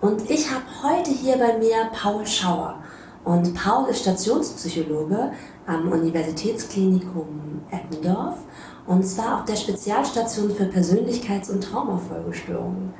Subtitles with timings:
[0.00, 2.76] Und ich habe heute hier bei mir Paul Schauer.
[3.24, 5.32] Und Paul ist Stationspsychologe
[5.66, 8.36] am Universitätsklinikum Eppendorf
[8.86, 12.94] und zwar auf der Spezialstation für Persönlichkeits- und Traumafolgestörungen.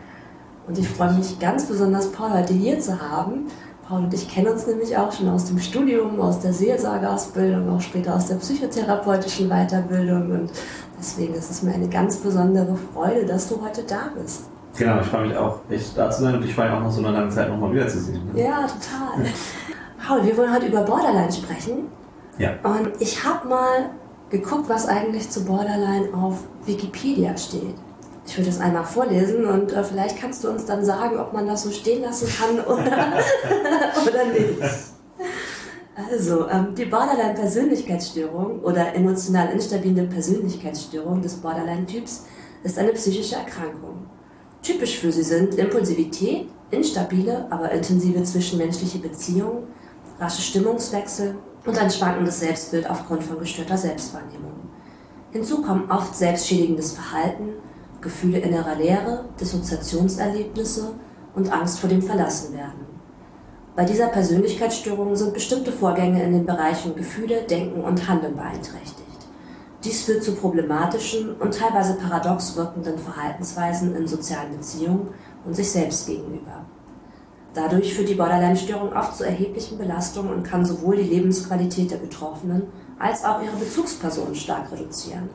[0.66, 3.46] Und ich freue mich ganz besonders, Paul heute hier zu haben.
[3.88, 7.80] Paul und ich kennen uns nämlich auch schon aus dem Studium, aus der Seelsorgeausbildung, auch
[7.80, 10.30] später aus der psychotherapeutischen Weiterbildung.
[10.32, 10.50] Und
[10.98, 14.42] deswegen ist es mir eine ganz besondere Freude, dass du heute da bist.
[14.78, 16.90] Genau, ich freue mich auch, echt da zu sein und ich freue mich auch nach
[16.90, 18.32] so einer langen Zeit nochmal wiederzusehen.
[18.32, 18.44] Ne?
[18.44, 19.26] Ja, total.
[20.06, 21.88] Paul, wir wollen heute über Borderline sprechen.
[22.38, 22.54] Ja.
[22.62, 23.90] Und ich habe mal
[24.30, 27.74] geguckt, was eigentlich zu Borderline auf Wikipedia steht.
[28.24, 31.46] Ich würde das einmal vorlesen und äh, vielleicht kannst du uns dann sagen, ob man
[31.46, 32.82] das so stehen lassen kann oder,
[34.06, 34.60] oder nicht.
[36.10, 42.26] Also, ähm, die Borderline-Persönlichkeitsstörung oder emotional instabile Persönlichkeitsstörung des Borderline-Typs
[42.62, 44.07] ist eine psychische Erkrankung.
[44.62, 49.64] Typisch für sie sind Impulsivität, instabile, aber intensive zwischenmenschliche Beziehungen,
[50.18, 54.52] rasche Stimmungswechsel und ein schwankendes Selbstbild aufgrund von gestörter Selbstwahrnehmung.
[55.32, 57.54] Hinzu kommen oft selbstschädigendes Verhalten,
[58.00, 60.94] Gefühle innerer Leere, Dissoziationserlebnisse
[61.34, 62.86] und Angst vor dem Verlassenwerden.
[63.76, 68.97] Bei dieser Persönlichkeitsstörung sind bestimmte Vorgänge in den Bereichen Gefühle, Denken und Handeln beeinträchtigt.
[69.84, 75.08] Dies führt zu problematischen und teilweise paradox wirkenden Verhaltensweisen in sozialen Beziehungen
[75.44, 76.64] und sich selbst gegenüber.
[77.54, 82.64] Dadurch führt die Borderline-Störung oft zu erheblichen Belastungen und kann sowohl die Lebensqualität der Betroffenen
[82.98, 85.30] als auch ihre Bezugspersonen stark reduzieren.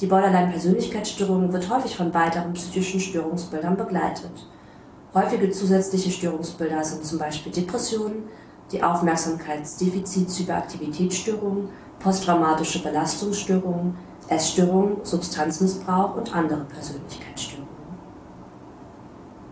[0.00, 4.48] Die Borderline-Persönlichkeitsstörung wird häufig von weiteren psychischen Störungsbildern begleitet.
[5.14, 8.24] Häufige zusätzliche Störungsbilder sind zum Beispiel Depressionen,
[8.72, 11.68] die Aufmerksamkeitsdefizit-Hyperaktivitätsstörung,
[12.02, 13.94] posttraumatische Belastungsstörungen,
[14.28, 17.68] Essstörungen, Substanzmissbrauch und andere Persönlichkeitsstörungen.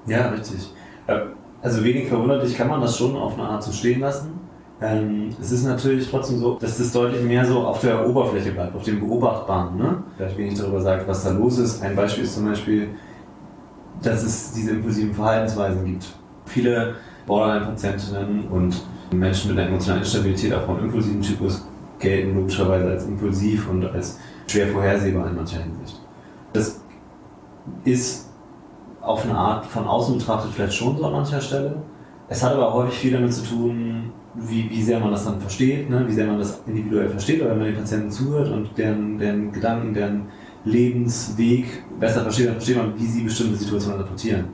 [0.07, 0.73] Ja, richtig.
[1.63, 4.41] Also wenig verwunderlich kann man das schon auf eine Art so stehen lassen.
[4.83, 8.75] Ähm, es ist natürlich trotzdem so, dass das deutlich mehr so auf der Oberfläche bleibt,
[8.75, 9.77] auf dem Beobachtbaren.
[9.77, 10.03] Ne?
[10.17, 11.83] Vielleicht wenig darüber sagt, was da los ist.
[11.83, 12.89] Ein Beispiel ist zum Beispiel,
[14.03, 16.07] dass es diese impulsiven Verhaltensweisen gibt.
[16.47, 16.95] Viele
[17.27, 18.83] Borderline-Patientinnen und
[19.13, 21.67] Menschen mit einer emotionalen Instabilität auch vom impulsiven Typus
[22.01, 26.01] gelten logischerweise als impulsiv und als schwer vorhersehbar in mancher Hinsicht.
[26.53, 26.81] Das
[27.85, 28.29] ist
[29.01, 31.83] auf eine Art von außen betrachtet vielleicht schon so an mancher Stelle.
[32.29, 35.91] Es hat aber häufig viel damit zu tun, wie, wie sehr man das dann versteht,
[35.91, 36.05] ne?
[36.07, 39.53] wie sehr man das individuell versteht, oder wenn man den Patienten zuhört und deren, deren
[39.53, 40.27] Gedanken, deren
[40.65, 44.45] Lebensweg besser versteht, dann versteht man, wie sie bestimmte Situationen interpretieren.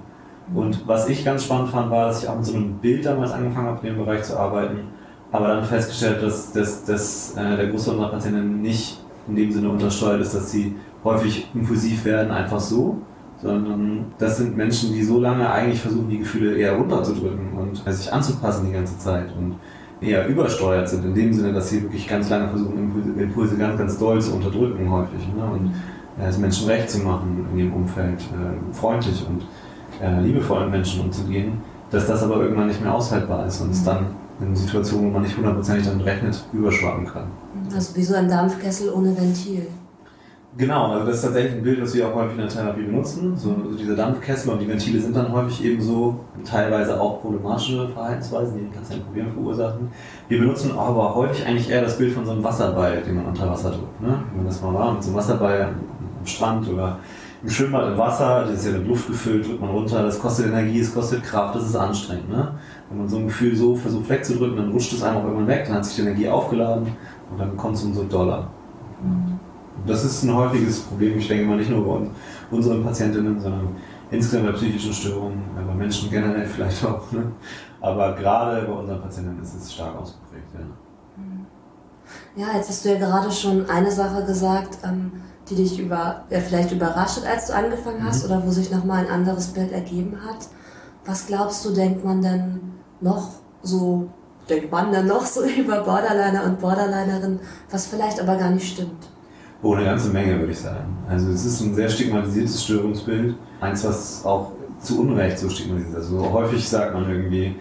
[0.54, 3.32] Und was ich ganz spannend fand, war, dass ich auch mit so einem Bild damals
[3.32, 4.88] angefangen habe, in dem Bereich zu arbeiten,
[5.36, 9.68] aber dann festgestellt, dass, dass, dass äh, der Großteil unserer Patienten nicht in dem Sinne
[9.68, 10.74] untersteuert ist, dass sie
[11.04, 12.98] häufig impulsiv werden, einfach so,
[13.42, 18.12] sondern das sind Menschen, die so lange eigentlich versuchen, die Gefühle eher runterzudrücken und sich
[18.12, 19.56] anzupassen die ganze Zeit und
[20.00, 23.78] eher übersteuert sind, in dem Sinne, dass sie wirklich ganz lange versuchen, Impulse, Impulse ganz,
[23.78, 25.44] ganz doll zu unterdrücken häufig ne?
[25.44, 25.72] und
[26.22, 29.46] äh, es Menschen recht zu machen in ihrem Umfeld, äh, freundlich und
[30.02, 31.60] äh, liebevoll mit Menschen umzugehen,
[31.90, 34.06] dass das aber irgendwann nicht mehr aushaltbar ist und es dann
[34.40, 37.30] in Situationen, wo man nicht hundertprozentig damit rechnet, überschwappen kann.
[37.74, 39.66] Also wie so ein Dampfkessel ohne Ventil.
[40.58, 43.36] Genau, also das ist tatsächlich ein Bild, was wir auch häufig in der Therapie benutzen.
[43.36, 47.86] So, also diese Dampfkessel und die Ventile sind dann häufig eben so teilweise auch problematische
[47.88, 49.90] Verhaltensweisen, die den Patienten Probleme verursachen.
[50.28, 53.50] Wir benutzen aber häufig eigentlich eher das Bild von so einem Wasserball, den man unter
[53.50, 54.00] Wasser drückt.
[54.00, 54.18] Ne?
[54.30, 57.00] Wenn man das mal war, mit so einem Wasserball am Strand oder
[57.42, 60.46] im Schwimmbad im Wasser, das ist ja mit Luft gefüllt, drückt man runter, das kostet
[60.46, 62.30] Energie, es kostet Kraft, das ist anstrengend.
[62.30, 62.52] Ne?
[62.88, 65.76] Wenn man so ein Gefühl so versucht wegzudrücken, dann rutscht es einfach irgendwann weg, dann
[65.76, 66.86] hat sich die Energie aufgeladen
[67.30, 68.48] und dann kommt es umso doller.
[69.02, 69.36] Mhm
[69.86, 72.06] das ist ein häufiges Problem, ich denke mal nicht nur bei
[72.50, 73.76] unseren Patientinnen, sondern
[74.10, 77.10] insgesamt bei psychischen Störungen, bei Menschen generell vielleicht auch.
[77.12, 77.32] Ne?
[77.80, 80.46] Aber gerade bei unseren Patientinnen ist es stark ausgeprägt.
[82.36, 82.46] Ja.
[82.46, 85.12] ja, jetzt hast du ja gerade schon eine Sache gesagt, ähm,
[85.48, 88.30] die dich über, ja, vielleicht überrascht hat, als du angefangen hast mhm.
[88.30, 90.48] oder wo sich nochmal ein anderes Bild ergeben hat.
[91.04, 92.60] Was glaubst du, denkt man denn
[93.00, 93.28] noch
[93.62, 94.08] so,
[94.48, 97.40] denkt man denn noch so über Borderliner und Borderlinerin,
[97.70, 99.08] was vielleicht aber gar nicht stimmt?
[99.62, 100.96] Oh, eine ganze Menge, würde ich sagen.
[101.08, 103.34] Also es ist ein sehr stigmatisiertes Störungsbild.
[103.60, 106.12] Eins, was auch zu Unrecht so stigmatisiert ist.
[106.12, 107.56] Also häufig sagt man irgendwie,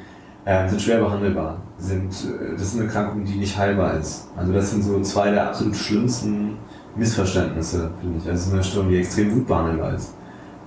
[0.46, 1.58] ähm, sind schwer behandelbar.
[1.78, 4.28] Sind, äh, das ist eine Erkrankung, die nicht heilbar ist.
[4.36, 6.58] Also das sind so zwei der absolut schlimmsten
[6.96, 8.30] Missverständnisse, finde ich.
[8.30, 10.14] Also es ist eine Störung, die extrem gut behandelbar ist.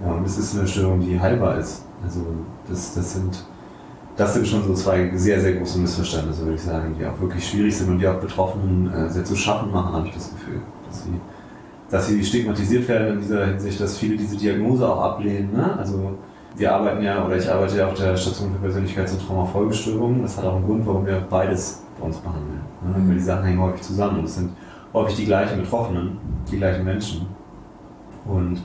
[0.05, 1.85] Ja, und es ist eine Störung, die heilbar ist.
[2.03, 2.21] Also
[2.69, 3.44] das, das sind
[4.19, 7.49] das sind schon so zwei sehr, sehr große Missverständnisse, würde ich sagen, die auch wirklich
[7.49, 10.61] schwierig sind und die auch Betroffenen äh, sehr zu schaffen machen, habe ich das Gefühl.
[10.88, 11.20] Dass sie,
[11.88, 15.53] dass sie stigmatisiert werden in dieser Hinsicht, dass viele diese Diagnose auch ablehnen.
[15.53, 15.73] Ne?
[15.79, 16.19] Also
[16.56, 20.23] wir arbeiten ja, oder ich arbeite ja auf der Station für Persönlichkeits- und Traumafolgestörungen.
[20.23, 22.61] Das hat auch einen Grund, warum wir beides bei uns behandeln.
[22.82, 22.99] Ne?
[22.99, 23.09] Mhm.
[23.09, 24.50] Weil die Sachen hängen häufig zusammen und es sind
[24.93, 26.19] häufig die gleichen Betroffenen,
[26.50, 27.25] die gleichen Menschen.
[28.26, 28.61] Und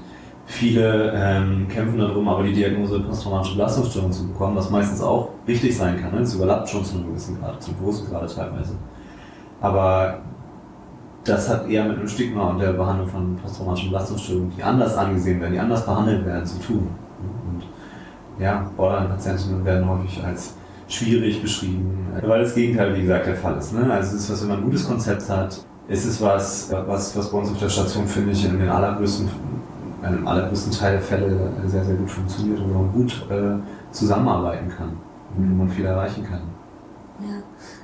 [0.45, 5.77] Viele ähm, kämpfen darum, aber die Diagnose posttraumatische Belastungsstörung zu bekommen, was meistens auch richtig
[5.77, 6.11] sein kann.
[6.11, 6.19] Ne?
[6.19, 8.75] Das überlappt schon zu einem gewissen Grad, zum großen Grad teilweise.
[9.61, 10.19] Aber
[11.23, 15.39] das hat eher mit einem Stigma und der Behandlung von posttraumatischen Belastungsstörungen, die anders angesehen
[15.39, 16.87] werden, die anders behandelt werden, zu tun.
[17.47, 17.63] Und
[18.41, 20.55] ja, Borderline-Patientinnen werden häufig als
[20.87, 23.73] schwierig beschrieben, weil das Gegenteil, wie gesagt, der Fall ist.
[23.73, 23.91] Ne?
[23.91, 27.31] Also es ist was, wenn man ein gutes Konzept hat, ist es was, was, was
[27.31, 29.29] bei uns auf der Station, finde ich, in den allergrößten
[30.05, 33.55] im allergrößten Teil der Fälle sehr, sehr gut funktioniert und man gut äh,
[33.91, 34.89] zusammenarbeiten kann
[35.37, 36.41] und wo man viel erreichen kann.
[37.19, 37.41] Ja.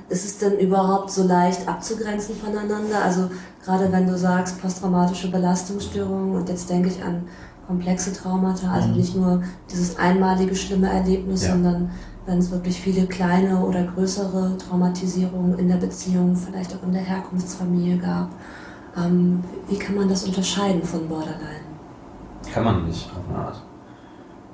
[0.08, 3.02] Ist es denn überhaupt so leicht abzugrenzen voneinander?
[3.04, 3.30] Also
[3.64, 7.22] gerade wenn du sagst posttraumatische Belastungsstörungen und jetzt denke ich an
[7.66, 8.96] komplexe Traumata, also mhm.
[8.96, 11.52] nicht nur dieses einmalige schlimme Erlebnis, ja.
[11.52, 11.90] sondern
[12.26, 17.02] wenn es wirklich viele kleine oder größere Traumatisierungen in der Beziehung, vielleicht auch in der
[17.02, 18.30] Herkunftsfamilie gab.
[18.96, 21.70] Ähm, wie kann man das unterscheiden von Borderline?
[22.52, 23.62] Kann man nicht, auf eine Art.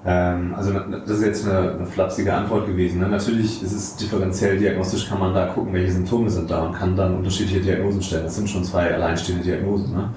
[0.07, 3.01] Ähm, also das ist jetzt eine, eine flapsige Antwort gewesen.
[3.01, 3.09] Ne?
[3.09, 6.95] Natürlich ist es differenziell diagnostisch, kann man da gucken, welche Symptome sind da und kann
[6.95, 8.25] dann unterschiedliche Diagnosen stellen.
[8.25, 9.93] Das sind schon zwei alleinstehende Diagnosen.
[9.93, 10.11] Ne?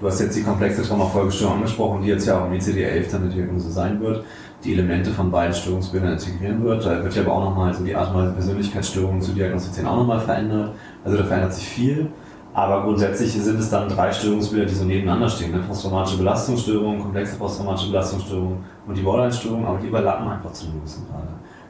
[0.00, 3.30] Du hast jetzt die komplexe Traumafolgestörung angesprochen, die jetzt ja auch im ICD-11 dann eine
[3.30, 4.24] Diagnose sein wird,
[4.64, 6.84] die Elemente von beiden Störungsbildern integrieren wird.
[6.84, 9.98] Da wird ja aber auch nochmal so die Art und Weise Persönlichkeitsstörungen zu diagnostizieren auch
[9.98, 10.72] nochmal verändert.
[11.04, 12.08] Also da verändert sich viel.
[12.60, 15.50] Aber grundsätzlich sind es dann drei Störungsbilder, die so nebeneinander stehen.
[15.50, 15.60] Ne?
[15.66, 21.06] Posttraumatische Belastungsstörung, komplexe posttraumatische Belastungsstörung und die Borderline-Störung, aber die überlappen einfach zu einem gewissen.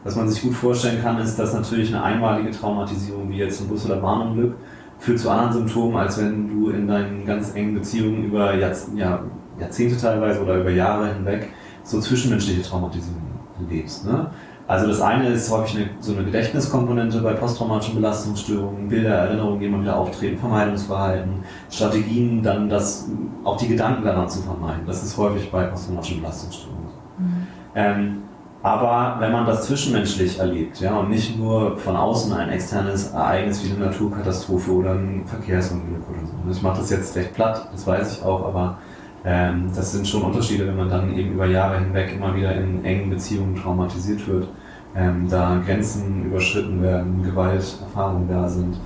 [0.03, 3.69] Was man sich gut vorstellen kann, ist, dass natürlich eine einmalige Traumatisierung, wie jetzt ein
[3.69, 4.57] Bus- oder Bahnunglück,
[4.99, 10.43] führt zu anderen Symptomen, als wenn du in deinen ganz engen Beziehungen über Jahrzehnte teilweise
[10.43, 11.51] oder über Jahre hinweg
[11.85, 13.31] so zwischenmenschliche Traumatisierungen
[13.69, 14.07] lebst.
[14.07, 14.29] Ne?
[14.71, 19.67] Also das eine ist häufig eine, so eine Gedächtniskomponente bei posttraumatischen Belastungsstörungen, Bilder, Erinnerungen, die
[19.67, 23.09] immer wieder auftreten, Vermeidungsverhalten, Strategien, dann das,
[23.43, 24.83] auch die Gedanken daran zu vermeiden.
[24.87, 26.89] Das ist häufig bei posttraumatischen Belastungsstörungen.
[27.19, 27.47] Mhm.
[27.75, 28.23] Ähm,
[28.63, 33.65] aber wenn man das zwischenmenschlich erlebt, ja, und nicht nur von außen ein externes Ereignis
[33.65, 36.35] wie eine Naturkatastrophe oder ein Verkehrsunglück oder so.
[36.49, 38.79] Ich mache das jetzt recht platt, das weiß ich auch, aber
[39.25, 42.85] ähm, das sind schon Unterschiede, wenn man dann eben über Jahre hinweg immer wieder in
[42.85, 44.49] engen Beziehungen traumatisiert wird
[44.95, 48.77] ähm, da Grenzen überschritten werden, Gewalterfahrungen da sind.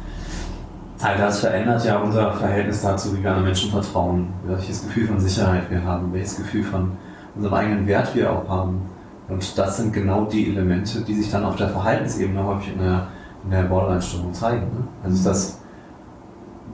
[1.00, 5.20] All das verändert ja unser Verhältnis dazu, wie wir anderen Menschen vertrauen, welches Gefühl von
[5.20, 6.92] Sicherheit wir haben, welches Gefühl von
[7.34, 8.82] unserem eigenen Wert wir auch haben.
[9.28, 13.08] Und das sind genau die Elemente, die sich dann auf der Verhaltensebene häufig in der,
[13.42, 14.66] in der Borderline-Störung zeigen.
[14.66, 14.86] Ne?
[15.02, 15.60] Also das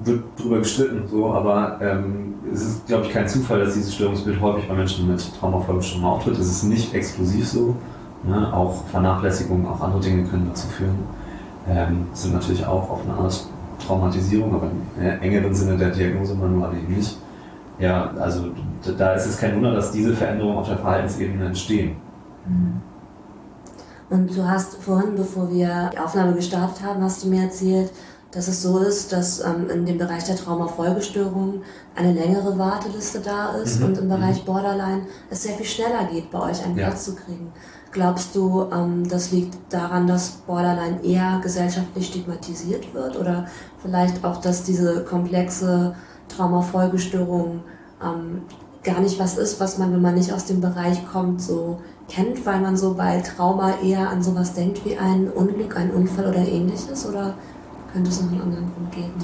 [0.05, 4.41] wird darüber gestritten, so, aber ähm, es ist, glaube ich, kein Zufall, dass dieses Störungsbild
[4.41, 6.39] häufig bei Menschen mit Traumafolgestörungen auftritt.
[6.39, 7.77] Es ist nicht exklusiv so,
[8.23, 8.53] Ne?
[8.53, 10.99] Auch Vernachlässigung, auch andere Dinge können dazu führen.
[11.69, 13.47] Ähm, sind natürlich auch auf eine Art
[13.87, 17.17] Traumatisierung, aber im engeren Sinne der Diagnosemanual eben nicht.
[17.79, 18.49] Ja, also
[18.99, 21.97] da ist es kein Wunder, dass diese Veränderungen auf der Verhaltensebene entstehen.
[22.47, 22.83] Mhm.
[24.11, 27.93] Und du hast vorhin, bevor wir die Aufnahme gestartet haben, hast du mir erzählt,
[28.33, 31.63] dass es so ist, dass ähm, in dem Bereich der Traumafolgestörungen
[31.97, 33.87] eine längere Warteliste da ist mhm.
[33.87, 34.47] und im Bereich mhm.
[34.47, 36.87] Borderline es sehr viel schneller geht, bei euch einen ja.
[36.87, 37.53] Platz zu kriegen.
[37.93, 43.47] Glaubst du, ähm, das liegt daran, dass Borderline eher gesellschaftlich stigmatisiert wird oder
[43.83, 45.97] vielleicht auch, dass diese komplexe
[46.29, 47.65] Traumafolgestörung
[48.01, 48.43] ähm,
[48.85, 52.47] gar nicht was ist, was man, wenn man nicht aus dem Bereich kommt, so kennt,
[52.47, 56.47] weil man so bei Trauma eher an sowas denkt wie ein Unglück, ein Unfall oder
[56.47, 57.07] ähnliches?
[57.07, 57.35] Oder
[57.93, 59.15] könnte es noch einen anderen Grund geben?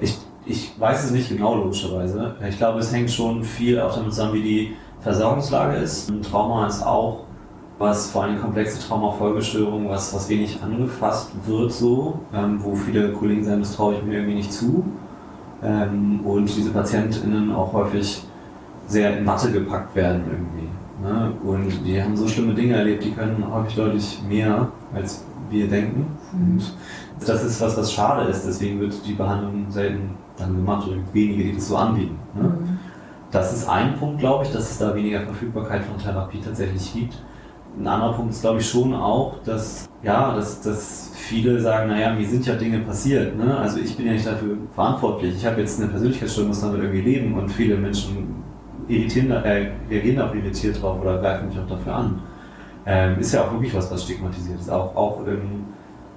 [0.00, 2.34] Ich, ich weiß es nicht genau, logischerweise.
[2.48, 6.10] Ich glaube, es hängt schon viel auch damit zusammen, wie die Versorgungslage ist.
[6.10, 7.26] Ein Trauma ist auch
[7.78, 13.44] was vor allem komplexe Traumafolgestörungen, was, was wenig angefasst wird so, ähm, wo viele Kollegen
[13.44, 14.84] sagen, das traue ich mir irgendwie nicht zu.
[15.62, 18.22] Ähm, und diese PatientInnen auch häufig
[18.86, 20.68] sehr in Matte gepackt werden irgendwie.
[21.02, 21.32] Ne?
[21.44, 26.06] Und die haben so schlimme Dinge erlebt, die können häufig deutlich mehr, als wir denken.
[26.32, 26.52] Mhm.
[26.52, 26.72] Und
[27.24, 31.44] das ist was, was schade ist, deswegen wird die Behandlung selten dann gemacht oder wenige,
[31.44, 32.18] die das so anbieten.
[32.34, 32.42] Ne?
[32.42, 32.78] Mhm.
[33.30, 37.16] Das ist ein Punkt, glaube ich, dass es da weniger Verfügbarkeit von Therapie tatsächlich gibt
[37.78, 42.14] ein anderer Punkt ist, glaube ich, schon auch, dass, ja, dass, dass viele sagen, naja,
[42.14, 43.36] mir sind ja Dinge passiert.
[43.36, 43.56] Ne?
[43.56, 45.36] Also ich bin ja nicht dafür verantwortlich.
[45.36, 48.42] Ich habe jetzt eine Persönlichkeitsstörung, muss damit irgendwie leben und viele Menschen
[48.88, 52.22] irritieren, äh, reagieren auch irritiert drauf oder greifen mich auch dafür an.
[52.86, 54.70] Ähm, ist ja auch wirklich was, was stigmatisiert ist.
[54.70, 55.64] Auch, auch, im,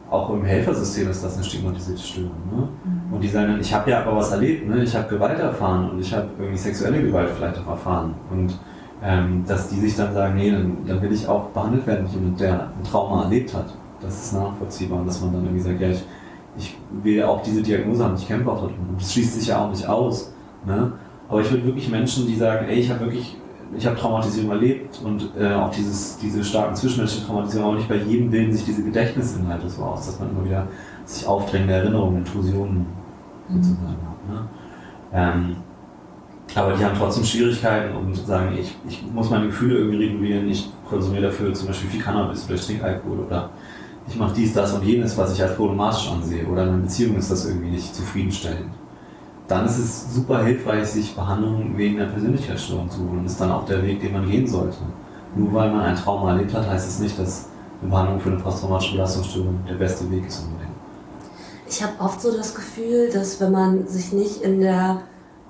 [0.10, 2.32] auch im Helfersystem ist das eine stigmatisierte Störung.
[2.52, 2.68] Ne?
[2.84, 3.14] Mhm.
[3.14, 4.84] Und die sagen dann, ich habe ja aber was erlebt, ne?
[4.84, 8.16] ich habe Gewalt erfahren und ich habe irgendwie sexuelle Gewalt vielleicht auch erfahren.
[8.32, 8.58] Und
[9.04, 12.16] ähm, dass die sich dann sagen, nee, dann, dann will ich auch behandelt werden, wie
[12.18, 13.74] jemand, der ein Trauma erlebt hat.
[14.02, 16.04] Das ist nachvollziehbar und dass man dann irgendwie sagt, ja, ich,
[16.58, 18.72] ich will auch diese Diagnose haben, ich kämpfe auch dort.
[18.72, 20.34] Und das schließt sich ja auch nicht aus.
[20.66, 20.92] Ne?
[21.30, 23.38] Aber ich würde wirklich Menschen, die sagen, ey, ich habe wirklich,
[23.78, 27.98] ich habe Traumatisierung erlebt und äh, auch dieses, diese starken zwischenmenschlichen Traumatisierungen, auch nicht bei
[27.98, 30.68] jedem bilden sich diese Gedächtnisinhalte so aus, dass man immer wieder
[31.06, 32.86] sich aufdrängende Erinnerungen, Intrusionen
[33.48, 33.56] mhm.
[33.56, 34.30] sozusagen hat.
[34.30, 34.48] Ne?
[35.14, 35.56] Ähm,
[36.56, 40.70] aber die haben trotzdem Schwierigkeiten und sagen, ich, ich muss meine Gefühle irgendwie regulieren, ich
[40.90, 43.52] konsumiere dafür zum Beispiel viel Cannabis oder ich trinke Alkohol oder
[44.08, 47.18] ich mache dies, das und jenes, was ich als problematisch ansehe oder in einer Beziehung
[47.18, 48.72] ist das irgendwie nicht zufriedenstellend.
[49.50, 53.52] Dann ist es super hilfreich, sich Behandlung wegen einer Persönlichkeitsstörung zu holen und ist dann
[53.52, 54.78] auch der Weg, den man gehen sollte.
[55.36, 57.48] Nur weil man ein Trauma erlebt hat, heißt es nicht, dass
[57.82, 60.70] eine Behandlung für eine posttraumatische Belastungsstörung der beste Weg ist unbedingt.
[61.68, 65.02] Ich habe oft so das Gefühl, dass wenn man sich nicht in der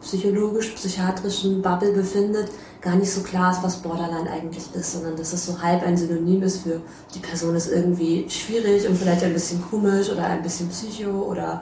[0.01, 2.49] psychologisch-psychiatrischen Bubble befindet,
[2.81, 5.97] gar nicht so klar ist, was Borderline eigentlich ist, sondern dass es so halb ein
[5.97, 6.81] Synonym ist für
[7.13, 11.61] die Person ist irgendwie schwierig und vielleicht ein bisschen komisch oder ein bisschen psycho oder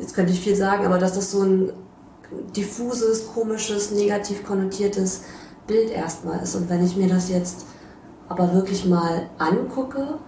[0.00, 1.72] jetzt könnte ich viel sagen, aber dass das so ein
[2.56, 5.24] diffuses, komisches, negativ konnotiertes
[5.66, 6.54] Bild erstmal ist.
[6.54, 7.66] Und wenn ich mir das jetzt
[8.28, 10.18] aber wirklich mal angucke,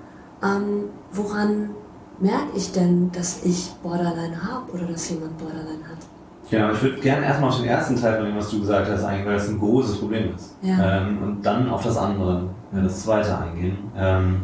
[0.43, 1.71] ähm, woran
[2.19, 5.99] merke ich denn, dass ich Borderline habe oder dass jemand Borderline hat?
[6.51, 9.05] Genau, ich würde gerne erstmal auf den ersten Teil von dem, was du gesagt hast,
[9.05, 10.57] eingehen, weil das ein großes Problem ist.
[10.61, 10.99] Ja.
[10.99, 13.79] Ähm, und dann auf das andere, das zweite eingehen.
[13.97, 14.43] Ähm,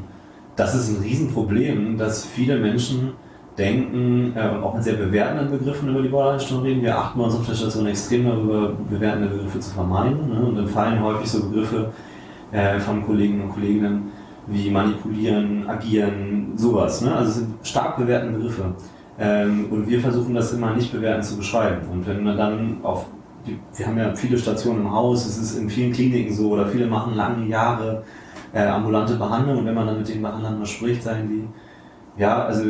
[0.57, 3.13] das ist ein Riesenproblem, dass viele Menschen
[3.59, 6.83] denken äh, und auch mit sehr bewertenden Begriffen über die Borderline-Störung reden.
[6.83, 10.29] Wir achten bei uns auf der Station extrem darüber, bewertende Begriffe zu vermeiden.
[10.29, 10.41] Ne?
[10.41, 11.91] Und dann fallen häufig so Begriffe
[12.53, 14.13] äh, von Kollegen und Kolleginnen
[14.47, 17.03] wie manipulieren, agieren, sowas.
[17.03, 17.15] Ne?
[17.15, 18.75] Also es sind stark bewertende Begriffe.
[19.19, 21.87] Ähm, und wir versuchen das immer nicht bewertend zu beschreiben.
[21.93, 23.07] Und wenn man dann auf,
[23.77, 26.87] wir haben ja viele Stationen im Haus, es ist in vielen Kliniken so, oder viele
[26.87, 28.05] machen lange Jahre
[28.53, 32.45] äh, ambulante Behandlung und wenn man dann mit den Behandlern mal spricht, sagen die, ja,
[32.45, 32.65] also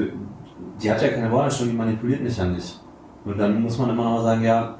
[0.82, 2.80] die hat ja keine Borderline, die manipuliert mich ja nicht.
[3.24, 4.76] Und dann muss man immer noch sagen, ja,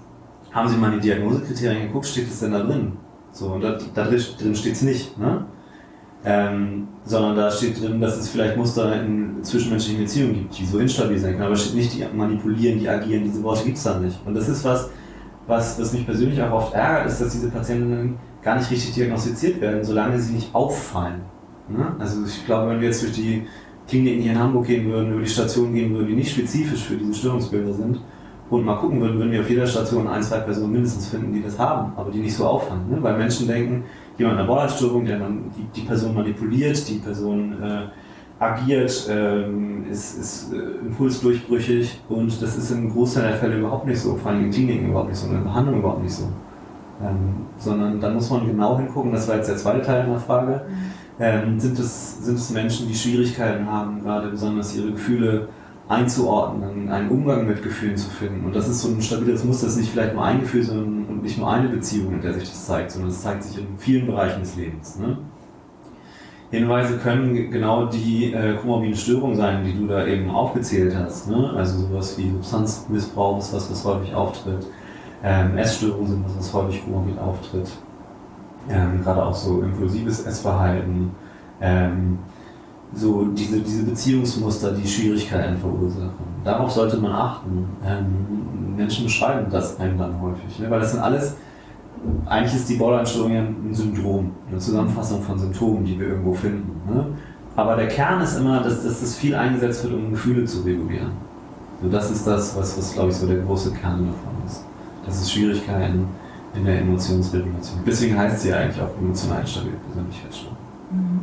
[0.52, 2.92] haben Sie mal die Diagnosekriterien geguckt, steht es denn da drin?
[3.32, 5.18] So, und da, da drin steht es nicht.
[5.18, 5.44] Ne?
[6.24, 10.78] Ähm, sondern da steht drin, dass es vielleicht Muster in zwischenmenschlichen Beziehungen gibt, die so
[10.78, 13.98] instabil sein können, aber steht nicht, die manipulieren, die agieren, diese Worte gibt es da
[13.98, 14.18] nicht.
[14.26, 14.90] Und das ist was,
[15.46, 19.60] was, was mich persönlich auch oft ärgert, ist, dass diese Patientinnen gar nicht richtig diagnostiziert
[19.60, 21.22] werden, solange sie nicht auffallen.
[21.68, 21.94] Ne?
[21.98, 23.46] Also ich glaube, wenn wir jetzt durch die
[23.90, 26.96] Kliniken hier in Hamburg gehen würden, über die Stationen gehen würden, die nicht spezifisch für
[26.96, 28.00] diese Störungsbilder sind,
[28.50, 31.42] und mal gucken würden, würden wir auf jeder Station ein, zwei Personen mindestens finden, die
[31.42, 32.90] das haben, aber die nicht so auffallen.
[32.90, 32.98] Ne?
[33.00, 33.84] Weil Menschen denken,
[34.18, 39.86] jemand mit einer Borderstörung, der man die, die, Person manipuliert, die Person äh, agiert, ähm,
[39.88, 44.32] ist, ist äh, impulsdurchbrüchig und das ist im Großteil der Fälle überhaupt nicht so, vor
[44.32, 46.24] allem in Kliniken überhaupt nicht so, in der Behandlung überhaupt nicht so.
[47.02, 50.62] Ähm, sondern da muss man genau hingucken, das war jetzt der zweite Teil der Frage,
[50.68, 50.99] mhm.
[51.20, 55.48] Ähm, sind, es, sind es Menschen, die Schwierigkeiten haben, gerade besonders ihre Gefühle
[55.86, 58.46] einzuordnen, einen Umgang mit Gefühlen zu finden.
[58.46, 61.04] Und das ist so ein stabiles Muster, das ist nicht vielleicht nur ein Gefühl, sondern
[61.06, 63.66] und nicht nur eine Beziehung, in der sich das zeigt, sondern es zeigt sich in
[63.76, 64.98] vielen Bereichen des Lebens.
[64.98, 65.18] Ne?
[66.50, 71.28] Hinweise können genau die äh, komorbiden Störungen sein, die du da eben aufgezählt hast.
[71.28, 71.52] Ne?
[71.56, 74.66] Also sowas wie Substanzmissbrauch ist was, was häufig auftritt.
[75.22, 77.70] Ähm, Essstörungen sind was, was häufig komorbid auftritt.
[78.70, 81.10] Ähm, Gerade auch so impulsives Essverhalten.
[81.60, 82.18] Ähm,
[82.92, 86.10] so diese, diese Beziehungsmuster, die Schwierigkeiten verursachen.
[86.44, 87.68] Darauf sollte man achten.
[87.84, 90.70] Ähm, Menschen beschreiben das einem dann häufig, ne?
[90.70, 91.36] weil das sind alles,
[92.26, 96.80] eigentlich ist die Borderline-Störung ja ein Syndrom, eine Zusammenfassung von Symptomen, die wir irgendwo finden.
[96.90, 97.06] Ne?
[97.56, 101.10] Aber der Kern ist immer, dass, dass das viel eingesetzt wird, um Gefühle zu regulieren.
[101.82, 104.64] So, das ist das, was, was glaube ich so der große Kern davon ist.
[105.04, 106.08] Das ist Schwierigkeiten
[106.54, 107.80] in der Emotionsregulation.
[107.86, 110.56] Deswegen heißt sie ja eigentlich auch emotional stabile Persönlichkeitsstörung.
[110.90, 111.20] Mhm.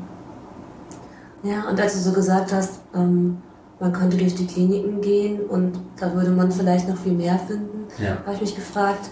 [1.43, 3.37] Ja, und als du so gesagt hast, ähm,
[3.79, 7.85] man könnte durch die Kliniken gehen und da würde man vielleicht noch viel mehr finden,
[7.99, 8.17] ja.
[8.25, 9.09] habe ich mich gefragt,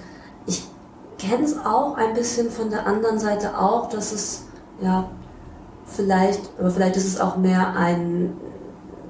[0.47, 0.67] ich
[1.19, 4.45] kenne es auch ein bisschen von der anderen Seite auch, dass es
[4.81, 5.09] ja
[5.85, 8.33] vielleicht, aber vielleicht ist es auch mehr ein,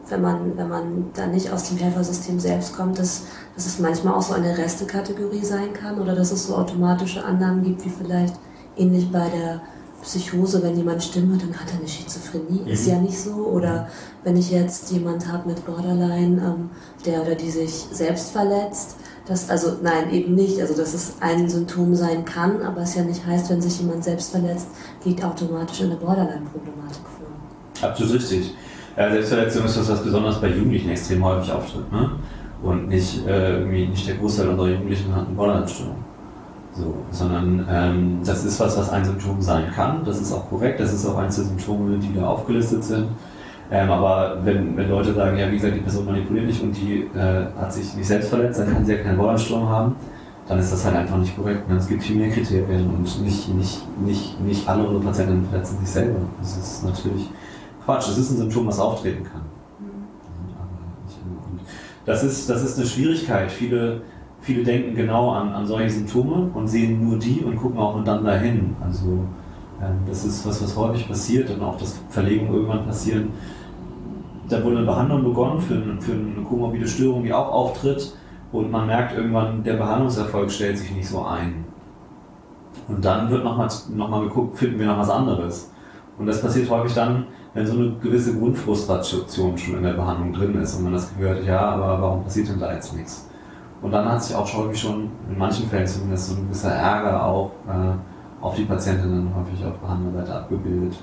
[0.10, 3.24] wenn man, wenn man da nicht aus dem Helfersystem selbst kommt, dass,
[3.56, 7.64] dass es manchmal auch so eine Restekategorie sein kann oder dass es so automatische Annahmen
[7.64, 8.36] gibt, wie vielleicht
[8.78, 9.62] ähnlich bei der
[10.06, 12.62] Psychose, wenn jemand Stimme, dann hat er eine Schizophrenie.
[12.62, 12.68] Mhm.
[12.68, 13.32] Ist ja nicht so.
[13.32, 13.90] Oder
[14.24, 16.70] wenn ich jetzt jemand habe mit Borderline, ähm,
[17.06, 20.62] der oder die sich selbst verletzt, das, also nein, eben nicht.
[20.62, 24.04] Also dass es ein Symptom sein kann, aber es ja nicht heißt, wenn sich jemand
[24.04, 24.68] selbst verletzt,
[25.04, 27.90] liegt automatisch eine Borderline-Problematik vor.
[27.90, 28.54] Absolut richtig.
[28.98, 31.92] Ja, Selbstverletzung ist das, was besonders bei Jugendlichen extrem häufig auftritt.
[31.92, 32.12] Ne?
[32.64, 35.98] Und nicht, äh, nicht der Großteil unserer Jugendlichen hat eine Borderline-Störung.
[36.74, 40.04] So, sondern ähm, das ist was, was ein Symptom sein kann.
[40.06, 40.80] Das ist auch korrekt.
[40.80, 43.08] Das ist auch eines der Symptome, die da aufgelistet sind.
[43.72, 47.10] Ähm, aber wenn, wenn Leute sagen, ja, wie gesagt, die Person manipuliert nicht und die
[47.18, 49.96] äh, hat sich nicht selbst verletzt, dann kann sie ja keine Borderline-Störung haben,
[50.48, 51.68] dann ist das halt einfach nicht korrekt.
[51.68, 51.76] Ne?
[51.76, 55.90] Es gibt viel mehr Kriterien und nicht, nicht, nicht, nicht alle unsere Patienten verletzen sich
[55.90, 56.20] selber.
[56.40, 57.30] Das ist natürlich
[57.86, 58.08] Quatsch.
[58.08, 59.42] Das ist ein Symptom, was auftreten kann.
[62.06, 63.52] Das ist, das ist eine Schwierigkeit.
[63.52, 64.02] Viele,
[64.42, 68.04] viele denken genau an, an solche Symptome und sehen nur die und gucken auch nur
[68.04, 68.76] dann dahin.
[68.84, 69.26] Also
[69.82, 73.30] ähm, das ist was, was häufig passiert und auch, dass Verlegungen irgendwann passieren.
[74.48, 78.16] Da wurde eine Behandlung begonnen für, für eine komorbide Störung, die auch auftritt
[78.52, 81.66] und man merkt irgendwann, der Behandlungserfolg stellt sich nicht so ein.
[82.88, 85.72] Und dann wird nochmal noch mal geguckt, finden wir noch was anderes.
[86.18, 90.56] Und das passiert häufig dann, wenn so eine gewisse Grundfrustration schon in der Behandlung drin
[90.62, 93.30] ist und man das hat, ja, aber warum passiert denn da jetzt nichts?
[93.82, 97.24] Und dann hat sich auch häufig schon, in manchen Fällen zumindest, so ein gewisser Ärger
[97.24, 100.98] auch äh, auf die Patientinnen häufig auf Behandlerseite abgebildet.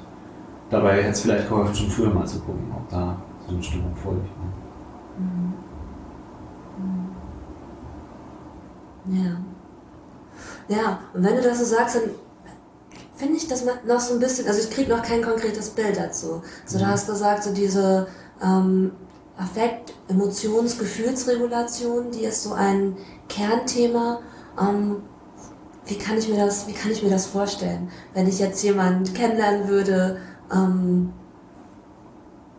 [0.71, 3.17] Dabei hätte es vielleicht geholfen, schon früher mal zu gucken, ob da
[3.47, 4.27] so eine Stimmung vorliegt.
[4.27, 4.53] Ne?
[5.19, 5.53] Mhm.
[9.15, 9.37] Ja.
[10.69, 12.03] Ja, und wenn du das so sagst, dann
[13.23, 16.43] finde ich das noch so ein bisschen, also ich kriege noch kein konkretes Bild dazu.
[16.67, 16.89] So, du mhm.
[16.89, 18.09] hast gesagt, so diese
[18.43, 18.91] ähm,
[19.39, 22.97] Affekt-, Emotions-, Gefühlsregulation, die ist so ein
[23.29, 24.19] Kernthema.
[24.61, 25.03] Ähm,
[25.87, 27.91] wie kann ich mir das, wie kann ich mir das vorstellen?
[28.13, 30.19] Wenn ich jetzt jemand kennenlernen würde,
[30.53, 31.13] ähm,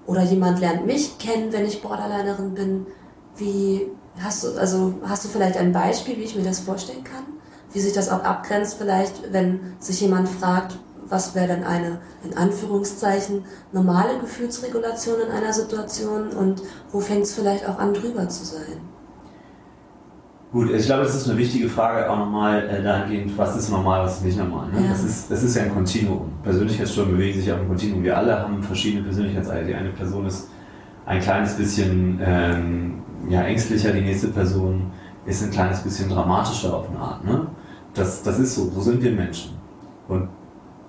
[0.06, 2.88] oder jemand lernt mich kennen, wenn ich Borderlinerin bin,
[3.36, 7.33] wie hast du, also hast du vielleicht ein Beispiel, wie ich mir das vorstellen kann?
[7.74, 10.78] Wie sich das auch abgrenzt vielleicht, wenn sich jemand fragt,
[11.10, 17.36] was wäre denn eine, in Anführungszeichen, normale Gefühlsregulation in einer Situation und wo fängt es
[17.36, 18.80] vielleicht auch an, drüber zu sein?
[20.52, 24.06] Gut, ich glaube, das ist eine wichtige Frage auch nochmal äh, dahingehend, was ist normal,
[24.06, 24.68] was ist nicht normal.
[24.70, 24.84] Ne?
[24.84, 24.90] Ja.
[24.90, 26.32] Das, ist, das ist ja ein Kontinuum.
[26.44, 28.04] Persönlichkeitsstörungen bewegen sich auf einem Kontinuum.
[28.04, 29.64] Wir alle haben verschiedene Persönlichkeitseier.
[29.64, 30.50] Die eine Person ist
[31.08, 34.92] ein kleines bisschen ähm, ja, ängstlicher, die nächste Person
[35.26, 37.26] ist ein kleines bisschen dramatischer auf eine Art.
[37.26, 37.48] Ne?
[37.94, 39.52] Das, das ist so, so sind wir Menschen.
[40.08, 40.30] Und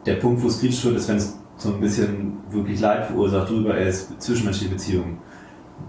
[0.06, 3.50] der Punkt, wo es kritisch wird, ist, wenn es so ein bisschen wirklich Leid verursacht
[3.50, 5.18] drüber ist, zwischenmenschliche Beziehungen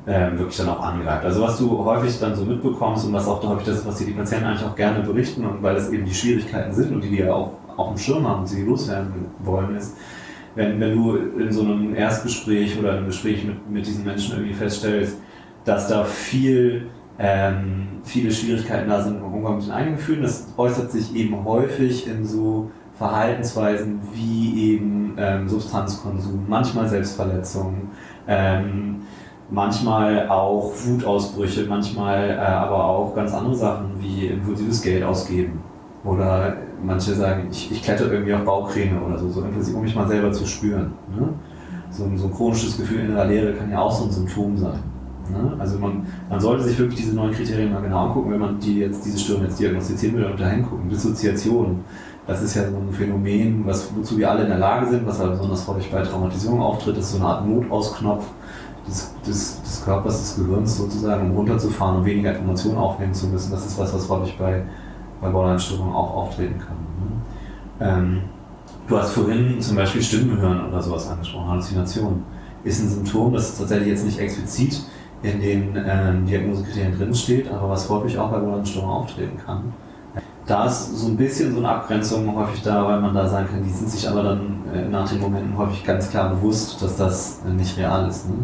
[0.08, 1.26] ähm, wirklich dann auch angreift.
[1.26, 4.06] Also was du häufig dann so mitbekommst und was auch häufig das ist, was dir
[4.06, 7.10] die Patienten eigentlich auch gerne berichten und weil das eben die Schwierigkeiten sind und die
[7.10, 9.98] die ja auch auf dem Schirm haben und sie loswerden wollen, ist,
[10.56, 14.54] wenn, wenn du in so einem Erstgespräch oder einem Gespräch mit, mit diesen Menschen irgendwie
[14.54, 15.18] feststellst,
[15.66, 20.22] dass da viel ähm, viele Schwierigkeiten da sind im Umgang mit den.
[20.22, 27.90] Das äußert sich eben häufig in so Verhaltensweisen wie eben ähm, Substanzkonsum, manchmal Selbstverletzungen,
[28.28, 29.02] ähm,
[29.50, 35.62] manchmal auch Wutausbrüche, manchmal äh, aber auch ganz andere Sachen wie impulsives Geld ausgeben.
[36.04, 40.08] Oder manche sagen, ich, ich kletter irgendwie auf Bauchcreme oder so, so um mich mal
[40.08, 40.94] selber zu spüren.
[41.16, 41.30] Ne?
[41.90, 44.80] So, so ein chronisches Gefühl in der Leere kann ja auch so ein Symptom sein.
[45.32, 45.54] Ne?
[45.60, 48.80] Also man, man sollte sich wirklich diese neuen Kriterien mal genau angucken, wenn man die
[48.80, 50.90] jetzt, diese Störung jetzt diagnostizieren will und da hingucken.
[50.90, 51.84] Dissoziation,
[52.28, 55.20] das ist ja so ein Phänomen, was, wozu wir alle in der Lage sind, was
[55.20, 58.26] aber besonders häufig bei Traumatisierung auftritt, ist so eine Art Notausknopf
[58.88, 63.52] des, des, des Körpers, des Gehirns sozusagen, um runterzufahren und weniger Informationen aufnehmen zu müssen.
[63.52, 64.64] Das ist was, was häufig bei,
[65.22, 66.78] bei Borderline-Störungen auch auftreten kann.
[67.00, 67.88] Ne?
[67.88, 68.22] Ähm,
[68.88, 72.24] du hast vorhin zum Beispiel Stimmen hören oder sowas angesprochen, Halluzinationen.
[72.64, 74.82] Ist ein Symptom, das tatsächlich jetzt nicht explizit
[75.26, 79.74] in den ähm, Diagnosekriterien drinsteht, aber was häufig auch bei Borderline-Störungen auftreten kann.
[80.46, 83.64] Da ist so ein bisschen so eine Abgrenzung häufig da, weil man da sagen kann,
[83.64, 87.42] die sind sich aber dann äh, nach den Momenten häufig ganz klar bewusst, dass das
[87.48, 88.30] äh, nicht real ist.
[88.30, 88.36] Ne?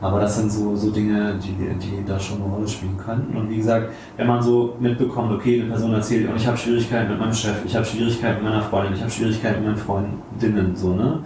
[0.00, 3.36] Aber das sind so, so Dinge, die, die da schon eine Rolle spielen könnten.
[3.36, 7.10] Und wie gesagt, wenn man so mitbekommt, okay, eine Person erzählt, und ich habe Schwierigkeiten
[7.10, 10.76] mit meinem Chef, ich habe Schwierigkeiten mit meiner Freundin, ich habe Schwierigkeiten mit meinen Freundinnen,
[10.76, 11.18] so, ne?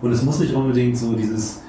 [0.00, 1.62] Und es muss nicht unbedingt so dieses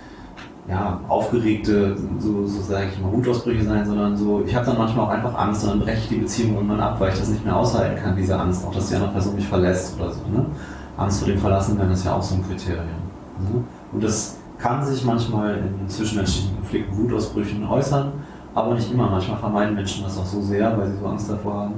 [0.71, 5.05] ja, aufgeregte, so, so sage ich mal, Wutausbrüche sein, sondern so, ich habe dann manchmal
[5.05, 7.43] auch einfach Angst und dann breche ich die Beziehung irgendwann ab, weil ich das nicht
[7.43, 10.21] mehr aushalten kann, diese Angst, auch dass die andere Person mich verlässt oder so.
[10.31, 10.45] Ne?
[10.95, 12.85] Angst vor dem Verlassenwerden ist ja auch so ein Kriterium.
[12.85, 13.63] Ne?
[13.91, 18.13] Und das kann sich manchmal in zwischenmenschlichen Konflikten, Wutausbrüchen äußern,
[18.55, 19.09] aber nicht immer.
[19.09, 21.73] Manchmal vermeiden Menschen das auch so sehr, weil sie so Angst davor haben,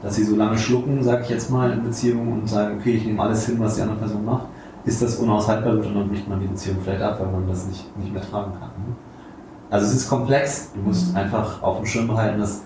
[0.00, 3.04] dass sie so lange schlucken, sage ich jetzt mal, in Beziehungen und sagen, okay, ich
[3.04, 4.46] nehme alles hin, was die andere Person macht,
[4.88, 7.66] ist das unaushaltbar wird und dann bricht man die Beziehung vielleicht ab, weil man das
[7.66, 8.70] nicht, nicht mehr tragen kann.
[8.70, 8.96] Ne?
[9.70, 10.72] Also es ist komplex.
[10.74, 12.62] Du musst einfach auf dem Schirm behalten, dass,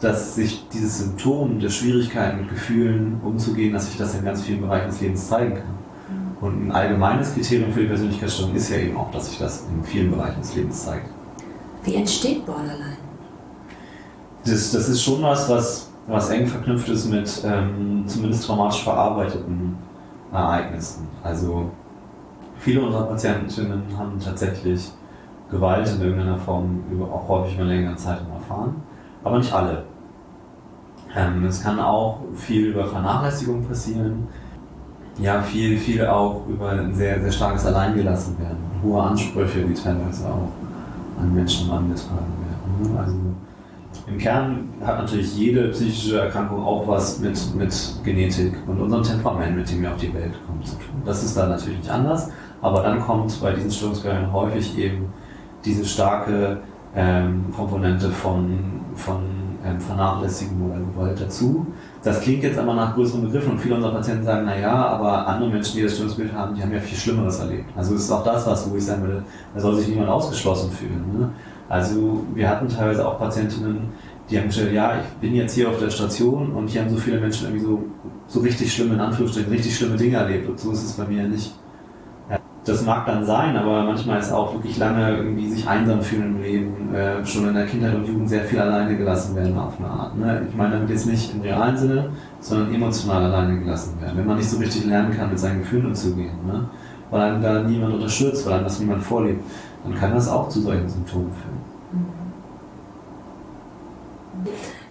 [0.00, 4.62] dass sich dieses Symptom der Schwierigkeit mit Gefühlen umzugehen, dass sich das in ganz vielen
[4.62, 5.78] Bereichen des Lebens zeigen kann.
[6.40, 9.84] Und ein allgemeines Kriterium für die Persönlichkeitsstörung ist ja eben auch, dass sich das in
[9.84, 11.08] vielen Bereichen des Lebens zeigt.
[11.84, 12.96] Wie entsteht Borderline?
[14.44, 19.76] Das, das ist schon was, was, was eng verknüpft ist mit ähm, zumindest traumatisch verarbeiteten
[20.32, 21.08] Ereignissen.
[21.22, 21.70] Also
[22.58, 24.92] viele unserer Patientinnen haben tatsächlich
[25.50, 28.82] Gewalt in irgendeiner Form über auch häufig über längere Zeit erfahren,
[29.24, 29.84] aber nicht alle.
[31.16, 34.28] Ähm, es kann auch viel über Vernachlässigung passieren,
[35.18, 40.26] ja, viel, viel auch über ein sehr, sehr starkes Alleingelassen werden, hohe Ansprüche, die teilweise
[40.28, 40.50] auch
[41.20, 42.92] an Menschen angetragen werden.
[42.92, 43.00] Ne?
[43.00, 43.16] Also
[44.10, 49.56] im Kern hat natürlich jede psychische Erkrankung auch was mit, mit Genetik und unserem Temperament,
[49.56, 51.02] mit dem wir auf die Welt kommen, zu tun.
[51.04, 52.30] Das ist da natürlich nicht anders,
[52.62, 55.12] aber dann kommt bei diesen Störungsquellen häufig eben
[55.64, 56.58] diese starke
[56.96, 58.58] ähm, Komponente von,
[58.94, 59.22] von
[59.64, 61.66] ähm, Vernachlässigung oder Gewalt dazu.
[62.08, 65.50] Das klingt jetzt aber nach größeren Begriffen und viele unserer Patienten sagen, naja, aber andere
[65.50, 67.68] Menschen, die das Störungsbild haben, die haben ja viel Schlimmeres erlebt.
[67.76, 69.22] Also ist auch das was, wo ich sagen würde,
[69.54, 71.04] da soll sich niemand ausgeschlossen fühlen.
[71.18, 71.28] Ne?
[71.68, 73.90] Also wir hatten teilweise auch Patientinnen,
[74.30, 76.96] die haben gesagt, ja, ich bin jetzt hier auf der Station und hier haben so
[76.96, 77.84] viele Menschen irgendwie so,
[78.26, 81.24] so richtig schlimme, in Anführungsstrichen, richtig schlimme Dinge erlebt und so ist es bei mir
[81.24, 81.52] nicht.
[82.68, 86.42] Das mag dann sein, aber manchmal ist auch wirklich lange irgendwie sich einsam fühlen im
[86.42, 89.88] Leben, äh, schon in der Kindheit und Jugend sehr viel alleine gelassen werden auf eine
[89.88, 90.18] Art.
[90.18, 90.46] Ne?
[90.50, 94.18] Ich meine damit jetzt nicht im realen Sinne, sondern emotional alleine gelassen werden.
[94.18, 96.68] Wenn man nicht so richtig lernen kann, mit seinen Gefühlen umzugehen, ne?
[97.10, 99.42] weil einem da niemand unterstützt, weil einem das niemand vorlebt,
[99.84, 101.68] dann kann das auch zu solchen Symptomen führen.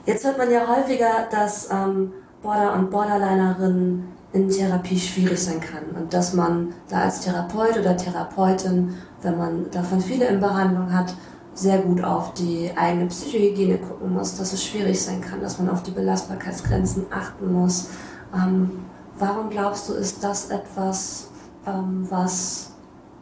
[0.07, 2.11] Jetzt hört man ja häufiger, dass ähm,
[2.41, 4.03] Border- und Borderlinerinnen
[4.37, 9.71] in Therapie schwierig sein kann und dass man da als Therapeut oder Therapeutin, wenn man
[9.71, 11.13] davon viele in Behandlung hat,
[11.53, 15.69] sehr gut auf die eigene Psychohygiene gucken muss, dass es schwierig sein kann, dass man
[15.69, 17.87] auf die Belastbarkeitsgrenzen achten muss.
[18.31, 18.71] Ähm,
[19.17, 21.29] warum glaubst du, ist das etwas,
[21.65, 22.73] ähm, was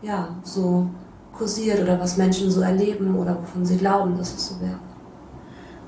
[0.01, 0.89] ja so
[1.37, 4.79] kursiert oder was Menschen so erleben oder wovon sie glauben, dass es so wäre?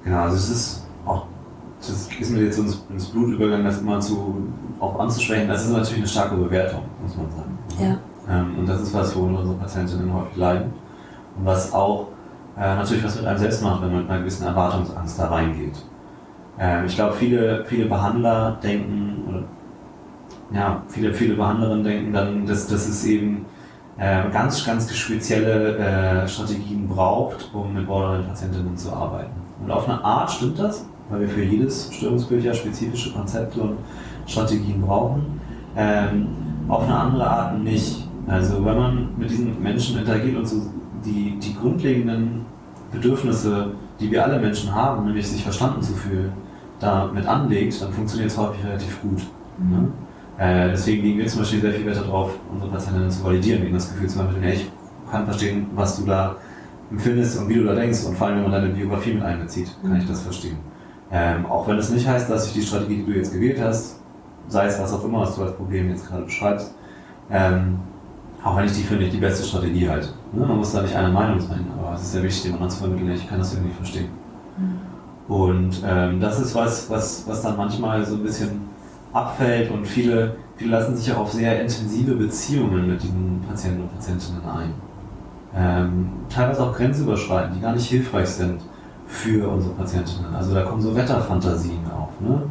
[0.06, 1.26] Genau, also es ist auch
[1.80, 4.48] das ist mir jetzt ins, ins Blut übergegangen, das immer zu,
[4.80, 5.48] auch anzusprechen.
[5.48, 7.58] Das ist natürlich eine starke Bewertung, muss man sagen.
[7.80, 7.98] Ja.
[8.30, 10.74] Ähm, und das ist was, wo unsere Patientinnen häufig leiden.
[11.38, 12.08] Und was auch
[12.58, 15.84] äh, natürlich was mit einem selbst macht, wenn man mit einer gewissen Erwartungsangst da reingeht.
[16.60, 19.44] Ähm, ich glaube, viele, viele Behandler denken, oder
[20.52, 23.46] ja, viele, viele Behandlerinnen denken dann, dass, dass es eben
[23.98, 29.32] äh, ganz, ganz spezielle äh, Strategien braucht, um mit Borderline-Patientinnen zu arbeiten.
[29.64, 33.78] Und auf eine Art stimmt das, weil wir für jedes Störungsbild ja spezifische Konzepte und
[34.26, 35.40] Strategien brauchen.
[35.76, 36.28] Ähm,
[36.68, 38.08] auf eine andere Art nicht.
[38.28, 40.62] Also wenn man mit diesen Menschen interagiert und so
[41.06, 42.46] die, die grundlegenden
[42.92, 46.32] Bedürfnisse, die wir alle Menschen haben, nämlich sich verstanden zu fühlen,
[46.80, 49.22] damit anlegt, dann funktioniert es häufig relativ gut.
[49.58, 49.72] Mhm.
[49.72, 49.88] Ne?
[50.38, 53.74] Äh, deswegen legen wir zum Beispiel sehr viel Wert darauf, unsere Patientinnen zu validieren, ihnen
[53.74, 54.70] das Gefühl zu vermitteln, ja, ich
[55.10, 56.36] kann verstehen, was du da
[56.92, 59.76] empfindest und wie du da denkst und vor allem, wenn man deine Biografie mit einbezieht,
[59.82, 59.98] kann mhm.
[59.98, 60.58] ich das verstehen.
[61.12, 64.00] Ähm, auch wenn es nicht heißt, dass ich die Strategie, die du jetzt gewählt hast,
[64.48, 66.74] sei es was auch immer, was du als Problem jetzt gerade beschreibst,
[67.32, 67.80] ähm,
[68.44, 70.10] auch wenn ich die für nicht die beste Strategie halte.
[70.34, 70.46] Ne?
[70.46, 72.80] Man muss da nicht einer Meinung sein, aber es ist sehr wichtig, dem anderen zu
[72.80, 74.10] vermitteln, ich kann das irgendwie verstehen.
[74.58, 75.34] Mhm.
[75.34, 78.62] Und ähm, das ist was, was, was dann manchmal so ein bisschen
[79.12, 83.94] abfällt und viele, viele lassen sich ja auf sehr intensive Beziehungen mit diesen Patienten und
[83.94, 84.74] Patientinnen ein.
[85.56, 88.62] Ähm, teilweise auch grenzüberschreitend, die gar nicht hilfreich sind
[89.08, 90.36] für unsere Patientinnen.
[90.36, 92.20] Also da kommen so Wetterfantasien auf.
[92.20, 92.44] Ne?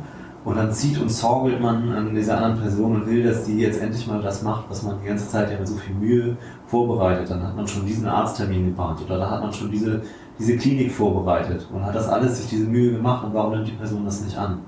[0.44, 3.80] Und dann zieht und zorgelt man an dieser anderen Person und will, dass die jetzt
[3.80, 6.36] endlich mal das macht, was man die ganze Zeit ja mit so viel Mühe
[6.68, 7.30] vorbereitet.
[7.30, 10.02] Dann hat man schon diesen Arzttermin geplant oder da hat man schon diese,
[10.38, 13.72] diese Klinik vorbereitet und hat das alles sich diese Mühe gemacht und warum nimmt die
[13.72, 14.60] Person das nicht an?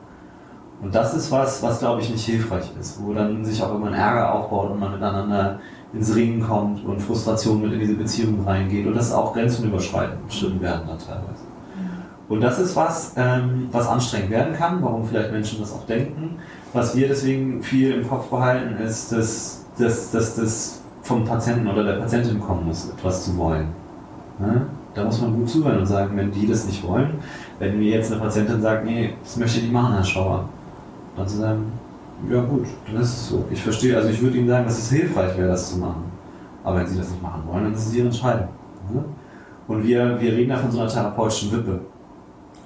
[0.82, 3.94] Und das ist was, was glaube ich nicht hilfreich ist, wo dann sich auch irgendwann
[3.94, 5.58] Ärger aufbaut und man miteinander
[5.92, 10.18] ins Ringen kommt und Frustration mit in diese Beziehung reingeht und das auch Grenzen überschreiten,
[10.28, 11.47] stimmen werden da teilweise.
[12.28, 16.36] Und das ist was, ähm, was anstrengend werden kann, warum vielleicht Menschen das auch denken.
[16.72, 21.84] Was wir deswegen viel im Kopf behalten, ist, dass, dass, dass das vom Patienten oder
[21.84, 23.68] der Patientin kommen muss, etwas zu wollen.
[24.38, 24.66] Ne?
[24.94, 27.14] Da muss man gut zuhören und sagen, wenn die das nicht wollen,
[27.58, 30.48] wenn mir jetzt eine Patientin sagt, nee, das möchte ich nicht machen, Herr Schauer,
[31.16, 31.72] dann zu sagen,
[32.30, 33.44] ja gut, dann ist es so.
[33.50, 36.04] Ich verstehe, also ich würde Ihnen sagen, dass es hilfreich wäre, das zu machen.
[36.64, 38.48] Aber wenn Sie das nicht machen wollen, dann ist es Ihre Entscheidung.
[38.92, 39.04] Ne?
[39.68, 41.80] Und wir, wir reden da von so einer therapeutischen Wippe.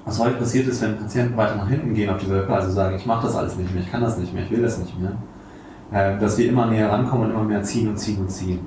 [0.05, 2.97] Was heute passiert ist, wenn Patienten weiter nach hinten gehen auf dieser Wippe, also sagen,
[2.97, 4.99] ich mache das alles nicht mehr, ich kann das nicht mehr, ich will das nicht
[4.99, 5.12] mehr,
[5.93, 8.67] äh, dass wir immer näher rankommen und immer mehr ziehen und ziehen und ziehen.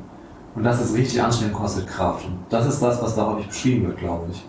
[0.56, 2.26] Und das ist richtig anstrengend, kostet Kraft.
[2.26, 4.45] Und das ist das, was da häufig beschrieben wird, glaube ich.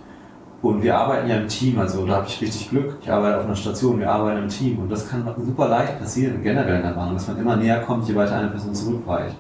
[0.62, 2.96] Und wir arbeiten ja im Team, also da habe ich richtig Glück.
[3.02, 4.78] Ich arbeite auf einer Station, wir arbeiten im Team.
[4.78, 8.08] Und das kann super leicht passieren, generell in der Bahn, dass man immer näher kommt,
[8.08, 9.36] je weiter eine Person zurückweicht.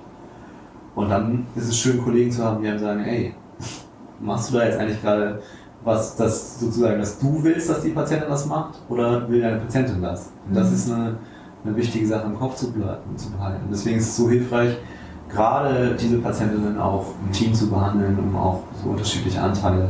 [0.94, 3.34] Und dann ist es schön, Kollegen zu haben, die einem sagen, ey,
[4.20, 5.40] machst du da jetzt eigentlich gerade
[5.86, 8.74] was, das sozusagen, dass du willst, dass die Patientin das macht?
[8.88, 10.30] Oder will deine Patientin das?
[10.46, 10.74] Und das mhm.
[10.74, 11.16] ist eine,
[11.64, 13.68] eine wichtige Sache im Kopf zu, zu behalten.
[13.70, 14.76] Deswegen ist es so hilfreich,
[15.30, 19.88] gerade diese Patientinnen auch im Team zu behandeln, um auch so unterschiedliche Anteile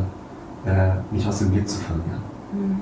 [0.66, 2.22] äh, nicht aus dem Blick zu verlieren.
[2.52, 2.80] Mhm.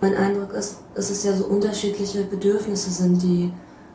[0.00, 3.52] Mein Eindruck ist, dass es ja so unterschiedliche Bedürfnisse sind, die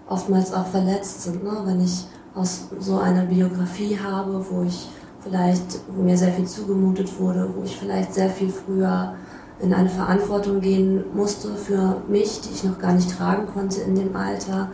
[0.09, 1.45] oftmals auch verletzt sind.
[1.45, 1.61] Ne?
[1.63, 4.89] Wenn ich aus so einer Biografie habe, wo ich
[5.23, 9.15] vielleicht, wo mir sehr viel zugemutet wurde, wo ich vielleicht sehr viel früher
[9.61, 13.95] in eine Verantwortung gehen musste für mich, die ich noch gar nicht tragen konnte in
[13.95, 14.69] dem Alter,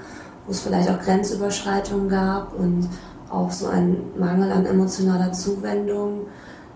[0.45, 2.89] wo es vielleicht auch Grenzüberschreitungen gab und
[3.29, 6.21] auch so ein Mangel an emotionaler Zuwendung,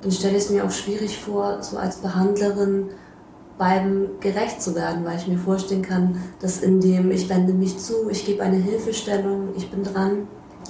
[0.01, 2.89] dann stelle ich es mir auch schwierig vor, so als Behandlerin
[3.57, 7.77] beiden gerecht zu werden, weil ich mir vorstellen kann, dass in dem ich wende mich
[7.77, 10.27] zu, ich gebe eine Hilfestellung, ich bin dran,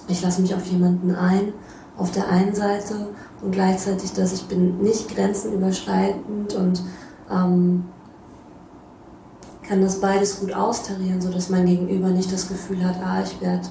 [0.07, 1.53] ich lasse mich auf jemanden ein,
[1.97, 3.09] auf der einen Seite
[3.41, 6.81] und gleichzeitig, dass ich bin nicht grenzenüberschreitend und
[7.29, 7.85] ähm,
[9.67, 13.67] kann das beides gut austarieren, sodass mein Gegenüber nicht das Gefühl hat, ah, ich werde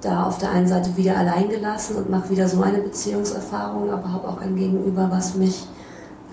[0.00, 4.12] da auf der einen Seite wieder allein gelassen und mache wieder so eine Beziehungserfahrung, aber
[4.12, 5.66] habe auch ein Gegenüber, was mich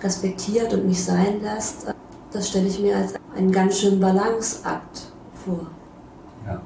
[0.02, 1.92] respektiert und mich sein lässt.
[2.32, 5.12] Das stelle ich mir als einen ganz schönen Balanceakt
[5.44, 5.66] vor.
[6.46, 6.60] Ja,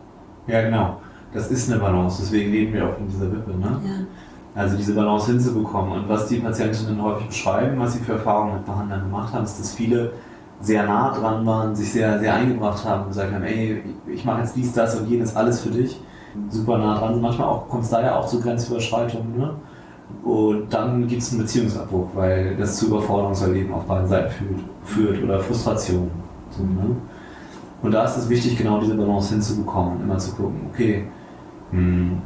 [0.46, 1.00] ja genau.
[1.32, 3.52] Das ist eine Balance, deswegen leben wir auch in dieser Wippe.
[3.52, 3.80] Ne?
[3.84, 4.06] Ja.
[4.54, 5.92] Also diese Balance hinzubekommen.
[5.92, 9.60] Und was die Patientinnen häufig beschreiben, was sie für Erfahrungen mit Behandlern gemacht haben, ist,
[9.60, 10.12] dass viele
[10.60, 14.40] sehr nah dran waren, sich sehr, sehr eingebracht haben und gesagt haben, ey, ich mache
[14.40, 16.00] jetzt dies, das und jenes, alles für dich.
[16.48, 17.20] Super nah dran.
[17.20, 19.38] Manchmal kommt es da ja auch zu Grenzüberschreitungen.
[19.38, 19.54] Ne?
[20.22, 25.22] Und dann gibt es einen Beziehungsabbruch, weil das zu Überforderungserleben auf beiden Seiten führt, führt
[25.24, 26.10] oder Frustration.
[26.50, 26.96] So, ne?
[27.82, 31.06] Und da ist es wichtig, genau diese Balance hinzubekommen, immer zu gucken, okay,
[31.70, 32.20] hm,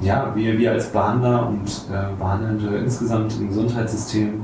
[0.00, 4.42] ja, wir, wir als Behandler und äh, Behandelnde insgesamt im Gesundheitssystem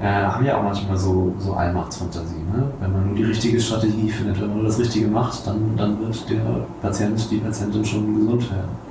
[0.00, 2.42] äh, haben ja auch manchmal so, so Allmachtsfantasie.
[2.52, 2.64] Ne?
[2.80, 6.00] Wenn man nur die richtige Strategie findet, wenn man nur das Richtige macht, dann, dann
[6.00, 8.90] wird der Patient, die Patientin schon gesund werden.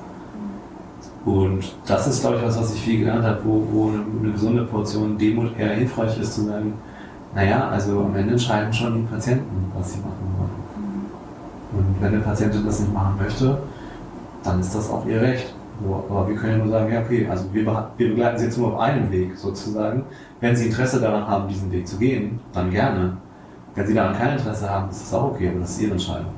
[1.25, 4.31] Und das ist, glaube ich, was, was ich viel gelernt habe, wo, wo eine, eine
[4.31, 6.73] gesunde Portion Demut eher hilfreich ist, zu sagen,
[7.35, 11.85] naja, also am Ende entscheiden schon die Patienten, was sie machen wollen.
[11.85, 13.59] Und wenn eine Patientin das nicht machen möchte,
[14.43, 15.53] dann ist das auch ihr Recht.
[16.09, 18.73] Aber wir können ja nur sagen, ja, okay, also wir, wir begleiten sie jetzt nur
[18.73, 20.03] auf einem Weg sozusagen.
[20.39, 23.17] Wenn sie Interesse daran haben, diesen Weg zu gehen, dann gerne.
[23.75, 26.33] Wenn sie daran kein Interesse haben, ist das auch okay, aber das ist ihre Entscheidung.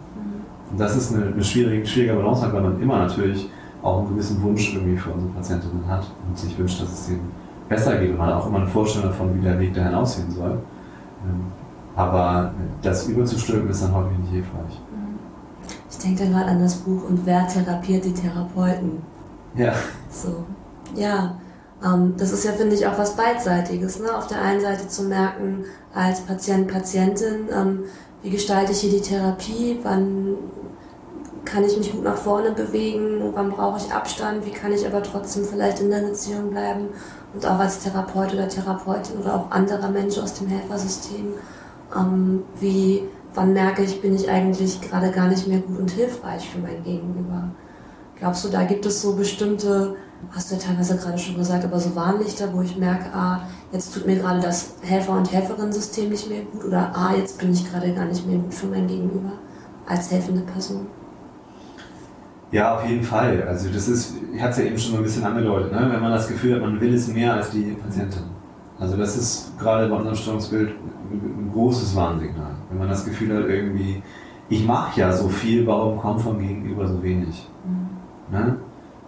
[0.72, 3.50] Und das ist eine, eine schwierige, schwierige Balance, weil man immer natürlich
[3.82, 7.32] auch einen gewissen Wunsch irgendwie für unsere Patientinnen hat und sich wünscht, dass es ihnen
[7.68, 10.52] besser geht und man auch immer eine Vorstellung davon, wie der Weg dahin aussehen soll.
[10.52, 11.46] Ähm,
[11.96, 12.52] aber
[12.82, 14.80] das überzustülpen ist dann häufig nicht hilfreich.
[15.90, 19.11] Ich denke dann gerade an das Buch Und wer therapiert die Therapeuten?
[19.56, 19.74] Ja.
[20.10, 20.46] So.
[20.96, 21.40] Ja.
[21.84, 24.00] Ähm, das ist ja, finde ich, auch was Beidseitiges.
[24.00, 24.16] Ne?
[24.16, 27.84] Auf der einen Seite zu merken, als Patient, Patientin, ähm,
[28.24, 30.38] wie gestalte ich hier die Therapie, wann
[31.44, 35.02] kann ich mich gut nach vorne bewegen, wann brauche ich Abstand, wie kann ich aber
[35.02, 36.90] trotzdem vielleicht in der Beziehung bleiben
[37.34, 41.34] und auch als Therapeut oder Therapeutin oder auch anderer Mensch aus dem Helfersystem,
[41.96, 46.48] ähm, wie, wann merke ich, bin ich eigentlich gerade gar nicht mehr gut und hilfreich
[46.48, 47.50] für mein Gegenüber.
[48.22, 49.96] Glaubst du, da gibt es so bestimmte,
[50.30, 53.96] hast du ja teilweise gerade schon gesagt, aber so Warnlichter, wo ich merke, ah, jetzt
[53.96, 57.68] tut mir gerade das Helfer- und Helferinnen-System nicht mehr gut oder ah, jetzt bin ich
[57.68, 59.32] gerade gar nicht mehr gut für mein Gegenüber
[59.88, 60.86] als helfende Person?
[62.52, 63.42] Ja, auf jeden Fall.
[63.48, 65.90] Also das ist, ich hatte es ja eben schon so ein bisschen angedeutet, ne?
[65.92, 68.26] wenn man das Gefühl hat, man will es mehr als die Patientin.
[68.78, 70.76] Also das ist gerade bei unserem Störungsbild
[71.12, 72.52] ein großes Warnsignal.
[72.70, 74.04] Wenn man das Gefühl hat, irgendwie,
[74.48, 77.50] ich mache ja so viel, warum kommt vom Gegenüber so wenig?
[77.66, 77.81] Mhm.
[78.32, 78.56] Ne?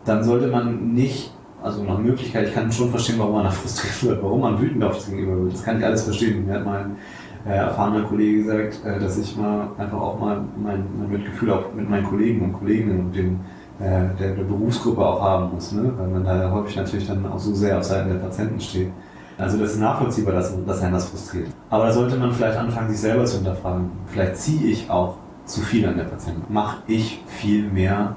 [0.06, 4.04] Dann sollte man nicht, also nach Möglichkeit, ich kann schon verstehen, warum man da frustriert
[4.04, 5.54] wird, warum man wütend auf das Gegenüber wird.
[5.54, 6.46] Das kann ich alles verstehen.
[6.46, 6.98] Mir hat mein
[7.46, 11.74] äh, erfahrener Kollege gesagt, äh, dass ich mal einfach auch mal mein, mein Mitgefühl auch
[11.74, 13.40] mit meinen Kollegen und Kolleginnen und den,
[13.80, 15.92] äh, der, der, Berufsgruppe auch haben muss, ne?
[15.98, 18.92] weil man da häufig natürlich dann auch so sehr auf Seiten der Patienten steht.
[19.38, 21.48] Also das ist nachvollziehbar, dass, dass einen das frustriert.
[21.70, 23.90] Aber da sollte man vielleicht anfangen, sich selber zu hinterfragen.
[24.08, 26.44] Vielleicht ziehe ich auch zu viel an der Patientin.
[26.50, 28.16] Mache ich viel mehr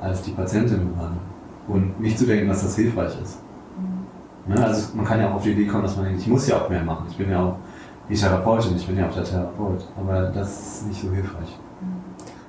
[0.00, 1.16] als die Patientin gerade?
[1.66, 3.38] Und nicht zu denken, dass das hilfreich ist.
[3.76, 4.54] Mhm.
[4.54, 4.64] Ne?
[4.64, 6.62] Also man kann ja auch auf die Idee kommen, dass man denkt, ich muss ja
[6.62, 7.06] auch mehr machen.
[7.10, 7.56] Ich bin ja auch
[8.08, 11.58] die Therapeutin, ich bin ja auch der Therapeut, aber das ist nicht so hilfreich.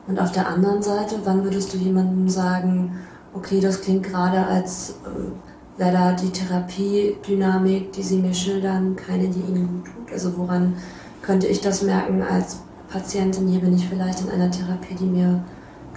[0.08, 2.96] Und auf der anderen Seite, wann würdest du jemandem sagen,
[3.34, 9.28] okay, das klingt gerade als äh, wäre da die Therapiedynamik, die sie mir schildern, keine,
[9.28, 10.12] die ihnen gut tut?
[10.12, 10.74] Also woran
[11.22, 15.44] könnte ich das merken als Patientin, hier bin ich vielleicht in einer Therapie, die mir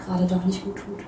[0.04, 1.04] gerade doch nicht gut tut?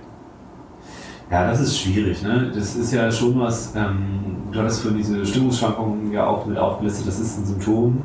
[1.35, 2.23] Ja, das ist schwierig.
[2.23, 2.53] Ne?
[2.55, 7.09] Das ist ja schon was, ähm, du hattest für diese Stimmungsschwankungen ja auch mit aufgelistet,
[7.09, 8.05] das ist ein Symptom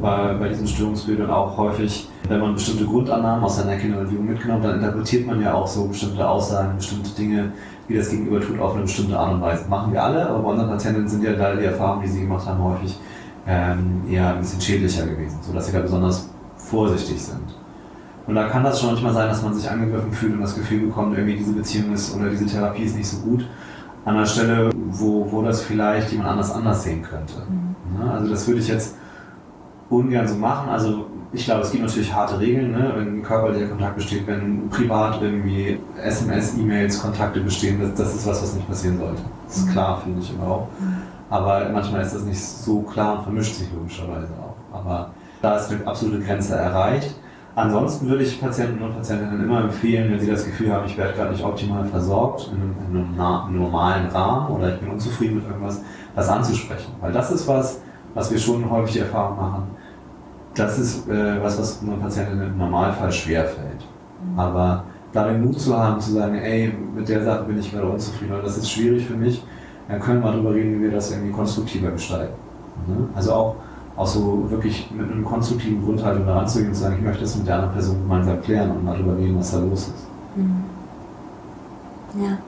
[0.00, 4.76] bei, bei diesen Störungsbildern auch häufig, wenn man bestimmte Grundannahmen aus seiner Kindererziehung mitgenommen, dann
[4.76, 7.50] interpretiert man ja auch so bestimmte Aussagen, bestimmte Dinge,
[7.88, 9.68] wie das Gegenüber tut, auf eine bestimmte Art und Weise.
[9.68, 12.46] Machen wir alle, aber bei unseren Patientinnen sind ja leider die Erfahrungen, die sie gemacht
[12.46, 12.96] haben, häufig
[13.48, 17.59] ähm, eher ein bisschen schädlicher gewesen, sodass sie da besonders vorsichtig sind.
[18.30, 20.86] Und da kann das schon manchmal sein, dass man sich angegriffen fühlt und das Gefühl
[20.86, 23.44] bekommt, irgendwie diese Beziehung ist oder diese Therapie ist nicht so gut.
[24.04, 27.34] An einer Stelle, wo, wo das vielleicht jemand anders anders sehen könnte.
[27.48, 27.98] Mhm.
[27.98, 28.08] Ne?
[28.08, 28.94] Also das würde ich jetzt
[29.88, 30.68] ungern so machen.
[30.68, 32.92] Also ich glaube, es gibt natürlich harte Regeln, ne?
[32.94, 38.44] wenn körperlicher Kontakt besteht, wenn privat irgendwie SMS, E-Mails, Kontakte bestehen, das, das, ist was,
[38.44, 39.22] was nicht passieren sollte.
[39.48, 39.72] Das ist mhm.
[39.72, 40.68] klar, finde ich auch.
[40.78, 40.98] Mhm.
[41.30, 44.78] Aber manchmal ist das nicht so klar und vermischt sich logischerweise auch.
[44.78, 45.10] Aber
[45.42, 47.16] da ist eine absolute Grenze erreicht.
[47.56, 51.14] Ansonsten würde ich Patienten und Patientinnen immer empfehlen, wenn sie das Gefühl haben, ich werde
[51.14, 55.46] gerade nicht optimal versorgt, in einem, in einem normalen Rahmen oder ich bin unzufrieden mit
[55.46, 55.82] irgendwas,
[56.14, 56.92] das anzusprechen.
[57.00, 57.80] Weil das ist was,
[58.14, 59.62] was wir schon häufig Erfahrung machen,
[60.54, 63.84] das ist äh, was, was einer Patientin im Normalfall schwerfällt.
[64.32, 64.38] Mhm.
[64.38, 67.88] Aber da den Mut zu haben, zu sagen, ey, mit der Sache bin ich gerade
[67.88, 69.44] unzufrieden oder das ist schwierig für mich,
[69.88, 72.34] dann können wir darüber reden, wie wir das irgendwie konstruktiver gestalten.
[72.86, 73.08] Mhm.
[73.14, 73.56] Also auch
[74.06, 77.36] so wirklich mit einem konstruktiven Grundhaltung daran zu gehen und zu sagen, ich möchte das
[77.36, 80.06] mit der anderen Person gemeinsam klären und mal darüber reden, was da los ist.
[80.36, 80.64] Mhm.
[82.22, 82.38] Ja.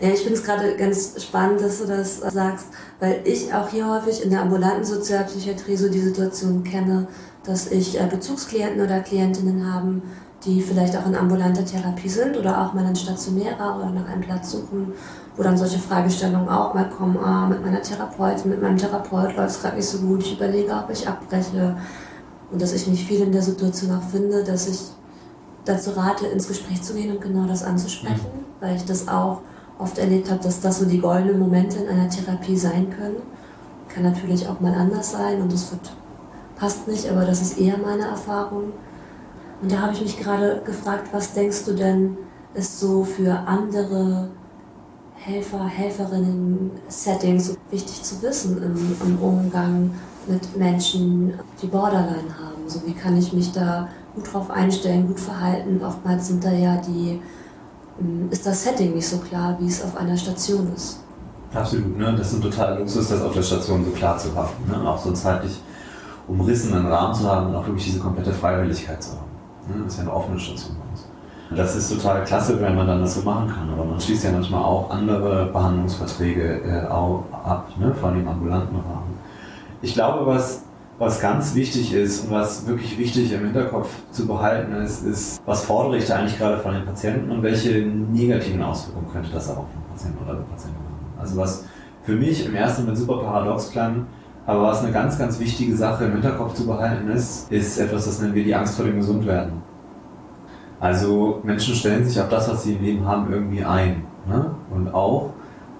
[0.00, 2.66] Ja, ich finde es gerade ganz spannend, dass du das sagst,
[3.00, 7.06] weil ich auch hier häufig in der ambulanten Sozialpsychiatrie so die Situation kenne,
[7.44, 10.02] dass ich äh, Bezugsklienten oder Klientinnen haben,
[10.44, 14.20] die vielleicht auch in ambulanter Therapie sind oder auch mal in stationärer oder nach einem
[14.20, 14.92] Platz suchen,
[15.36, 19.56] wo dann solche Fragestellungen auch mal kommen, ah, mit meiner Therapeutin, mit meinem Therapeut läuft
[19.56, 21.76] es gerade nicht so gut, ich überlege, ob ich abbreche.
[22.50, 24.80] Und dass ich mich viel in der Situation auch finde, dass ich
[25.64, 28.44] dazu rate, ins Gespräch zu gehen und genau das anzusprechen, mhm.
[28.60, 29.40] weil ich das auch
[29.78, 33.16] oft erlebt habe, dass das so die goldenen Momente in einer Therapie sein können.
[33.88, 35.92] Kann natürlich auch mal anders sein und das wird,
[36.56, 38.72] passt nicht, aber das ist eher meine Erfahrung.
[39.60, 42.16] Und da habe ich mich gerade gefragt, was denkst du denn,
[42.54, 44.28] ist so für andere
[45.26, 49.90] Helfer, Helferinnen, Settings wichtig zu wissen im, im Umgang
[50.26, 51.32] mit Menschen,
[51.62, 52.68] die Borderline haben?
[52.68, 55.80] So wie kann ich mich da gut drauf einstellen, gut verhalten?
[55.82, 57.22] Oftmals sind da ja die
[57.98, 61.00] hm, ist das Setting nicht so klar, wie es auf einer Station ist.
[61.54, 62.14] Absolut, ne?
[62.18, 64.52] das ist ein totaler Luxus, das auf der Station so klar zu haben.
[64.68, 64.86] Ne?
[64.86, 65.58] Auch so einen zeitlich
[66.28, 69.30] umrissenen Rahmen zu haben und auch wirklich diese komplette Freiwilligkeit zu haben.
[69.68, 69.84] Ne?
[69.84, 70.76] Das ist ja eine offene Station.
[71.50, 73.70] Das ist total klasse, wenn man dann das so machen kann.
[73.70, 77.94] Aber man schließt ja manchmal auch andere Behandlungsverträge äh, ab, ne?
[77.94, 79.18] vor im ambulanten Rahmen.
[79.82, 80.64] Ich glaube, was
[80.98, 85.64] was ganz wichtig ist und was wirklich wichtig im Hinterkopf zu behalten ist, ist, was
[85.64, 89.58] fordere ich da eigentlich gerade von den Patienten und welche negativen Auswirkungen könnte das auch
[89.58, 91.20] auf den Patienten oder die Patientin haben.
[91.20, 91.64] Also was
[92.04, 94.06] für mich im ersten Moment super paradox klang,
[94.46, 98.20] aber was eine ganz, ganz wichtige Sache im Hinterkopf zu behalten ist, ist etwas, das
[98.20, 99.62] nennen wir die Angst vor dem Gesundwerden.
[100.84, 104.04] Also Menschen stellen sich auf das, was sie im Leben haben, irgendwie ein.
[104.28, 104.50] Ne?
[104.70, 105.30] Und auch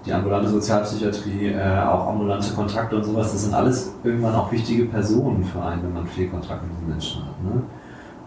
[0.06, 4.86] die ambulante Sozialpsychiatrie, äh, auch ambulante Kontakte und sowas, das sind alles irgendwann auch wichtige
[4.86, 7.42] Personen für einen, wenn man viel Kontakt mit diesen Menschen hat.
[7.44, 7.62] Ne?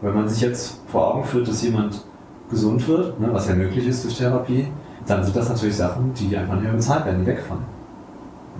[0.02, 2.06] Wenn man sich jetzt vor Augen führt, dass jemand
[2.48, 4.68] gesund wird, ne, was ja möglich ist durch Therapie,
[5.08, 7.63] dann sind das natürlich Sachen, die einfach nicht mehr bezahlt werden, wegfallen.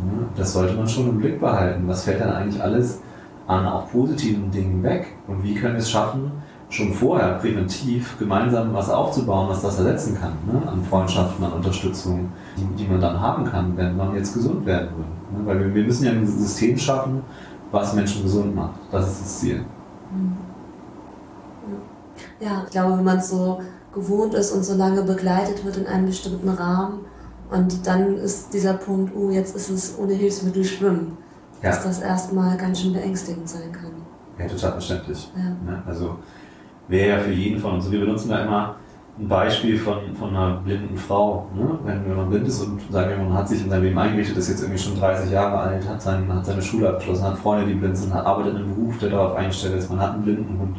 [0.04, 0.26] Ne?
[0.36, 1.84] Das sollte man schon im Blick behalten.
[1.88, 3.00] Was fällt dann eigentlich alles
[3.46, 5.06] an auch positiven Dingen weg?
[5.28, 6.32] Und wie können wir es schaffen,
[6.70, 10.68] schon vorher präventiv gemeinsam was aufzubauen, was das ersetzen kann, ne?
[10.68, 14.90] an Freundschaften, an Unterstützung, die, die, man dann haben kann, wenn man jetzt gesund werden
[14.98, 15.40] will.
[15.40, 15.46] Ne?
[15.46, 17.22] Weil wir, wir, müssen ja ein System schaffen,
[17.72, 18.76] was Menschen gesund macht.
[18.92, 19.66] Das ist das Ziel.
[20.12, 20.38] Mhm.
[22.40, 23.62] Ja, ich glaube, wenn man es so
[23.94, 27.00] gewohnt ist und so lange begleitet wird in einem bestimmten Rahmen
[27.50, 31.18] und dann ist dieser Punkt, oh, jetzt ist es ohne Hilfsmittel schwimmen,
[31.64, 31.70] ja.
[31.70, 33.92] dass das erstmal ganz schön beängstigend sein kann.
[34.38, 35.32] Ja, total verständlich.
[35.36, 35.72] Ja.
[35.72, 35.82] Ne?
[35.88, 36.18] Also
[36.88, 37.92] wäre ja für jeden von uns.
[37.92, 38.76] Wir benutzen da immer
[39.20, 41.48] ein Beispiel von, von einer blinden Frau.
[41.56, 41.80] Ne?
[41.84, 44.38] Wenn, wenn man blind ist und sagen wir, man hat sich in seinem Leben eingerichtet,
[44.38, 47.66] ist jetzt irgendwie schon 30 Jahre alt, hat, sein, hat seine Schule abgeschlossen, hat Freunde,
[47.66, 50.24] die blind sind, hat, arbeitet in einem Beruf, der darauf eingestellt ist, man hat einen
[50.24, 50.78] blinden Hund,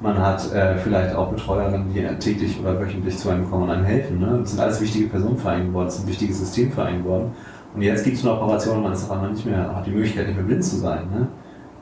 [0.00, 3.84] man hat äh, vielleicht auch Betreuerinnen, die täglich oder wöchentlich zu einem kommen und einem
[3.84, 4.18] helfen.
[4.18, 4.38] Ne?
[4.40, 7.04] Das sind alles wichtige Personen für einen geworden, das ist ein wichtiges System für einen
[7.04, 7.30] geworden.
[7.74, 10.26] Und jetzt gibt es eine Operation, man ist auf einmal nicht mehr, hat die Möglichkeit,
[10.26, 11.08] nicht mehr blind zu sein.
[11.12, 11.28] Ne?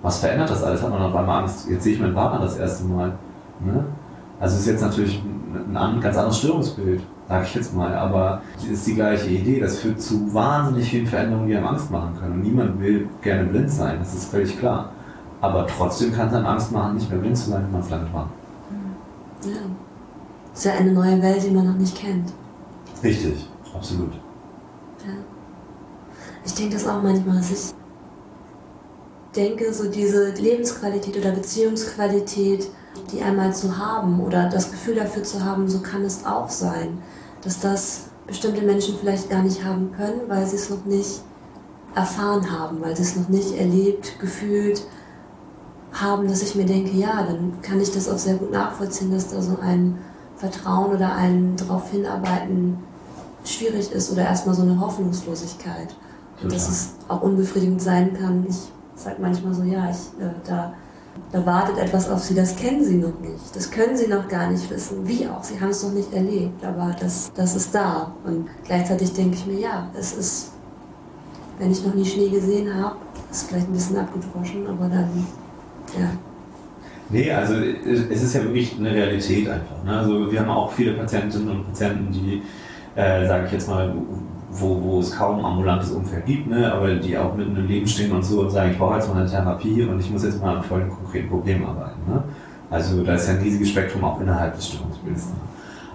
[0.02, 0.82] Was verändert das alles?
[0.82, 1.68] Hat man auf einmal Angst?
[1.70, 3.12] Jetzt sehe ich meinen Partner das erste Mal.
[3.61, 3.84] Ne?
[4.40, 8.42] Also es ist jetzt natürlich ein, ein ganz anderes Störungsbild, sage ich jetzt mal, aber
[8.59, 9.61] es ist die gleiche Idee.
[9.61, 12.34] Das führt zu wahnsinnig vielen Veränderungen, die einem Angst machen können.
[12.34, 14.90] Und niemand will gerne blind sein, das ist völlig klar.
[15.40, 17.90] Aber trotzdem kann es einem Angst machen, nicht mehr blind zu sein, wenn man es
[17.90, 18.28] lange war.
[19.44, 19.50] Ja.
[20.50, 22.32] Das ist ja eine neue Welt, die man noch nicht kennt.
[23.02, 24.12] Richtig, absolut.
[25.05, 25.12] Ja.
[26.44, 27.74] Ich denke das auch manchmal, dass ich
[29.34, 32.68] denke, so diese Lebensqualität oder Beziehungsqualität,
[33.12, 36.99] die einmal zu haben oder das Gefühl dafür zu haben, so kann es auch sein,
[37.42, 41.22] dass das bestimmte Menschen vielleicht gar nicht haben können, weil sie es noch nicht
[41.95, 44.84] erfahren haben, weil sie es noch nicht erlebt, gefühlt
[45.92, 49.28] haben, dass ich mir denke, ja, dann kann ich das auch sehr gut nachvollziehen, dass
[49.28, 49.99] da so ein
[50.36, 52.78] Vertrauen oder ein darauf hinarbeiten
[53.45, 55.95] schwierig ist oder erstmal so eine Hoffnungslosigkeit.
[56.42, 58.45] Und dass es auch unbefriedigend sein kann.
[58.49, 58.57] Ich
[58.97, 60.74] sage manchmal so, ja, ich, äh, da,
[61.32, 63.54] da wartet etwas auf sie, das kennen sie noch nicht.
[63.54, 65.06] Das können sie noch gar nicht wissen.
[65.06, 68.14] Wie auch, sie haben es noch nicht erlebt, aber das, das ist da.
[68.24, 70.52] Und gleichzeitig denke ich mir, ja, es ist,
[71.58, 72.96] wenn ich noch nie Schnee gesehen habe,
[73.30, 75.26] ist vielleicht ein bisschen abgedroschen, aber dann,
[75.98, 76.10] ja.
[77.10, 79.84] Nee, also es ist ja wirklich eine Realität einfach.
[79.84, 79.98] Ne?
[79.98, 82.42] Also wir haben auch viele Patientinnen und Patienten, die,
[82.94, 83.94] äh, sage ich jetzt mal,
[84.57, 86.72] wo, wo es kaum ambulantes Umfeld gibt, ne?
[86.72, 89.20] aber die auch mitten im Leben stehen und so und sagen, ich brauche jetzt mal
[89.20, 92.00] eine Therapie und ich muss jetzt mal an vollen konkreten Problemen arbeiten.
[92.09, 92.22] Ne?
[92.70, 95.26] Also da ist ja ein riesiges Spektrum auch innerhalb des Störungsbildes.
[95.26, 95.34] Ne?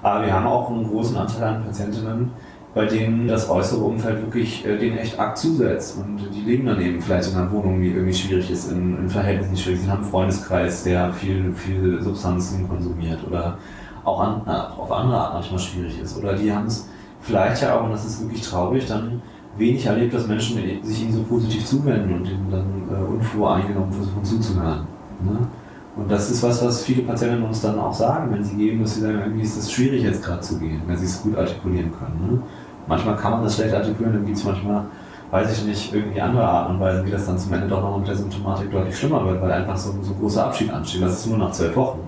[0.01, 2.31] Aber wir haben auch einen großen Anteil an Patientinnen,
[2.73, 5.97] bei denen das äußere Umfeld wirklich äh, denen echt arg zusetzt.
[5.97, 9.09] Und die leben dann eben vielleicht in einer Wohnung, die irgendwie schwierig ist, in, in
[9.09, 9.81] Verhältnissen schwierig.
[9.81, 13.57] Sie haben einen Freundeskreis, der viel, viel Substanzen konsumiert oder
[14.03, 16.17] auch an, äh, auf andere Art manchmal schwierig ist.
[16.17, 16.87] Oder die haben es
[17.21, 19.21] vielleicht ja auch, und das ist wirklich traurig, dann
[19.57, 24.23] wenig erlebt, dass Menschen sich ihnen so positiv zuwenden und ihnen dann äh, unvoreingenommen versuchen
[24.23, 24.87] zuzuhören.
[25.23, 25.47] Ne?
[25.95, 28.95] Und das ist was, was viele Patienten uns dann auch sagen, wenn sie gehen, dass
[28.95, 31.91] sie sagen, irgendwie ist es schwierig jetzt gerade zu gehen, wenn sie es gut artikulieren
[31.91, 32.35] können.
[32.35, 32.41] Ne?
[32.87, 34.85] Manchmal kann man das schlecht artikulieren, dann gibt es manchmal,
[35.31, 37.97] weiß ich nicht, irgendwie andere Arten und Weisen, wie das dann zum Ende doch noch
[37.97, 41.01] mit der Symptomatik deutlich schlimmer wird, weil einfach so, so ein großer Abschied ansteht.
[41.01, 41.99] Das ist nur nach zwölf Wochen.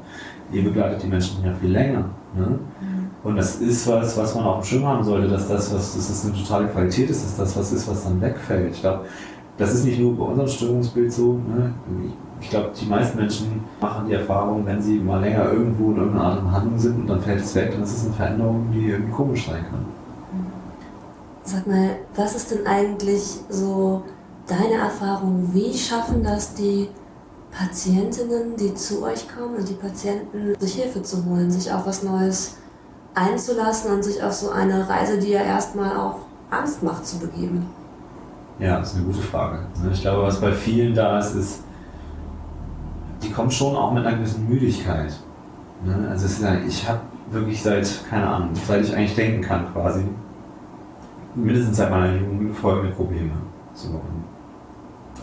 [0.53, 2.05] Ihr begleitet die Menschen ja viel länger.
[2.35, 2.59] Ne?
[3.23, 6.07] Und das ist was, was man auf dem Schirm haben sollte, dass das, was, dass
[6.07, 8.73] das eine totale Qualität ist, dass das was ist, was dann wegfällt.
[8.73, 9.05] Ich glaube,
[9.57, 11.33] das ist nicht nur bei unserem Störungsbild so.
[11.33, 11.71] Ne?
[12.39, 16.25] Ich glaube, die meisten Menschen machen die Erfahrung, wenn sie mal länger irgendwo in irgendeiner
[16.25, 18.89] Art von Handlung sind und dann fällt es weg, dann ist es eine Veränderung, die
[18.89, 19.85] irgendwie komisch sein kann.
[21.43, 24.01] Sag mal, was ist denn eigentlich so
[24.47, 25.49] deine Erfahrung?
[25.53, 26.89] Wie schaffen das die
[27.51, 32.01] Patientinnen, die zu euch kommen und die Patienten, sich Hilfe zu holen, sich auf was
[32.01, 32.57] Neues
[33.13, 36.17] einzulassen und sich auf so eine Reise, die ja erstmal auch
[36.49, 37.65] Angst macht, zu begeben?
[38.59, 39.59] Ja, das ist eine gute Frage.
[39.91, 41.63] Ich glaube, was bei vielen da ist, ist,
[43.23, 45.13] die kommen schon auch mit einer gewissen Müdigkeit.
[46.09, 46.27] Also
[46.67, 46.99] ich habe
[47.31, 50.03] wirklich seit, keine Ahnung, seit ich eigentlich denken kann quasi,
[51.33, 53.31] mindestens seit meiner Jugend folgende Probleme.
[53.73, 53.99] So,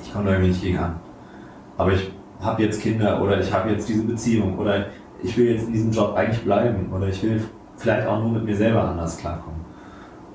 [0.03, 0.97] ich komme da irgendwie nicht gegen an.
[1.76, 2.11] Aber ich
[2.41, 4.86] habe jetzt Kinder oder ich habe jetzt diese Beziehung oder
[5.22, 7.43] ich will jetzt in diesem Job eigentlich bleiben oder ich will
[7.79, 9.59] vielleicht auch nur mit mir selber anders klarkommen.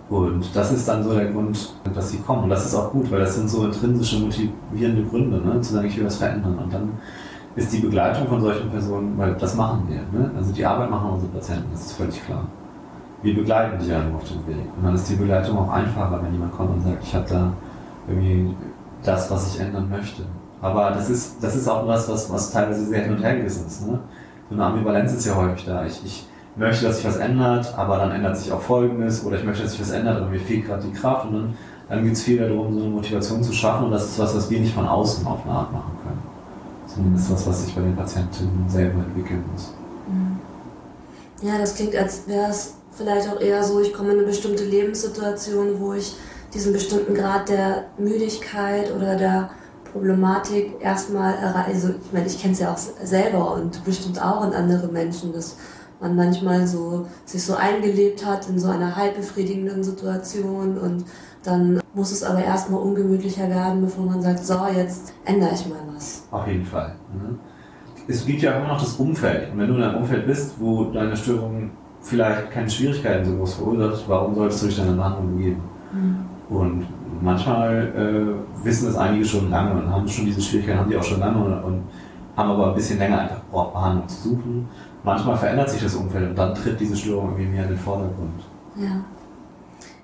[0.09, 2.43] Und das ist dann so der Grund, dass sie kommen.
[2.43, 5.61] Und das ist auch gut, weil das sind so intrinsische motivierende Gründe, ne?
[5.61, 6.57] zu sagen, ich will was verändern.
[6.57, 6.89] Und dann
[7.55, 10.19] ist die Begleitung von solchen Personen, weil das machen wir.
[10.19, 10.31] Ne?
[10.35, 12.45] Also die Arbeit machen unsere Patienten, das ist völlig klar.
[13.21, 14.65] Wir begleiten die ja nur auf dem Weg.
[14.75, 17.53] Und dann ist die Begleitung auch einfacher, wenn jemand kommt und sagt, ich habe da
[18.07, 18.53] irgendwie
[19.03, 20.23] das, was ich ändern möchte.
[20.61, 23.87] Aber das ist, das ist auch was, was, was teilweise sehr hin und her ist.
[23.87, 23.99] Ne?
[24.49, 25.85] So eine Ambivalenz ist ja häufig da.
[25.85, 29.43] Ich, ich möchte, dass sich was ändert, aber dann ändert sich auch Folgendes oder ich
[29.43, 31.57] möchte, dass sich was ändert, aber mir fehlt gerade die Kraft und dann,
[31.89, 34.49] dann geht es viel darum, so eine Motivation zu schaffen und das ist was, was
[34.49, 37.15] wir nicht von außen auf eine Art machen können.
[37.15, 39.73] Ist was, was sich bei den Patientinnen selber entwickeln muss.
[40.07, 40.39] Mhm.
[41.41, 44.63] Ja, das klingt, als wäre es vielleicht auch eher so, ich komme in eine bestimmte
[44.63, 46.15] Lebenssituation, wo ich
[46.53, 49.49] diesen bestimmten Grad der Müdigkeit oder der
[49.91, 51.71] Problematik erstmal erreiche.
[51.71, 55.33] Also ich meine, ich kenne es ja auch selber und bestimmt auch in anderen Menschen,
[55.33, 55.55] dass
[56.03, 61.05] man manchmal so sich so eingelebt hat in so einer halb befriedigenden Situation und
[61.43, 65.79] dann muss es aber erstmal ungemütlicher werden, bevor man sagt, so, jetzt ändere ich mal
[65.93, 66.27] was.
[66.31, 66.95] Auf jeden Fall.
[67.13, 67.35] Ne?
[68.07, 69.51] Es gibt ja immer noch das Umfeld.
[69.51, 73.53] Und wenn du in einem Umfeld bist, wo deine Störung vielleicht keine Schwierigkeiten so groß
[73.55, 75.61] verursacht, warum solltest du dich dann in Behandlung begeben?
[75.93, 76.55] Mhm.
[76.55, 76.87] Und
[77.21, 81.03] manchmal äh, wissen das einige schon lange und haben schon diese Schwierigkeiten, haben die auch
[81.03, 81.83] schon lange und, und
[82.35, 84.67] haben aber ein bisschen länger einfach gebraucht, Behandlung zu suchen
[85.03, 88.43] manchmal verändert sich das Umfeld und dann tritt diese Störung irgendwie mehr in den Vordergrund.
[88.75, 89.03] Ja.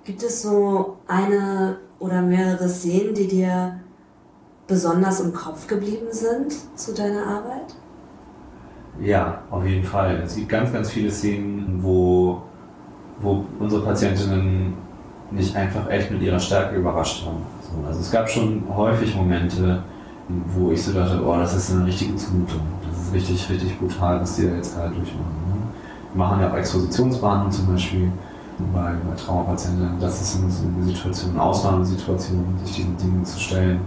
[0.04, 3.80] Gibt es so eine oder mehrere Szenen, die dir
[4.68, 7.76] besonders im Kopf geblieben sind zu deiner Arbeit?
[9.02, 10.22] Ja, auf jeden Fall.
[10.26, 12.42] Es gibt ganz, ganz viele Szenen, wo,
[13.20, 14.74] wo unsere Patientinnen
[15.32, 17.46] nicht einfach echt mit ihrer Stärke überrascht haben.
[17.62, 19.84] So, also es gab schon häufig Momente,
[20.28, 22.62] wo ich so dachte, oh, das ist eine richtige Zumutung.
[23.14, 25.36] Richtig, richtig brutal, was die da jetzt gerade durchmachen.
[25.48, 25.56] Ne?
[26.14, 28.12] Wir machen ja auch Expositionsbehandlung zum Beispiel
[28.74, 30.00] bei, bei Traumapatienten.
[30.00, 33.82] Das ist eine, Situation, eine Ausnahmesituation, sich diesen Dingen zu stellen.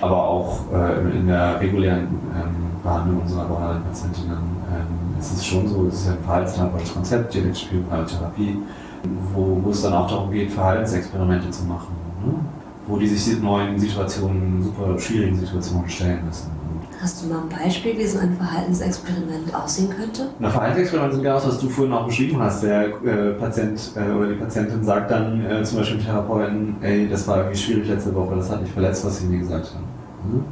[0.00, 5.66] Aber auch äh, in der regulären ähm, Behandlung unserer borderline Patientinnen ähm, ist es schon
[5.66, 8.58] so, es ist ja ein verhaltenstherapeutisches Konzept, dialektische Therapie,
[9.34, 11.96] wo, wo es dann auch darum geht, Verhaltensexperimente zu machen.
[12.24, 12.34] Ne?
[12.88, 16.50] wo die sich neuen Situationen, super schwierigen Situationen stellen müssen.
[17.00, 20.30] Hast du mal ein Beispiel, wie so ein Verhaltensexperiment aussehen könnte?
[20.40, 22.64] Ein Verhaltensexperiment sind genau das, was du vorhin auch beschrieben hast.
[22.64, 27.08] Der äh, Patient äh, oder die Patientin sagt dann äh, zum Beispiel dem Therapeuten, ey,
[27.08, 29.84] das war irgendwie schwierig letzte Woche, das hat mich verletzt, was sie mir gesagt haben.
[30.32, 30.44] Mhm.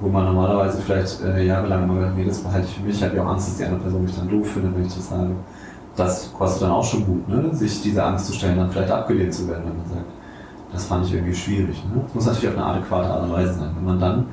[0.00, 3.16] Wo man normalerweise vielleicht äh, jahrelang gesagt nee, das behalte ich für mich, ich habe
[3.16, 5.30] ja auch Angst, dass die andere Person mich dann doof findet, wenn ich das sage.
[5.94, 7.54] Das kostet dann auch schon Mut, ne?
[7.54, 10.10] sich diese Angst zu stellen, dann vielleicht abgelehnt zu werden, wenn man sagt,
[10.72, 11.84] das fand ich irgendwie schwierig.
[11.84, 12.02] Ne?
[12.02, 13.70] Das muss natürlich auf eine adäquate Art und Weise sein.
[13.76, 14.26] Wenn man dann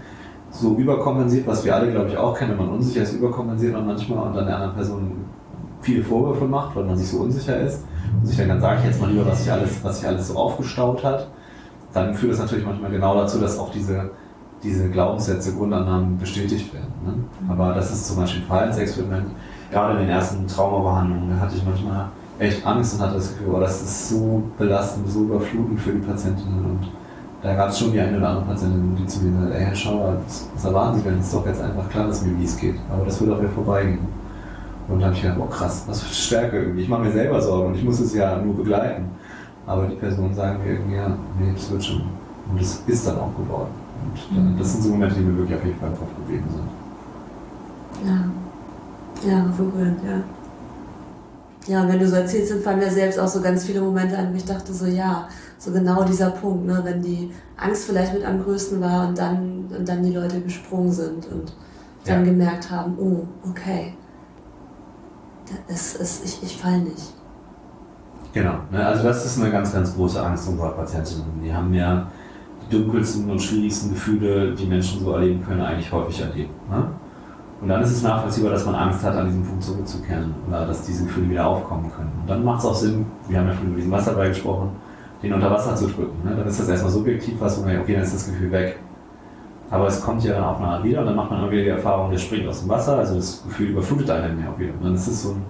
[0.52, 3.88] so überkompensiert, was wir alle, glaube ich, auch kennen, wenn man unsicher ist, überkompensiert man
[3.88, 5.12] manchmal und dann der anderen Person
[5.82, 7.86] viele Vorwürfe macht, weil man sich so unsicher ist
[8.20, 10.28] und sich dann, dann sage ich jetzt mal lieber, was sich alles, was sich alles
[10.28, 11.28] so aufgestaut hat,
[11.94, 14.12] dann führt das natürlich manchmal genau dazu, dass auch diese,
[14.64, 16.94] diese Glaubenssätze, Grundannahmen bestätigt werden.
[17.06, 17.14] Ne?
[17.50, 19.28] Aber das ist zum Beispiel ein Verhaltensexperiment.
[19.72, 23.56] Gerade in den ersten Traumabehandlungen, da hatte ich manchmal echt Angst und hatte das Gefühl,
[23.56, 26.66] oh, das ist so belastend, so überflutend für die Patientinnen.
[26.66, 26.88] Und
[27.42, 29.76] da gab es schon die eine oder andere Patientin, die zu mir hat, ey, Herr
[29.76, 31.20] Schauer, was erwarten Sie denn?
[31.20, 32.76] Es ist doch jetzt einfach klar, dass mir wie es geht.
[32.92, 34.00] Aber das wird auch wieder vorbeigehen.
[34.88, 36.84] Und dann habe ich gedacht, oh krass, was für Stärke irgendwie.
[36.84, 39.06] Ich mache mir selber Sorgen und ich muss es ja nur begleiten.
[39.66, 41.08] Aber die Personen sagen mir irgendwie, ja,
[41.40, 42.02] nee, das wird schon.
[42.50, 43.70] Und das ist dann auch geworden.
[44.04, 46.48] Und dann, das sind so Momente, die mir wirklich auf jeden Fall im Kopf geblieben
[46.50, 48.08] sind.
[48.08, 49.32] Ja.
[49.32, 50.22] Ja, berührend, ja.
[51.68, 54.18] Ja, und wenn du so erzählst, dann fallen mir selbst auch so ganz viele Momente
[54.18, 55.28] an, wo ich dachte so, ja,
[55.62, 59.68] so genau dieser Punkt, ne, wenn die Angst vielleicht mit am größten war und dann,
[59.78, 61.54] und dann die Leute gesprungen sind und
[62.04, 62.32] dann ja.
[62.32, 63.94] gemerkt haben, oh, okay,
[65.68, 67.14] es, es, ich, ich fall nicht.
[68.34, 71.44] Genau, ne, also das ist eine ganz, ganz große Angst unserer Patientinnen.
[71.44, 72.08] Die haben ja
[72.64, 76.72] die dunkelsten und schwierigsten Gefühle, die Menschen so erleben können, eigentlich häufig erlebt.
[76.72, 76.88] Ne?
[77.62, 80.82] Und dann ist es nachvollziehbar, dass man Angst hat, an diesen Punkt zurückzukehren oder dass
[80.88, 82.12] diese Gefühle wieder aufkommen können.
[82.20, 84.72] Und dann macht es auch Sinn, wir haben ja schon über diesen Wasserball gesprochen,
[85.22, 86.24] den unter Wasser zu drücken.
[86.24, 86.36] Ne?
[86.36, 88.80] Dann ist das erstmal subjektiv was, wo man okay, dann ist das Gefühl weg.
[89.70, 92.12] Aber es kommt ja dann eine Art wieder und dann macht man wieder die Erfahrung,
[92.12, 94.74] der springt aus dem Wasser, also das Gefühl überflutet einen ja auch wieder.
[94.74, 95.46] Und dann ist es so ein,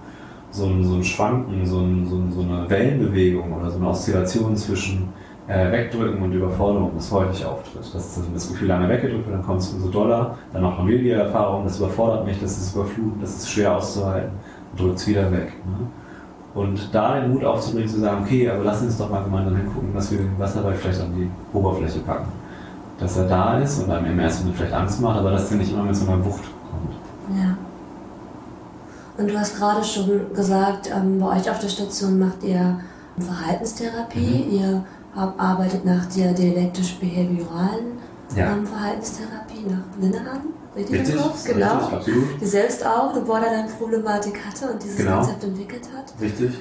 [0.50, 3.88] so ein, so ein Schwanken, so, ein, so, ein, so eine Wellenbewegung oder so eine
[3.88, 5.08] Oszillation zwischen
[5.48, 7.92] äh, wegdrücken und Überforderung, das häufig auftritt.
[7.92, 11.02] Dass das Gefühl lange weggedrückt wird, dann kommt es umso doller, dann macht man wieder
[11.02, 14.38] die Erfahrung, das überfordert mich, das ist überflutend, das ist schwer auszuhalten
[14.76, 15.52] drückt es wieder weg.
[15.66, 15.86] Ne?
[16.54, 19.94] Und da den Mut aufzubringen, zu sagen, okay, aber lass uns doch mal gemeinsam hingucken,
[19.94, 22.30] dass wir den Wasserball vielleicht an die Oberfläche packen.
[22.98, 25.56] Dass er da ist und einem im ersten Moment vielleicht Angst macht, aber dass er
[25.56, 27.38] nicht immer mit so einer Wucht kommt.
[27.38, 27.56] Ja.
[29.16, 32.78] Und du hast gerade schon gesagt, ähm, bei euch auf der Station macht ihr
[33.18, 34.52] Verhaltenstherapie, mhm.
[34.52, 34.84] ihr
[35.14, 37.98] arbeitet nach der dialektisch-behavioralen
[38.36, 38.52] ja.
[38.52, 40.40] ähm, Verhaltenstherapie nach Linehan.
[40.74, 41.44] Richtig, richtig im Kopf?
[41.44, 41.78] Genau.
[41.78, 42.40] Richtig, absolut.
[42.40, 45.18] Die selbst auch eine Borderline-Problematik hatte und dieses genau.
[45.18, 46.14] Konzept entwickelt hat.
[46.20, 46.52] Richtig.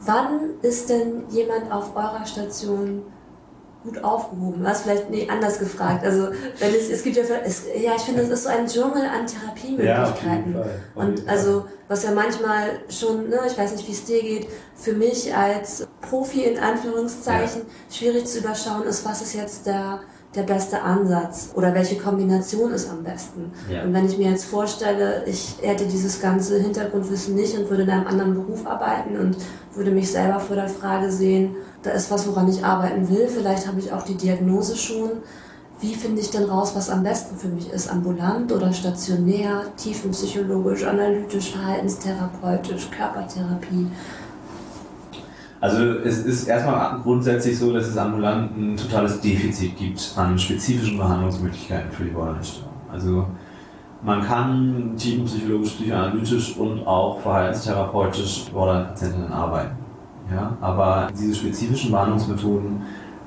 [0.00, 3.02] Wann ist denn jemand auf eurer Station
[3.82, 4.62] gut aufgehoben?
[4.62, 6.04] Was vielleicht nee, anders gefragt.
[6.04, 6.28] Also
[6.58, 9.26] wenn es, es gibt ja, es, ja, ich finde, es ist so ein Dschungel an
[9.26, 10.54] Therapiemöglichkeiten.
[10.54, 14.48] Ja, und also was ja manchmal schon, ne, ich weiß nicht, wie es dir geht,
[14.74, 17.94] für mich als Profi in Anführungszeichen ja.
[17.94, 20.00] schwierig zu überschauen ist, was ist jetzt der
[20.34, 23.50] der beste Ansatz oder welche Kombination ist am besten.
[23.72, 23.82] Ja.
[23.82, 27.90] Und wenn ich mir jetzt vorstelle, ich hätte dieses ganze Hintergrundwissen nicht und würde in
[27.90, 29.36] einem anderen Beruf arbeiten und
[29.74, 33.28] würde mich selber vor der Frage sehen, da ist was, woran ich arbeiten will.
[33.28, 35.10] Vielleicht habe ich auch die Diagnose schon.
[35.80, 37.88] Wie finde ich denn raus, was am besten für mich ist?
[37.88, 43.86] Ambulant oder stationär, tiefenpsychologisch, analytisch, verhaltenstherapeutisch, Körpertherapie?
[45.60, 50.98] Also es ist erstmal grundsätzlich so, dass es ambulant ein totales Defizit gibt an spezifischen
[50.98, 52.72] Behandlungsmöglichkeiten für die Borderline-Störung.
[52.92, 53.26] Also
[54.02, 59.76] man kann tiefenpsychologisch, psychoanalytisch und auch verhaltenstherapeutisch Borderline-Patientinnen arbeiten.
[60.32, 60.56] Ja?
[60.60, 62.82] Aber diese spezifischen Behandlungsmethoden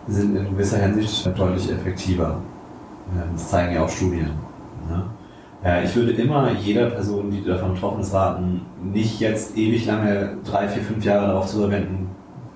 [0.07, 2.38] sind in gewisser Hinsicht deutlich effektiver.
[3.34, 4.29] Das zeigen ja auch Studien.
[4.89, 5.82] Ja?
[5.84, 10.67] Ich würde immer jeder Person, die davon betroffen ist, raten, nicht jetzt ewig lange, drei,
[10.69, 12.11] vier, fünf Jahre darauf zu verwenden,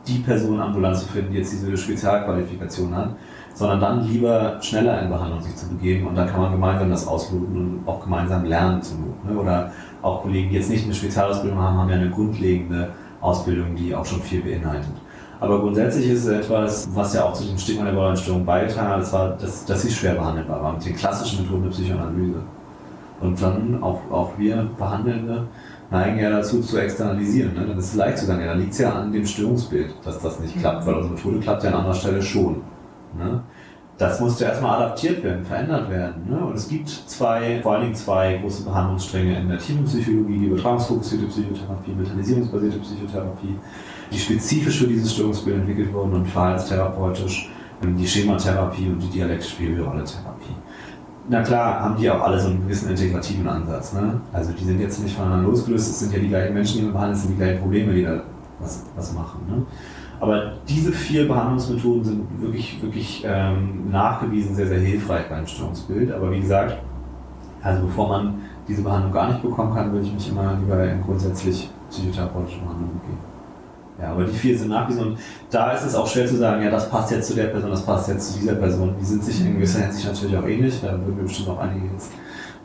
[0.07, 3.15] die Person ambulant zu finden, die jetzt diese Spezialqualifikation hat,
[3.53, 7.07] sondern dann lieber schneller in Behandlung sich zu begeben und dann kann man gemeinsam das
[7.07, 9.37] ausloten und auch gemeinsam lernen zu ne?
[9.39, 12.89] Oder auch Kollegen, die jetzt nicht eine Spezialausbildung haben, haben ja eine grundlegende
[13.21, 14.93] Ausbildung, die auch schon viel beinhaltet.
[15.39, 19.01] Aber grundsätzlich ist es etwas, was ja auch zu dem Stigma der Borderline-Störung beigetragen hat,
[19.01, 22.41] das war, dass, dass sie schwer behandelbar war mit den klassischen Methoden der Psychoanalyse.
[23.21, 25.47] Und dann auch, auch wir Behandelnde
[25.91, 27.53] neigen ja dazu zu externalisieren.
[27.53, 27.65] Ne?
[27.67, 30.19] Dann ist es leicht zu sagen, ja, dann liegt es ja an dem Störungsbild, dass
[30.19, 32.61] das nicht klappt, weil unsere Methode klappt ja an anderer Stelle schon.
[33.17, 33.41] Ne?
[33.97, 36.29] Das musste erstmal adaptiert werden, verändert werden.
[36.29, 36.37] Ne?
[36.37, 41.27] Und es gibt zwei, vor allen Dingen zwei große Behandlungsstränge in der Tiefenpsychologie, die übertragungsfokussierte
[41.27, 43.55] Psychotherapie, methanisierungsbasierte Psychotherapie,
[44.11, 47.49] die spezifisch für dieses Störungsbild entwickelt wurden und verhaltenstherapeutisch
[47.83, 50.55] ähm, die Schematherapie und die dialektisch-behaviorale Therapie.
[51.27, 53.93] Na klar, haben die auch alle so einen gewissen integrativen Ansatz.
[53.93, 54.21] Ne?
[54.31, 56.91] Also die sind jetzt nicht voneinander losgelöst, es sind ja die gleichen Menschen, die wir
[56.91, 58.21] behandeln, es sind die gleichen Probleme, die da
[58.59, 59.39] was, was machen.
[59.49, 59.65] Ne?
[60.19, 66.11] Aber diese vier Behandlungsmethoden sind wirklich, wirklich ähm, nachgewiesen sehr, sehr hilfreich beim Störungsbild.
[66.11, 66.77] Aber wie gesagt,
[67.61, 68.35] also bevor man
[68.67, 72.91] diese Behandlung gar nicht bekommen kann, würde ich mich immer lieber in grundsätzlich psychotherapeutische Behandlung
[73.01, 73.34] begeben.
[74.01, 75.17] Ja, aber die vier sind nachgewiesen
[75.49, 77.85] da ist es auch schwer zu sagen, ja, das passt jetzt zu der Person, das
[77.85, 78.93] passt jetzt zu dieser Person.
[78.99, 80.81] Die sind sich in gewisser Hinsicht natürlich auch ähnlich.
[80.81, 82.11] Da würden wir bestimmt auch einige jetzt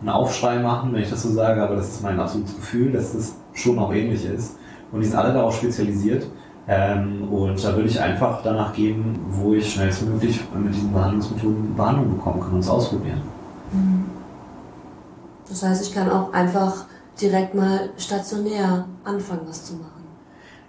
[0.00, 3.12] einen Aufschrei machen, wenn ich das so sage, aber das ist mein absolutes Gefühl, dass
[3.12, 4.56] das schon auch ähnlich ist.
[4.90, 6.26] Und die sind alle darauf spezialisiert.
[6.66, 12.16] Ähm, und da würde ich einfach danach gehen, wo ich schnellstmöglich mit diesen Behandlungsmethoden Behandlung
[12.16, 13.20] bekommen kann und es ausprobieren.
[13.72, 14.04] Mhm.
[15.48, 16.84] Das heißt, ich kann auch einfach
[17.20, 19.99] direkt mal stationär anfangen, das zu machen.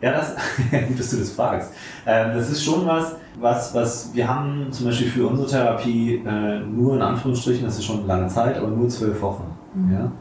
[0.01, 0.35] Ja, das,
[0.87, 1.73] gut, dass du das fragst.
[2.05, 6.59] Ähm, das ist schon was, was, was wir haben zum Beispiel für unsere Therapie äh,
[6.59, 9.45] nur in Anführungsstrichen, das ist schon eine lange Zeit, aber nur zwölf Wochen.
[9.75, 9.93] Mhm.
[9.93, 10.11] Ja?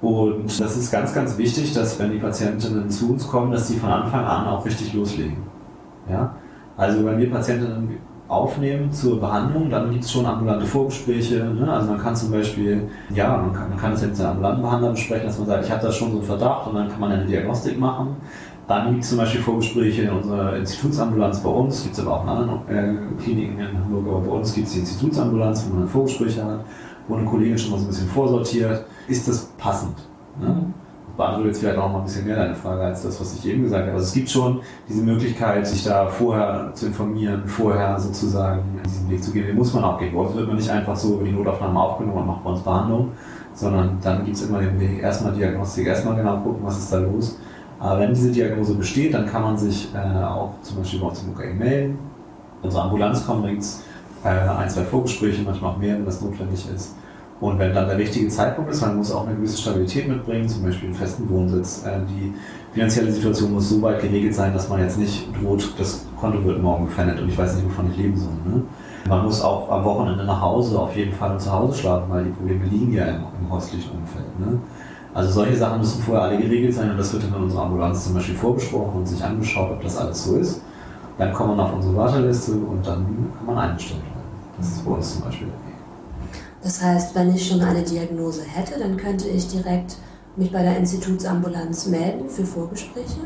[0.00, 3.76] Und das ist ganz, ganz wichtig, dass wenn die Patientinnen zu uns kommen, dass sie
[3.76, 5.38] von Anfang an auch richtig loslegen.
[6.08, 6.36] Ja?
[6.76, 7.98] Also wenn wir Patientinnen
[8.28, 11.44] aufnehmen zur Behandlung, dann gibt es schon ambulante Vorgespräche.
[11.44, 11.70] Ne?
[11.72, 14.62] Also man kann zum Beispiel, ja, man kann, man kann das jetzt mit einem ambulanten
[14.62, 17.00] Behandler besprechen, dass man sagt, ich habe da schon so einen Verdacht und dann kann
[17.00, 18.16] man eine Diagnostik machen.
[18.68, 22.24] Dann gibt es zum Beispiel Vorgespräche in unserer Institutsambulanz bei uns, gibt es aber auch
[22.24, 25.88] in anderen äh, Kliniken in Hamburg, aber bei uns gibt es die Institutsambulanz, wo man
[25.88, 26.64] Vorgespräche hat,
[27.06, 28.84] wo eine Kollegin schon mal so ein bisschen vorsortiert.
[29.06, 29.94] Ist das passend?
[30.40, 30.64] Ne?
[31.16, 33.62] Beantwortet jetzt vielleicht auch mal ein bisschen mehr deine Frage als das, was ich eben
[33.62, 33.92] gesagt habe.
[33.92, 39.22] Also es gibt schon diese Möglichkeit, sich da vorher zu informieren, vorher sozusagen diesen Weg
[39.22, 39.46] zu gehen.
[39.46, 40.12] Den muss man auch gehen.
[40.12, 42.60] Bei uns wird man nicht einfach so über die Notaufnahme aufgenommen und macht bei uns
[42.60, 43.12] Behandlung,
[43.54, 46.98] sondern dann gibt es immer den Weg, erstmal Diagnostik, erstmal genau gucken, was ist da
[46.98, 47.38] los
[47.78, 51.22] aber wenn diese Diagnose besteht, dann kann man sich äh, auch zum Beispiel bei uns
[51.22, 51.98] im UKE melden.
[52.62, 53.64] Unsere Ambulanz kommt, bringt
[54.24, 56.94] äh, ein, zwei Vorgespräche, manchmal auch mehr, wenn das notwendig ist.
[57.38, 60.62] Und wenn dann der richtige Zeitpunkt ist, man muss auch eine gewisse Stabilität mitbringen, zum
[60.62, 61.84] Beispiel einen festen Wohnsitz.
[61.84, 62.32] Äh, die
[62.72, 66.62] finanzielle Situation muss so weit geregelt sein, dass man jetzt nicht droht, das Konto wird
[66.62, 68.32] morgen gefändet und ich weiß nicht, wovon ich leben soll.
[68.46, 68.62] Ne?
[69.08, 72.30] Man muss auch am Wochenende nach Hause auf jeden Fall zu Hause schlafen, weil die
[72.30, 74.40] Probleme liegen ja im, im häuslichen Umfeld.
[74.40, 74.58] Ne?
[75.16, 78.04] Also solche Sachen müssen vorher alle geregelt sein und das wird dann in unserer Ambulanz
[78.04, 80.60] zum Beispiel vorbesprochen und sich angeschaut, ob das alles so ist.
[81.16, 84.20] Dann kommt man auf unsere Warteliste und dann kann man eingestellt werden.
[84.58, 86.42] Das ist bei uns zum Beispiel der Weg.
[86.62, 89.96] Das heißt, wenn ich schon eine Diagnose hätte, dann könnte ich direkt
[90.36, 93.20] mich bei der Institutsambulanz melden für Vorgespräche?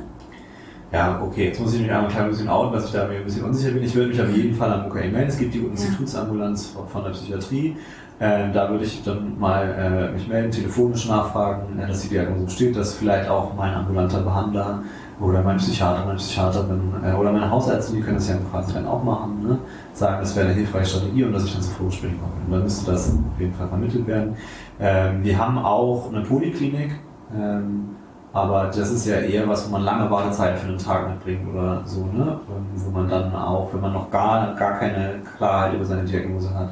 [0.93, 3.17] Ja, okay, jetzt muss ich mich einmal ein klein bisschen outen, dass ich da mir
[3.17, 3.83] ein bisschen unsicher bin.
[3.83, 5.29] Ich würde mich auf jeden Fall am UKE melden.
[5.29, 7.77] Es gibt die Institutsambulanz von der Psychiatrie.
[8.21, 12.45] Äh, da würde ich dann mal äh, mich melden, telefonisch nachfragen, äh, dass die Diagnose
[12.45, 14.83] besteht, dass vielleicht auch mein ambulanter Behandler
[15.19, 18.87] oder mein Psychiater, meine Psychiaterin äh, oder meine Hausärzte, die können das ja quasi dann
[18.87, 19.59] auch machen, ne?
[19.95, 22.33] sagen, das wäre eine hilfreiche Strategie und dass ich dann zu Vorgesprächen komme.
[22.45, 24.37] Und dann müsste das auf jeden Fall vermittelt werden.
[24.79, 26.91] Ähm, wir haben auch eine Poliklinik,
[27.35, 27.97] ähm,
[28.35, 31.81] aber das ist ja eher was, wo man lange Wartezeit für einen Tag mitbringt oder
[31.87, 32.39] so, ne?
[32.49, 36.55] Ähm, wo man dann auch, wenn man noch gar, gar keine Klarheit über seine Diagnose
[36.55, 36.69] hat,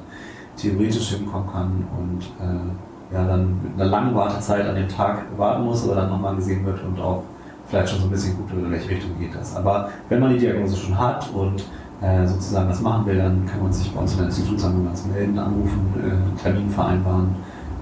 [0.58, 5.64] theoretisch hinkommen kann und äh, ja, dann mit einer langen Wartezeit an dem Tag warten
[5.64, 7.22] muss, aber dann nochmal gesehen wird und auch
[7.68, 9.56] vielleicht schon so ein bisschen guckt, in welche Richtung geht das.
[9.56, 11.64] Aber wenn man die Diagnose schon hat und
[12.00, 15.38] äh, sozusagen das machen will, dann kann man sich bei uns in der Institutsambulanz melden,
[15.38, 17.34] anrufen, äh, Termin vereinbaren.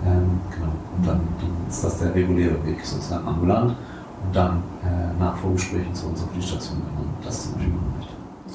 [0.04, 0.72] Ähm, genau.
[0.96, 5.92] Und dann, dann, ist das der reguläre Weg, sozusagen ambulant und dann äh, nach Vorgesprächen
[5.94, 7.95] zu uns auf die Station, wenn man das zum Beispiel möchte.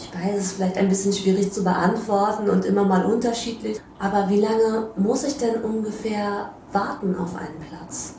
[0.01, 3.79] Ich weiß, es ist vielleicht ein bisschen schwierig zu beantworten und immer mal unterschiedlich.
[3.99, 8.15] Aber wie lange muss ich denn ungefähr warten auf einen Platz?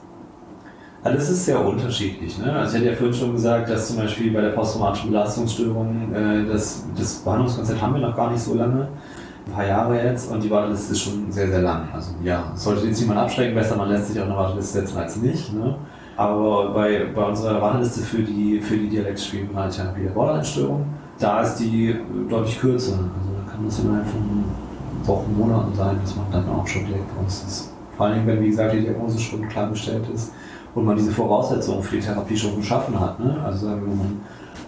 [1.03, 2.39] Also das ist sehr unterschiedlich.
[2.39, 2.53] Ne?
[2.53, 6.47] Also ich hatte ja vorhin schon gesagt, dass zum Beispiel bei der posttraumatischen Belastungsstörung äh,
[6.47, 8.87] das, das Behandlungskonzept haben wir noch gar nicht so lange.
[9.45, 11.89] Ein paar Jahre jetzt und die Warteliste ist schon sehr, sehr lang.
[11.93, 15.17] Also ja, sollte jetzt niemand abschrecken, besser man lässt sich auch eine Warteliste setzen als
[15.17, 15.53] nicht.
[15.53, 15.75] Ne?
[16.17, 20.87] Aber bei, bei unserer Warteliste für die, für die Dialektspieltherapie der Borderline-Störung
[21.23, 21.95] da ist die
[22.29, 22.93] deutlich kürzer.
[22.93, 24.45] Also da kann das innerhalb von
[25.05, 27.73] Wochen, Monaten sein, dass man dann auch schon direkt uns ist.
[27.97, 30.33] Vor allem, wenn, wie gesagt, die Diagnose schon klar gestellt ist
[30.75, 33.21] und man diese Voraussetzungen für die Therapie schon geschaffen hat.
[33.21, 33.39] Ne?
[33.45, 34.21] Also man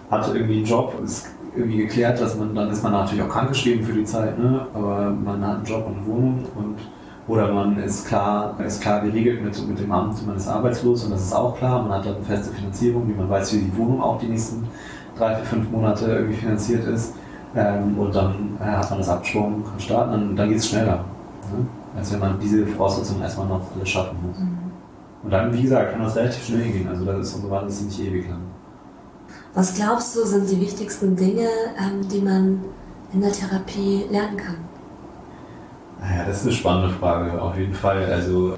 [0.09, 3.83] hat irgendwie einen Job, ist irgendwie geklärt, dass man, dann ist man natürlich auch krankgeschrieben
[3.83, 4.67] für die Zeit, ne?
[4.73, 6.75] aber man hat einen Job und eine Wohnung und
[7.27, 11.11] oder man ist klar, ist klar geregelt mit, mit dem Amt, man ist arbeitslos und
[11.11, 11.81] das ist auch klar.
[11.81, 14.67] Man hat dann eine feste Finanzierung, wie man weiß, wie die Wohnung auch die nächsten
[15.17, 17.13] drei, vier, fünf Monate irgendwie finanziert ist.
[17.55, 21.05] Ähm, und dann äh, hat man das abgesprochen, kann starten, dann, dann geht es schneller.
[21.51, 21.65] Ne?
[21.95, 24.37] Als wenn man diese Voraussetzungen erstmal noch alles schaffen muss.
[24.37, 24.57] Mhm.
[25.23, 26.87] Und dann, wie gesagt, kann das relativ schnell gehen.
[26.87, 28.41] Also das ist, so war das nicht ewig lang.
[29.53, 31.47] Was glaubst du, sind die wichtigsten Dinge,
[31.79, 32.59] ähm, die man
[33.13, 34.57] in der Therapie lernen kann?
[36.01, 38.05] Naja, das ist eine spannende Frage, auf jeden Fall.
[38.11, 38.57] Also,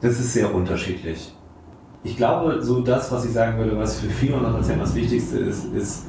[0.00, 1.35] das ist sehr unterschiedlich.
[2.04, 5.38] Ich glaube, so das, was ich sagen würde, was für viele unserer Patienten das Wichtigste
[5.38, 6.04] ist, ist,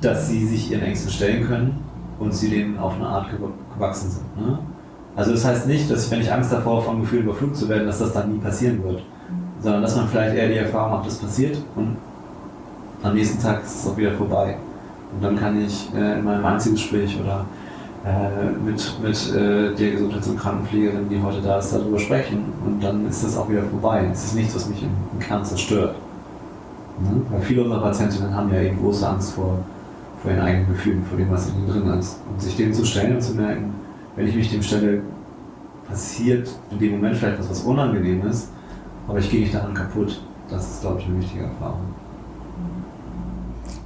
[0.00, 1.78] dass sie sich ihren Ängsten stellen können
[2.18, 3.28] und sie denen auf eine Art
[3.74, 4.36] gewachsen sind.
[4.36, 4.58] Ne?
[5.16, 7.86] Also das heißt nicht, dass wenn ich Angst davor habe, vom Gefühl überflutet zu werden,
[7.86, 9.02] dass das dann nie passieren wird.
[9.60, 11.96] Sondern dass man vielleicht eher die Erfahrung macht, das passiert und
[13.02, 14.56] am nächsten Tag ist es auch wieder vorbei.
[15.14, 17.44] Und dann kann ich äh, in meinem Einzelgespräch oder
[18.64, 22.44] mit, mit äh, der Gesundheits- und Krankenpflegerin, die heute da ist, darüber sprechen.
[22.64, 24.08] Und dann ist das auch wieder vorbei.
[24.10, 25.94] Es ist nichts, was mich im, im Kern zerstört.
[26.98, 27.20] Ne?
[27.30, 29.58] Weil viele unserer Patientinnen haben ja eben große Angst vor,
[30.22, 32.20] vor ihren eigenen Gefühlen, vor dem, was in ihnen drin ist.
[32.30, 33.74] Und sich dem zu stellen und zu merken,
[34.16, 35.02] wenn ich mich dem stelle,
[35.86, 38.48] passiert in dem Moment vielleicht was, was unangenehm ist,
[39.08, 40.22] aber ich gehe nicht daran kaputt.
[40.48, 41.94] Das ist, glaube ich, eine wichtige Erfahrung.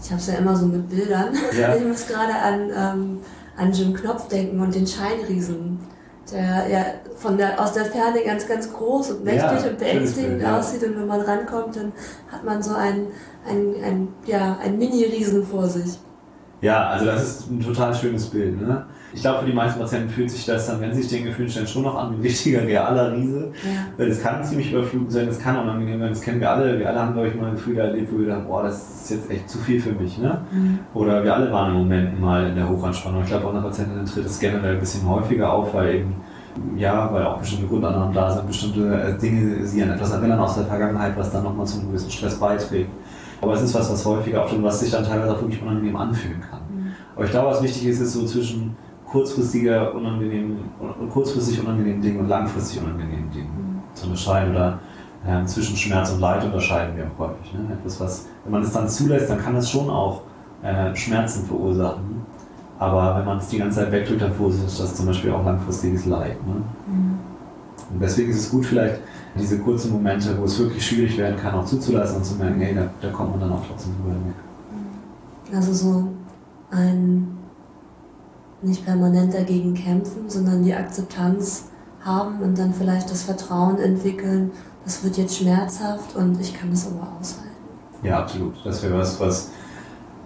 [0.02, 1.34] Ich habe es ja immer so mit Bildern.
[1.58, 1.74] Ja.
[1.76, 3.18] Ich muss gerade an, ähm,
[3.56, 5.78] an Jim Knopf denken und den Scheinriesen,
[6.32, 6.84] der ja
[7.16, 10.58] von der, aus der Ferne ganz, ganz groß und mächtig ja, und beängstigend ja.
[10.58, 10.82] aussieht.
[10.84, 11.92] Und wenn man rankommt, dann
[12.30, 13.08] hat man so einen,
[13.48, 15.98] einen, einen, ja, einen Mini-Riesen vor sich.
[16.60, 18.60] Ja, also das ist ein total schönes Bild.
[18.60, 18.86] Ne?
[19.14, 21.48] Ich glaube, für die meisten Patienten fühlt sich das dann, wenn sie sich den Gefühlen
[21.48, 23.52] stellen, schon noch an wie ein richtiger, realer Riese.
[23.64, 23.70] Ja.
[23.96, 26.78] Weil es kann ziemlich überflugend sein, es kann unangenehm sein, das kennen wir alle.
[26.78, 29.30] Wir alle haben, glaube ich, mal Gefühle erlebt, wo wir dachten, boah, das ist jetzt
[29.30, 30.18] echt zu viel für mich.
[30.18, 30.40] Ne?
[30.50, 30.80] Mhm.
[30.94, 33.22] Oder wir alle waren im Moment mal in der Hochanspannung.
[33.22, 36.14] Ich glaube, auch unter Patienten tritt es generell ein bisschen häufiger auf, weil eben
[36.76, 40.54] ja, weil auch bestimmte Grundannahmen da sind, bestimmte äh, Dinge sie an etwas erinnern aus
[40.54, 42.90] der Vergangenheit, was dann nochmal zu einem gewissen Stress beiträgt.
[43.40, 46.40] Aber es ist was, was häufiger auftritt, was sich dann teilweise auch wirklich unangenehm anfühlen
[46.40, 46.60] kann.
[46.70, 46.92] Mhm.
[47.14, 48.76] Aber ich glaube, was wichtig ist, ist so zwischen
[49.14, 50.56] kurzfristiger unangenehmen,
[51.12, 53.94] kurzfristig unangenehmen Dingen und langfristig unangenehmen Dingen mhm.
[53.94, 54.80] zu unterscheiden oder
[55.24, 57.54] äh, zwischen Schmerz und Leid unterscheiden wir auch häufig.
[57.54, 57.72] Ne?
[57.72, 60.22] Etwas, was, wenn man es dann zulässt, dann kann das schon auch
[60.62, 62.26] äh, Schmerzen verursachen.
[62.80, 66.06] Aber wenn man es die ganze Zeit wegdrückt, dann verursacht das zum Beispiel auch langfristiges
[66.06, 66.44] Leid.
[66.44, 66.54] Ne?
[66.88, 67.18] Mhm.
[67.94, 68.98] Und deswegen ist es gut, vielleicht
[69.38, 72.74] diese kurzen Momente, wo es wirklich schwierig werden kann, auch zuzulassen und zu merken, hey,
[72.74, 74.34] da, da kommt man dann auch trotzdem drüber hinweg.
[75.52, 76.08] Also so
[76.72, 77.33] ein
[78.64, 81.68] nicht permanent dagegen kämpfen, sondern die Akzeptanz
[82.04, 84.50] haben und dann vielleicht das Vertrauen entwickeln,
[84.84, 87.50] das wird jetzt schmerzhaft und ich kann das aber aushalten.
[88.02, 88.54] Ja, absolut.
[88.64, 89.50] Das wäre was, was,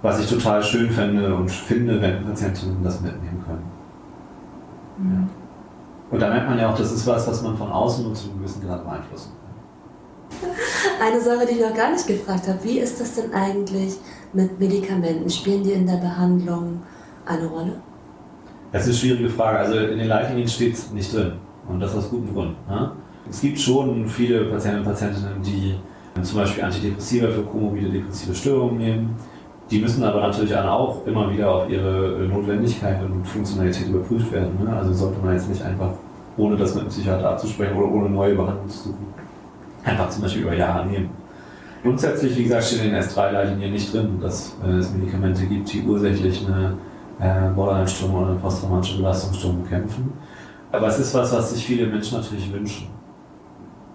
[0.03, 3.65] was ich total schön fände und finde, wenn Patientinnen das mitnehmen können.
[4.99, 5.13] Mhm.
[5.13, 5.29] Ja.
[6.11, 8.31] Und da merkt man ja auch, das ist was, was man von außen nur zu
[8.31, 10.51] einem gewissen Grad beeinflussen kann.
[11.07, 13.97] Eine Sache, die ich noch gar nicht gefragt habe, wie ist das denn eigentlich
[14.33, 15.31] mit Medikamenten?
[15.31, 16.83] Spielen die in der Behandlung
[17.27, 17.81] eine Rolle?
[18.73, 19.59] Das ist eine schwierige Frage.
[19.59, 21.33] Also in den Leitlinien steht es nicht drin.
[21.69, 22.69] Und das aus gutem Grund.
[22.69, 22.91] Ne?
[23.29, 25.75] Es gibt schon viele Patienten und Patientinnen, die
[26.23, 29.17] zum Beispiel Antidepressiva für komorbide depressive Störungen nehmen.
[29.71, 34.65] Die müssen aber natürlich auch immer wieder auf ihre Notwendigkeit und Funktionalität überprüft werden.
[34.65, 34.75] Ne?
[34.75, 35.91] Also sollte man jetzt nicht einfach,
[36.39, 39.07] ohne das mit einem Psychiater abzusprechen oder ohne neue Behandlung zu suchen,
[39.85, 41.11] einfach zum Beispiel über Jahre nehmen.
[41.83, 45.83] Grundsätzlich, wie gesagt, steht in den S3-Leitlinien nicht drin, dass äh, es Medikamente gibt, die
[45.83, 46.75] ursächlich eine
[47.21, 50.13] äh, Borderline-Störung oder posttraumatische Belastungsstörung kämpfen.
[50.71, 52.89] Aber es ist was, was sich viele Menschen natürlich wünschen.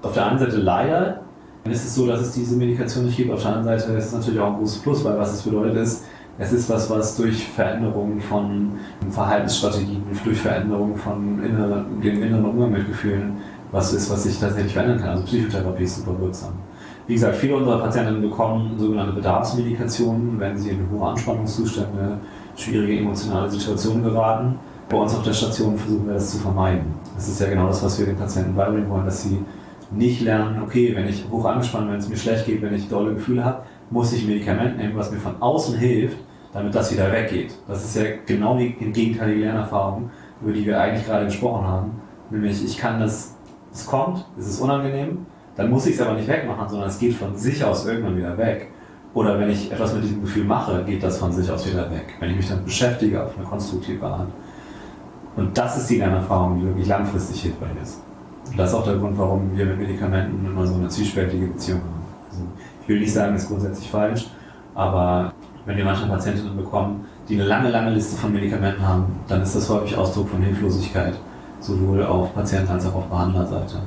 [0.01, 1.21] Auf der einen Seite leider
[1.65, 3.31] ist es so, dass es diese Medikation nicht gibt.
[3.31, 5.77] Auf der anderen Seite ist es natürlich auch ein großes Plus, weil was es bedeutet
[5.77, 6.03] ist,
[6.39, 8.71] es ist was, was durch Veränderungen von
[9.11, 13.37] Verhaltensstrategien, durch Veränderungen von inneren, dem inneren Umgang mit Gefühlen,
[13.71, 15.09] was ist, was sich tatsächlich verändern kann.
[15.09, 16.53] Also Psychotherapie ist super wirksam.
[17.05, 22.17] Wie gesagt, viele unserer Patienten bekommen sogenannte Bedarfsmedikationen, wenn sie in hohe Anspannungszustände,
[22.55, 24.59] schwierige emotionale Situationen geraten.
[24.89, 26.93] Bei uns auf der Station versuchen wir das zu vermeiden.
[27.15, 29.39] Das ist ja genau das, was wir den Patienten beibringen wollen, dass sie
[29.91, 32.89] nicht lernen, okay, wenn ich hoch angespannt bin, wenn es mir schlecht geht, wenn ich
[32.89, 36.17] dolle Gefühle habe, muss ich ein Medikament nehmen, was mir von außen hilft,
[36.51, 37.53] damit das wieder weggeht.
[37.67, 40.09] Das ist ja genau die gegenteilige Lernerfahrung,
[40.41, 41.91] über die wir eigentlich gerade gesprochen haben.
[42.29, 43.35] Nämlich, ich kann das,
[43.71, 45.25] es kommt, es ist unangenehm,
[45.55, 48.37] dann muss ich es aber nicht wegmachen, sondern es geht von sich aus irgendwann wieder
[48.37, 48.69] weg.
[49.13, 52.15] Oder wenn ich etwas mit diesem Gefühl mache, geht das von sich aus wieder weg.
[52.19, 54.27] Wenn ich mich damit beschäftige auf eine konstruktive Art.
[55.35, 58.01] Und das ist die Lernerfahrung, die wirklich langfristig hilfreich ist.
[58.49, 61.81] Und das ist auch der Grund, warum wir mit Medikamenten immer so eine zwiespältige Beziehung
[61.81, 62.03] haben.
[62.29, 62.43] Also
[62.81, 64.27] ich will nicht sagen, das ist grundsätzlich falsch,
[64.75, 65.33] aber
[65.65, 69.55] wenn wir manche Patientinnen bekommen, die eine lange, lange Liste von Medikamenten haben, dann ist
[69.55, 71.13] das häufig Ausdruck von Hilflosigkeit,
[71.61, 73.77] sowohl auf Patienten- als auch auf Behandlerseite.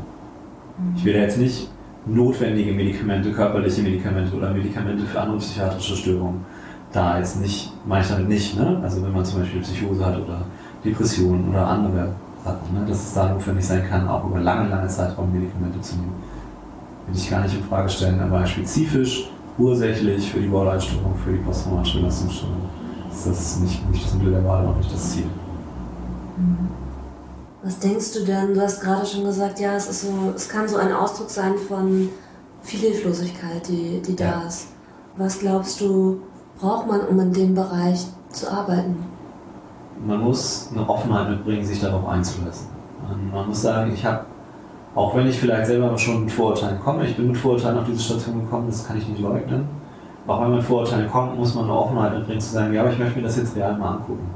[0.97, 1.69] Ich will jetzt nicht
[2.07, 6.45] notwendige Medikamente, körperliche Medikamente oder Medikamente für andere psychiatrische Störungen
[6.93, 8.81] da jetzt nicht, meine ich damit nicht, ne?
[8.83, 10.43] Also wenn man zum Beispiel Psychose hat oder
[10.85, 12.87] Depressionen oder andere Sachen, ne?
[12.89, 16.15] dass es da notwendig sein kann, auch über lange, lange Zeitraum Medikamente zu nehmen.
[17.07, 21.39] Will ich gar nicht in Frage stellen, aber spezifisch, ursächlich für die Borderline-Störung, für die
[21.39, 22.57] posttraumatische Belastungsstörung
[23.11, 25.27] ist das nicht, nicht das Mittel der Wahl, auch nicht das Ziel.
[27.67, 28.55] Was denkst du denn?
[28.55, 31.55] Du hast gerade schon gesagt, ja, es ist so, es kann so ein Ausdruck sein
[31.59, 32.09] von
[32.63, 34.43] viel Hilflosigkeit, die, die da Ja.
[34.47, 34.69] ist.
[35.17, 36.21] Was glaubst du,
[36.61, 38.97] braucht man, um in dem Bereich zu arbeiten?
[40.07, 42.69] man muss eine Offenheit mitbringen, sich darauf einzulassen.
[43.03, 44.27] Man, man muss sagen, ich habe,
[44.95, 48.01] auch wenn ich vielleicht selber schon mit Vorurteilen komme, ich bin mit Vorurteilen auf diese
[48.03, 49.67] Station gekommen, das kann ich nicht leugnen.
[50.27, 52.93] Auch wenn man mit Vorurteilen kommt, muss man eine Offenheit mitbringen, zu sagen, ja, aber
[52.93, 54.29] ich möchte mir das jetzt real mal angucken.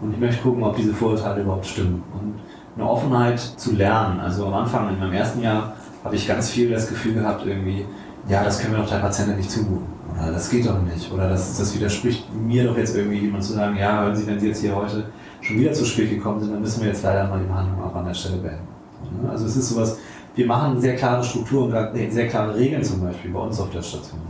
[0.00, 2.02] Und ich möchte gucken, ob diese Vorurteile überhaupt stimmen.
[2.12, 2.34] Und
[2.78, 4.20] eine Offenheit zu lernen.
[4.20, 5.74] Also am Anfang, in meinem ersten Jahr,
[6.04, 7.84] habe ich ganz viel das Gefühl gehabt, irgendwie,
[8.28, 9.86] ja, das können wir doch der Patientin nicht zumuten.
[10.16, 11.12] Oder das geht doch nicht.
[11.12, 14.38] Oder das, das widerspricht mir doch jetzt irgendwie, jemand zu sagen, ja, hören Sie, wenn
[14.38, 15.04] Sie jetzt hier heute
[15.40, 17.94] schon wieder zu spät gekommen sind, dann müssen wir jetzt leider mal die Behandlung auch
[17.94, 19.28] an der Stelle beenden.
[19.28, 19.98] Also es ist sowas,
[20.34, 21.72] wir machen sehr klare Strukturen,
[22.10, 24.20] sehr klare Regeln zum Beispiel bei uns auf der Station.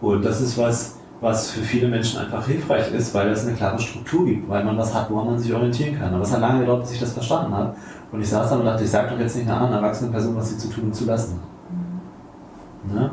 [0.00, 3.78] Und das ist was, was für viele Menschen einfach hilfreich ist, weil es eine klare
[3.78, 6.14] Struktur gibt, weil man was hat, woran man sich orientieren kann.
[6.14, 7.74] Aber es hat lange gedauert, bis ich das verstanden habe.
[8.12, 10.36] Und ich saß da und dachte, ich sage doch jetzt nicht einer anderen erwachsenen Person,
[10.36, 12.94] was sie zu tun und zu lassen hat.
[12.94, 13.10] Ne?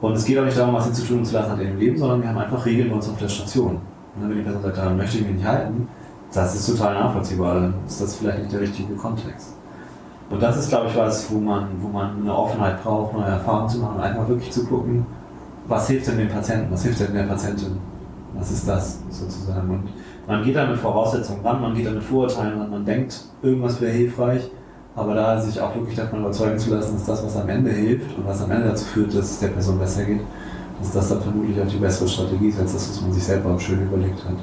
[0.00, 1.68] Und es geht auch nicht darum, was sie zu tun und zu lassen hat in
[1.68, 3.80] ihrem Leben, sondern wir haben einfach Regeln bei uns auf der Station.
[4.14, 5.88] Und wenn die Person sagt, daran möchte ich mich nicht halten,
[6.32, 9.54] das ist total nachvollziehbar, dann ist das vielleicht nicht der richtige Kontext.
[10.30, 13.68] Und das ist, glaube ich, was, wo man, wo man eine Offenheit braucht, neue Erfahrungen
[13.68, 15.06] zu machen, einfach wirklich zu gucken,
[15.68, 17.78] was hilft denn dem Patienten, was hilft denn der Patientin,
[18.34, 19.70] was ist das sozusagen.
[19.70, 19.84] Und
[20.26, 23.80] man geht da mit Voraussetzungen ran, man geht da mit Vorurteilen ran, man denkt, irgendwas
[23.80, 24.50] wäre hilfreich,
[24.96, 28.16] aber da sich auch wirklich davon überzeugen zu lassen, dass das, was am Ende hilft
[28.16, 30.20] und was am Ende dazu führt, dass es der Person besser geht,
[30.80, 33.58] dass das dann vermutlich auch die bessere Strategie ist, als das, was man sich selber
[33.60, 34.36] schön überlegt hat.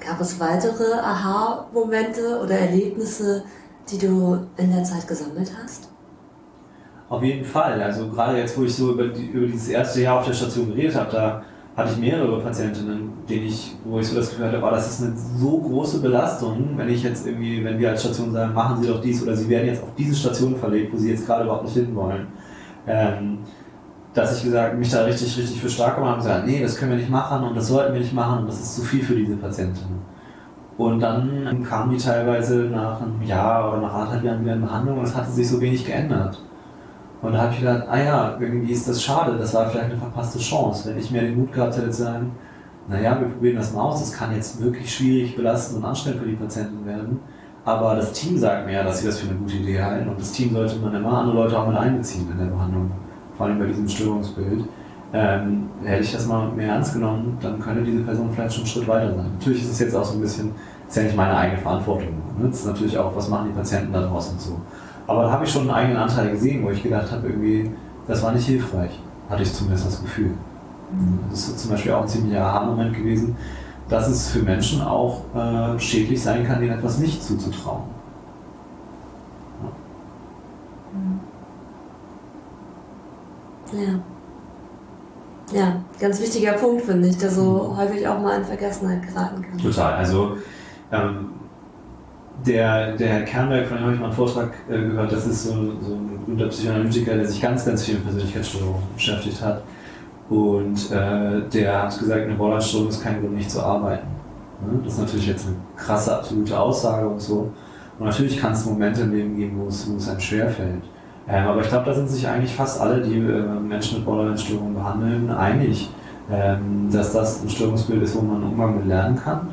[0.00, 3.44] Gab es weitere Aha-Momente oder Erlebnisse,
[3.88, 5.91] die du in der Zeit gesammelt hast?
[7.12, 7.82] Auf jeden Fall.
[7.82, 10.68] Also gerade jetzt, wo ich so über, die, über dieses erste Jahr auf der Station
[10.68, 11.42] geredet habe, da
[11.76, 15.02] hatte ich mehrere Patientinnen, denen ich, wo ich so das Gefühl hatte, oh, das ist
[15.02, 18.88] eine so große Belastung, wenn ich jetzt irgendwie, wenn wir als Station sagen, machen Sie
[18.88, 21.64] doch dies oder Sie werden jetzt auf diese Station verlegt, wo Sie jetzt gerade überhaupt
[21.64, 22.28] nicht hin wollen.
[22.86, 23.40] Ähm,
[24.14, 26.78] dass ich gesagt, mich da richtig, richtig für stark gemacht habe und gesagt, nee, das
[26.78, 29.04] können wir nicht machen und das sollten wir nicht machen und das ist zu viel
[29.04, 30.00] für diese Patientinnen.
[30.78, 34.96] Und dann kamen die teilweise nach einem Jahr oder nach anderthalb Jahren wieder in Behandlung
[34.96, 36.42] und es hatte sich so wenig geändert.
[37.22, 39.96] Und da habe ich gedacht, ah ja, irgendwie ist das schade, das war vielleicht eine
[39.96, 40.90] verpasste Chance.
[40.90, 42.32] Wenn ich mehr den Mut gehabt hätte zu sagen,
[42.88, 46.28] naja, wir probieren das mal aus, das kann jetzt wirklich schwierig, belastend und anstrengend für
[46.28, 47.20] die Patienten werden.
[47.64, 50.18] Aber das Team sagt mir ja, dass sie das für eine gute Idee halten und
[50.18, 52.90] das Team sollte man immer andere Leute auch mit einbeziehen in der Behandlung,
[53.36, 54.64] vor allem bei diesem Störungsbild.
[55.14, 58.68] Ähm, hätte ich das mal mehr ernst genommen, dann könnte diese Person vielleicht schon einen
[58.68, 59.26] Schritt weiter sein.
[59.38, 60.52] Natürlich ist es jetzt auch so ein bisschen,
[60.88, 62.14] ist ja nicht meine eigene Verantwortung.
[62.38, 62.48] Ne?
[62.48, 64.58] Das ist natürlich auch, was machen die Patienten da draußen so.
[65.06, 67.70] Aber da habe ich schon einen eigenen Anteil gesehen, wo ich gedacht habe, irgendwie,
[68.06, 68.98] das war nicht hilfreich.
[69.28, 70.32] Hatte ich zumindest das Gefühl.
[71.30, 73.36] Das ist zum Beispiel auch ein ziemlicher Aha-Moment gewesen,
[73.88, 77.84] dass es für Menschen auch äh, schädlich sein kann, denen etwas nicht zuzutrauen.
[83.72, 84.00] Ja.
[85.52, 89.58] Ja, ganz wichtiger Punkt, finde ich, der so häufig auch mal in Vergessenheit geraten kann.
[89.58, 89.94] Total.
[89.94, 90.36] Also
[90.90, 91.30] ähm,
[92.46, 95.44] der, der Herr Kernberg, von dem habe ich mal einen Vortrag äh, gehört, das ist
[95.44, 99.62] so, so ein berühmter Psychoanalytiker, der sich ganz, ganz viel mit Persönlichkeitsstörungen beschäftigt hat.
[100.28, 104.06] Und äh, der hat gesagt, eine Borderline-Störung ist kein Grund, nicht zu arbeiten.
[104.60, 104.80] Ne?
[104.84, 107.50] Das ist natürlich jetzt eine krasse, absolute Aussage und so.
[107.98, 110.82] Und natürlich kann es Momente im Leben geben, wo es, wo es einem schwerfällt.
[111.28, 114.74] Ähm, aber ich glaube, da sind sich eigentlich fast alle, die äh, Menschen mit Borderline-Störungen
[114.74, 115.90] behandeln, einig,
[116.30, 119.48] ähm, dass das ein Störungsbild ist, wo man Umgang mit lernen kann.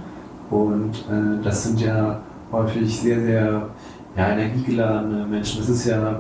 [0.50, 2.20] Und äh, das sind ja
[2.52, 3.70] häufig sehr, sehr
[4.16, 5.60] ja, energiegeladene Menschen.
[5.60, 6.20] Das ist ja,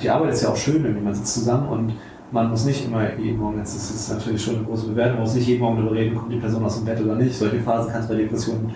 [0.00, 1.92] die Arbeit ist ja auch schön, wenn man sitzt zusammen und
[2.30, 5.24] man muss nicht immer jeden Morgen, jetzt ist es natürlich schon eine große Bewertung, man
[5.24, 7.34] muss nicht jeden Morgen darüber reden, kommt die Person aus dem Bett oder nicht.
[7.34, 8.74] Solche Phasen kann es bei Depressionen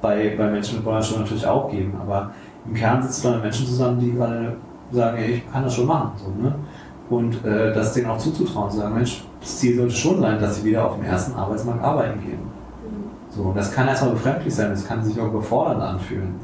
[0.00, 1.94] bei, bei Menschen mit Borderline natürlich auch geben.
[2.00, 2.30] Aber
[2.66, 4.56] im Kern sitzt da mit Menschen zusammen, die gerade
[4.90, 6.12] sagen, hey, ich kann das schon machen.
[6.16, 6.54] So, ne?
[7.08, 10.56] Und äh, das denen auch zuzutrauen, zu sagen, Mensch, das Ziel sollte schon sein, dass
[10.56, 12.55] sie wieder auf dem ersten Arbeitsmarkt arbeiten gehen.
[13.36, 16.34] So, und das kann erstmal befremdlich sein, das kann sich auch überfordernd anfühlen.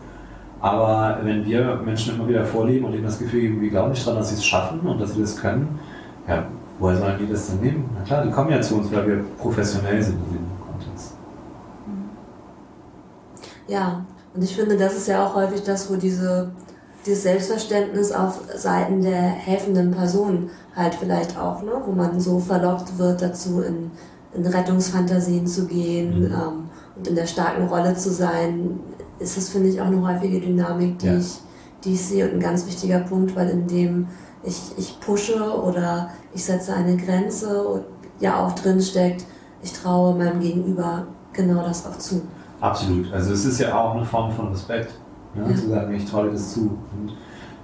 [0.60, 4.06] Aber wenn wir Menschen immer wieder vorleben und ihnen das Gefühl geben, wir glauben nicht
[4.06, 5.78] daran, dass sie es schaffen und dass sie das können,
[6.28, 6.44] ja,
[6.78, 7.90] woher sollen die das denn nehmen?
[7.98, 11.14] Na klar, die kommen ja zu uns, weil wir professionell sind in dem Kontext.
[13.66, 16.52] Ja, und ich finde, das ist ja auch häufig das, wo diese,
[17.06, 22.98] dieses Selbstverständnis auf Seiten der helfenden Person halt vielleicht auch, ne, wo man so verlockt
[22.98, 23.90] wird dazu, in,
[24.34, 26.26] in Rettungsfantasien zu gehen mhm.
[26.26, 26.61] ähm,
[27.08, 28.80] in der starken Rolle zu sein,
[29.18, 31.16] ist das, finde ich, auch eine häufige Dynamik, die, ja.
[31.16, 31.40] ich,
[31.84, 34.08] die ich sehe und ein ganz wichtiger Punkt, weil in dem
[34.42, 37.84] ich, ich pushe oder ich setze eine Grenze und
[38.20, 39.24] ja auch drin steckt,
[39.62, 42.22] ich traue meinem Gegenüber genau das auch zu.
[42.60, 43.12] Absolut.
[43.12, 44.92] Also es ist ja auch eine Form von Respekt,
[45.34, 45.48] ne?
[45.48, 45.56] ja.
[45.56, 46.60] zu sagen, ich traue dir das zu.
[46.60, 47.12] Und,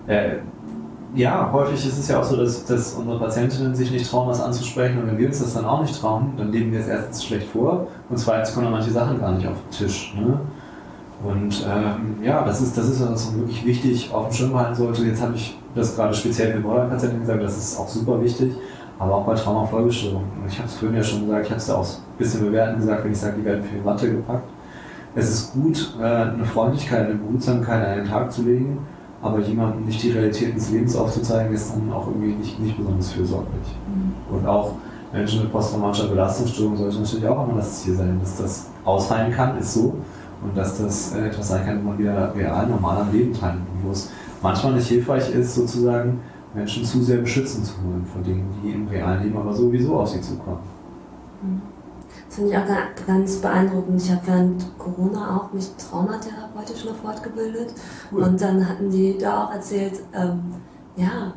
[0.06, 0.38] äh,
[1.14, 4.40] ja, häufig ist es ja auch so, dass, dass unsere Patientinnen sich nicht trauen, was
[4.40, 4.98] anzusprechen.
[4.98, 7.48] Und wenn wir uns das dann auch nicht trauen, dann leben wir es erstens schlecht
[7.48, 10.14] vor und zweitens kommen manche Sachen gar nicht auf den Tisch.
[10.18, 10.38] Ne?
[11.24, 15.04] Und ähm, ja, das ist, das ist was wirklich wichtig auf dem Schirm halten sollte.
[15.04, 18.52] Jetzt habe ich das gerade speziell für Borderline-Patienten gesagt, das ist auch super wichtig,
[18.98, 20.28] aber auch bei Traumafolgestörungen.
[20.46, 22.80] Ich habe es vorhin ja schon gesagt, ich habe es ja auch ein bisschen bewerten
[22.80, 24.48] gesagt, wenn ich sage, die werden für die Watte gepackt.
[25.14, 28.78] Es ist gut, äh, eine Freundlichkeit, eine Behutsamkeit an den Tag zu legen,
[29.20, 33.12] aber jemandem nicht die Realität des Lebens aufzuzeigen, ist dann auch irgendwie nicht, nicht besonders
[33.12, 33.76] fürsorglich.
[33.88, 34.34] Mhm.
[34.34, 34.74] Und auch
[35.12, 39.58] Menschen mit posttraumatischer Belastungsstörung sollte natürlich auch immer das Ziel sein, dass das ausheilen kann,
[39.58, 39.96] ist so.
[40.40, 43.66] Und dass das äh, etwas sein kann, wo man wieder real normal am Leben teilnimmt,
[43.82, 44.10] wo es
[44.40, 46.20] manchmal nicht hilfreich ist, sozusagen
[46.54, 50.08] Menschen zu sehr beschützen zu wollen von Dingen, die im realen Leben aber sowieso auf
[50.08, 50.60] sie zukommen.
[51.42, 51.77] Mhm.
[52.28, 54.02] Das finde ich auch ganz beeindruckend.
[54.02, 57.72] Ich habe während Corona auch mich traumatherapeutisch noch fortgebildet
[58.12, 58.22] cool.
[58.22, 60.54] und dann hatten die da auch erzählt, ähm,
[60.96, 61.32] ja,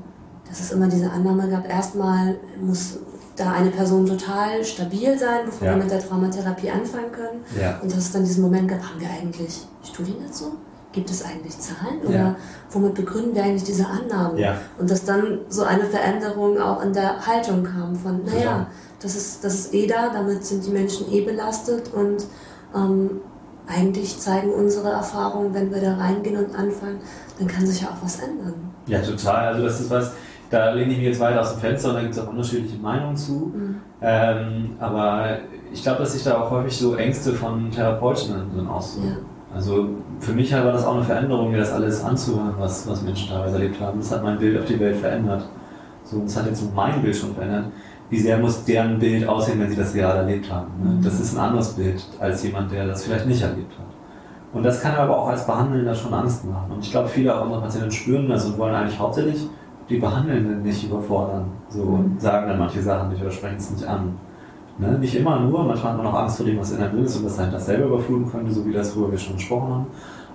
[0.48, 3.00] dass es immer diese Annahme gab, erstmal muss
[3.38, 5.76] da eine Person total stabil sein, bevor ja.
[5.76, 7.46] wir mit der Traumatherapie anfangen können.
[7.60, 7.80] Ja.
[7.82, 10.58] Und dass es dann diesen Moment gab, haben wir eigentlich Studien dazu?
[10.92, 12.02] Gibt es eigentlich Zahlen?
[12.06, 12.36] Oder ja.
[12.70, 14.38] womit begründen wir eigentlich diese Annahmen?
[14.78, 18.68] Und dass dann so eine Veränderung auch in der Haltung kam von, naja,
[19.02, 22.26] das ist, das ist eh da, damit sind die Menschen eh belastet und
[22.76, 23.22] ähm,
[23.68, 27.00] eigentlich zeigen unsere Erfahrungen, wenn wir da reingehen und anfangen,
[27.40, 28.54] dann kann sich ja auch was ändern.
[28.88, 29.54] Ja, total.
[29.54, 30.12] Also das ist was,
[30.50, 32.78] da lehne ich mich jetzt weiter aus dem Fenster und da gibt es auch unterschiedliche
[32.78, 33.52] Meinungen zu.
[33.54, 33.76] Mhm.
[34.02, 35.38] Ähm, aber
[35.72, 39.08] ich glaube, dass sich da auch häufig so Ängste von Therapeutinnen drin aussuchen.
[39.08, 39.56] Ja.
[39.56, 39.90] Also
[40.20, 43.56] für mich war das auch eine Veränderung, mir das alles anzuhören, was, was Menschen teilweise
[43.56, 44.00] erlebt haben.
[44.00, 45.46] Das hat mein Bild auf die Welt verändert.
[46.04, 47.66] So, das hat jetzt mein Bild schon verändert.
[48.12, 50.68] Wie sehr muss deren Bild aussehen, wenn sie das gerade erlebt haben?
[50.84, 50.92] Ne?
[50.92, 51.02] Mhm.
[51.02, 53.86] Das ist ein anderes Bild als jemand, der das vielleicht nicht erlebt hat.
[54.54, 56.72] Und das kann aber auch als Behandelnder schon Angst machen.
[56.74, 59.48] Und ich glaube, viele auch unserer Patienten spüren das und wollen eigentlich hauptsächlich
[59.90, 61.46] die Behandelnden nicht überfordern.
[61.70, 62.20] So mhm.
[62.20, 64.14] sagen dann manche Sachen nicht oder sprechen es nicht an.
[64.78, 65.00] Ne?
[65.00, 67.16] Nicht immer nur, manchmal hat man auch Angst vor dem, was in der drin ist
[67.16, 69.86] und das halt das selber überfluten könnte, so wie das, worüber wir schon gesprochen haben.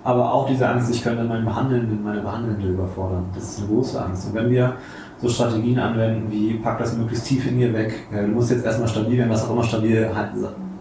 [0.03, 3.25] Aber auch diese Angst, ich könnte meinen Behandelnden, meine Behandelnde überfordern.
[3.35, 4.29] Das ist eine große Angst.
[4.29, 4.75] Und wenn wir
[5.21, 8.89] so Strategien anwenden wie pack das möglichst tief in ihr weg, du musst jetzt erstmal
[8.89, 10.11] stabil werden, was auch immer stabil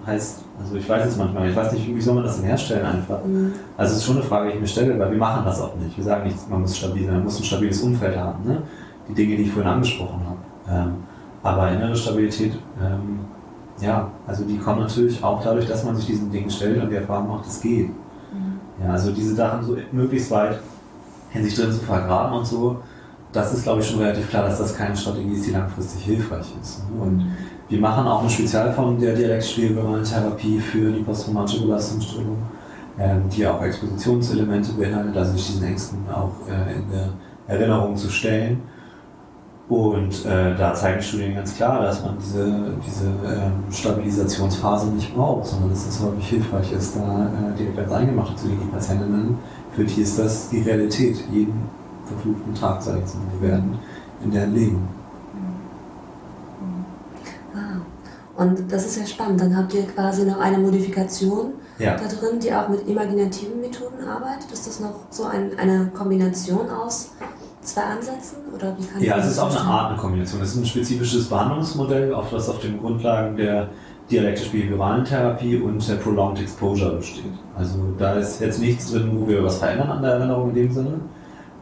[0.05, 2.85] heißt, also ich weiß es manchmal, ich weiß nicht, wie soll man das denn herstellen
[2.85, 3.23] einfach.
[3.25, 3.53] Mhm.
[3.77, 5.75] Also es ist schon eine Frage, die ich mir stelle, weil wir machen das auch
[5.75, 5.97] nicht.
[5.97, 8.45] Wir sagen nicht, man muss stabil sein, man muss ein stabiles Umfeld haben.
[8.45, 8.61] Ne?
[9.09, 10.39] Die Dinge, die ich vorhin angesprochen habe.
[10.69, 10.95] Ähm,
[11.43, 13.19] aber innere Stabilität, ähm,
[13.79, 16.95] ja, also die kommt natürlich auch dadurch, dass man sich diesen Dingen stellt und die
[16.95, 17.89] Erfahrung macht, es geht.
[17.89, 18.83] Mhm.
[18.83, 20.59] Ja, also diese Sachen so möglichst weit
[21.33, 22.77] in sich drin zu vergraben und so,
[23.35, 26.47] das ist glaube ich schon relativ klar, dass das keine Strategie ist, die langfristig hilfreich
[26.61, 26.81] ist.
[26.99, 27.25] Und
[27.67, 32.37] wir machen auch eine Spezialform der direktschwebaren Therapie für die posttraumatische Belastungsstörung,
[32.97, 37.09] ähm, die auch Expositionselemente beinhaltet, also sich diesen Ängsten auch äh, in der
[37.47, 38.61] Erinnerung zu stellen.
[39.67, 42.45] Und äh, da zeigen Studien ganz klar, dass man diese,
[42.85, 47.91] diese ähm, Stabilisationsphase nicht braucht, sondern dass es häufig hilfreich ist, da äh, direkt als
[47.91, 48.61] Eingemachte zu legen.
[48.63, 49.39] Die Patientinnen,
[49.75, 51.67] für die ist das die Realität, jeden
[52.05, 53.79] verfluchten Tag, sage ich jetzt mal, werden
[54.23, 54.87] in deren Leben.
[58.37, 59.39] Und das ist ja spannend.
[59.39, 61.95] Dann habt ihr quasi noch eine Modifikation ja.
[61.95, 64.51] da drin, die auch mit imaginativen Methoden arbeitet.
[64.51, 67.11] Ist das noch so ein, eine Kombination aus
[67.61, 68.39] zwei Ansätzen?
[68.53, 70.41] Oder wie kann ja, es ist auch eine Art eine Kombination.
[70.41, 73.69] Es ist ein spezifisches Behandlungsmodell, auf das auf den Grundlagen der
[74.11, 77.23] dialektisch-behavioralen Therapie und der Prolonged Exposure besteht.
[77.57, 80.71] Also da ist jetzt nichts drin, wo wir was verändern an der Erinnerung in dem
[80.71, 80.99] Sinne,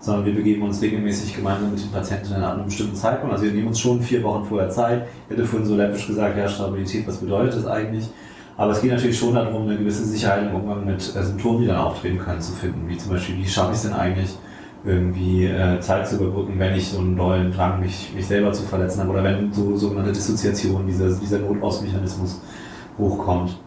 [0.03, 3.33] sondern wir begeben uns regelmäßig gemeinsam mit den Patienten an einem bestimmten Zeitpunkt.
[3.33, 5.07] Also wir nehmen uns schon vier Wochen vorher Zeit.
[5.29, 8.09] Ich hätte vorhin so läppisch gesagt, ja, Stabilität, was bedeutet das eigentlich?
[8.57, 11.67] Aber es geht natürlich schon darum, eine gewisse Sicherheit im Umgang mit äh, Symptomen, die
[11.67, 12.87] dann auftreten können, zu finden.
[12.89, 14.37] Wie zum Beispiel, wie schaffe ich es denn eigentlich,
[14.83, 18.63] irgendwie äh, Zeit zu überbrücken, wenn ich so einen dollen Drang, mich, mich selber zu
[18.63, 22.41] verletzen habe oder wenn so sogenannte Dissoziation, dieser, dieser Notausmechanismus
[22.97, 23.57] hochkommt.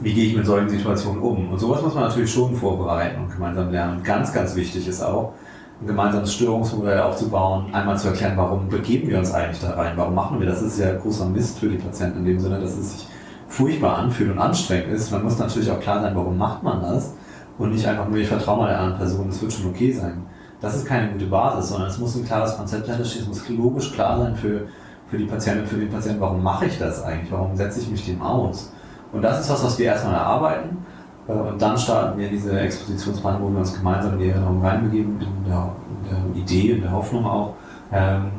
[0.00, 1.52] wie gehe ich mit solchen Situationen um?
[1.52, 4.02] Und sowas muss man natürlich schon vorbereiten und gemeinsam lernen.
[4.02, 5.34] Ganz, ganz wichtig ist auch,
[5.80, 10.14] ein gemeinsames Störungsmodell aufzubauen, einmal zu erklären, warum begeben wir uns eigentlich da rein, warum
[10.14, 10.60] machen wir das?
[10.60, 13.08] Das ist ja großer Mist für die Patienten in dem Sinne, dass es sich
[13.46, 15.12] furchtbar anfühlt und anstrengend ist.
[15.12, 17.14] Man muss natürlich auch klar sein, warum macht man das
[17.58, 20.22] und nicht einfach nur, ich vertraue mal der anderen Person, es wird schon okay sein.
[20.60, 23.48] Das ist keine gute Basis, sondern es muss ein klares Konzept dahinter stehen, es muss
[23.48, 24.62] logisch klar sein für,
[25.08, 28.04] für die Patientin, für den Patienten, warum mache ich das eigentlich, warum setze ich mich
[28.04, 28.72] dem aus.
[29.12, 30.84] Und das ist was, was wir erstmal erarbeiten
[31.28, 35.44] und dann starten wir diese Expositionsplaner, wo wir uns gemeinsam in die Erinnerung reinbegeben, in
[35.46, 35.72] der,
[36.02, 37.54] in der Idee, in der Hoffnung auch,
[37.92, 38.30] ähm,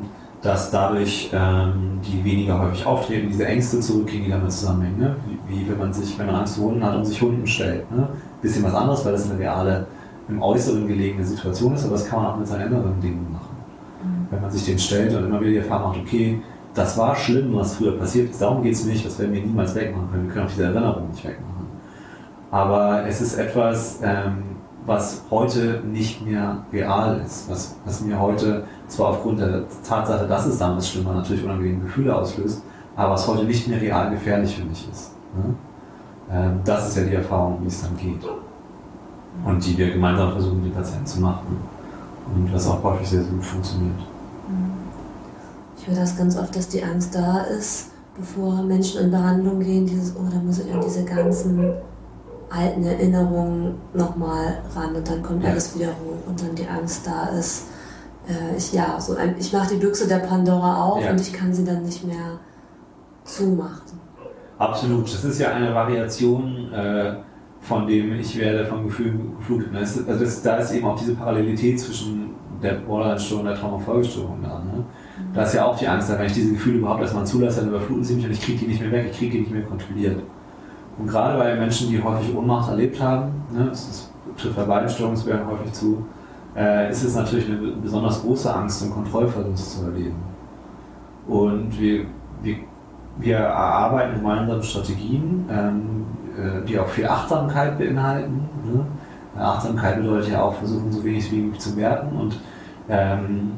[0.41, 4.99] dass dadurch ähm, die weniger häufig auftreten, diese Ängste zurückgehen, die damit zusammenhängen.
[4.99, 5.15] Ne?
[5.27, 7.91] Wie, wie, wenn man sich, wenn man Angst vor Hunden hat und sich Hunden stellt.
[7.91, 8.07] Ne?
[8.41, 9.85] Bisschen was anderes, weil das eine reale,
[10.27, 13.57] im Äußeren gelegene Situation ist, aber das kann man auch mit seinen inneren Dingen machen.
[14.03, 14.27] Mhm.
[14.31, 16.41] Wenn man sich den stellt und immer wieder die Erfahrung macht, okay,
[16.73, 19.73] das war schlimm, was früher passiert ist, darum geht es nicht, das werden wir niemals
[19.75, 21.48] wegmachen können, wir können auch diese Erinnerung nicht wegmachen.
[22.51, 24.43] Aber es ist etwas, ähm,
[24.85, 30.47] was heute nicht mehr real ist, was, was mir heute zwar aufgrund der Tatsache, dass
[30.47, 32.63] es damals schlimm war, natürlich unangenehme Gefühle auslöst,
[32.95, 35.11] aber was heute nicht mehr real gefährlich für mich ist.
[35.35, 35.53] Ne?
[36.31, 38.27] Ähm, das ist ja die Erfahrung, wie es dann geht.
[39.45, 41.57] Und die wir gemeinsam versuchen, die Patienten zu machen.
[42.33, 43.99] Und was auch häufig sehr, sehr gut funktioniert.
[45.77, 49.85] Ich höre das ganz oft, dass die Angst da ist, bevor Menschen in Behandlung gehen,
[49.85, 51.73] dieses, oh, da muss ich an diese ganzen
[52.49, 55.51] alten Erinnerungen nochmal ran und dann kommt ja.
[55.51, 57.67] alles wieder hoch und dann die Angst da ist.
[58.27, 61.11] Äh, ich, ja, so ein, ich mache die Büchse der Pandora auf ja.
[61.11, 62.39] und ich kann sie dann nicht mehr
[63.23, 63.99] zumachen.
[64.57, 65.05] Absolut.
[65.05, 67.13] Das ist ja eine Variation äh,
[67.61, 69.69] von dem ich werde vom Gefühl geflutet.
[69.75, 72.29] Also das, da ist eben auch diese Parallelität zwischen
[72.61, 74.59] der Borderline-Störung und der Traumafolgestörung da.
[74.59, 74.77] Ne?
[74.77, 75.33] Mhm.
[75.33, 78.03] Da ist ja auch die Angst, wenn ich diese Gefühle überhaupt erstmal zulasse, dann überfluten
[78.03, 80.21] sie mich und ich kriege die nicht mehr weg, ich kriege die nicht mehr kontrolliert.
[80.99, 85.47] Und gerade bei Menschen, die häufig Ohnmacht erlebt haben, ne, das trifft bei beiden Störungsbildern
[85.47, 86.05] häufig zu,
[86.55, 90.17] äh, ist es natürlich eine besonders große Angst, einen Kontrollverlust zu erleben.
[91.25, 92.05] Und wir,
[92.41, 92.55] wir,
[93.17, 96.05] wir erarbeiten gemeinsam Strategien, ähm,
[96.37, 98.49] äh, die auch viel Achtsamkeit beinhalten.
[98.65, 98.85] Ne?
[99.41, 102.39] Achtsamkeit bedeutet ja auch versuchen, so wenig wie möglich zu merken und
[102.89, 103.51] ähm,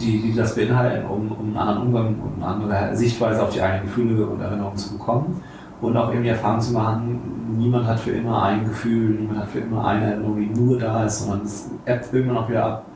[0.00, 3.60] die, die das beinhalten, um, um einen anderen Umgang und eine andere Sichtweise auf die
[3.60, 5.42] eigenen Gefühle und Erinnerungen zu bekommen
[5.80, 7.20] und auch eben die Erfahrung zu machen,
[7.58, 11.04] niemand hat für immer ein Gefühl, niemand hat für immer eine Erinnerung, die nur da
[11.04, 12.86] ist, sondern es ebbt irgendwann auch wieder ab.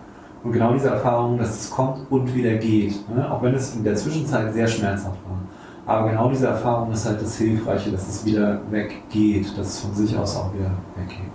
[0.42, 3.30] Und genau diese Erfahrung, dass es kommt und wieder geht, ne?
[3.30, 5.38] auch wenn es in der Zwischenzeit sehr schmerzhaft war.
[5.86, 9.94] Aber genau diese Erfahrung ist halt das Hilfreiche, dass es wieder weggeht, dass es von
[9.94, 11.30] sich aus auch wieder weggeht.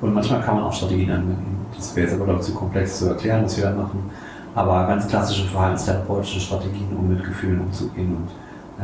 [0.00, 1.66] Und manchmal kann man auch Strategien anwenden.
[1.74, 4.10] Das wäre jetzt aber, glaube zu komplex zu erklären, was wir da machen.
[4.54, 8.28] Aber ganz klassische verhaltenstherapeutische Strategien, um mit Gefühlen umzugehen und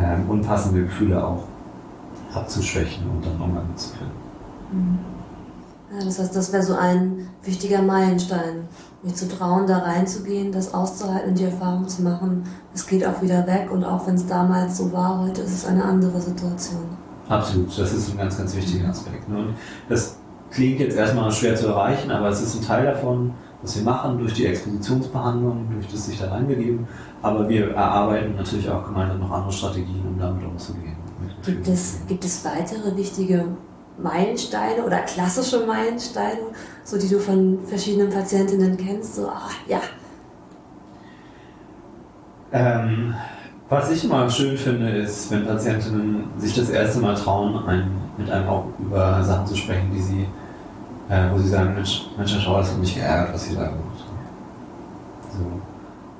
[0.02, 1.44] ähm, unpassende Gefühle auch
[2.32, 4.98] abzuschwächen und dann Umgang zu finden.
[5.92, 8.68] Ja, das heißt, das wäre so ein wichtiger Meilenstein,
[9.02, 13.20] mich zu trauen, da reinzugehen, das auszuhalten und die Erfahrung zu machen, es geht auch
[13.22, 16.84] wieder weg und auch wenn es damals so war, heute ist es eine andere Situation.
[17.28, 19.28] Absolut, das ist ein ganz, ganz wichtiger Aspekt.
[19.28, 19.54] Und
[19.88, 20.16] das
[20.50, 24.18] klingt jetzt erstmal schwer zu erreichen, aber es ist ein Teil davon, was wir machen
[24.18, 26.86] durch die Expositionsbehandlung, durch das sich da reingegeben.
[27.22, 30.96] Aber wir erarbeiten natürlich auch gemeinsam noch andere Strategien, um damit umzugehen.
[31.44, 33.46] Gibt es, gibt es weitere wichtige
[33.98, 36.40] Meilensteine oder klassische Meilensteine,
[36.84, 39.16] so die du von verschiedenen Patientinnen kennst?
[39.16, 39.80] So, ach, ja.
[42.52, 43.14] Ähm,
[43.68, 48.28] was ich immer schön finde, ist, wenn Patientinnen sich das erste Mal trauen, ein, mit
[48.30, 50.26] einem auch über Sachen zu sprechen, die sie,
[51.08, 54.04] äh, wo sie sagen, Mensch, Mensch, schau, das hat mich geärgert, was sie da gemacht
[54.04, 55.38] haben.
[55.38, 55.60] So.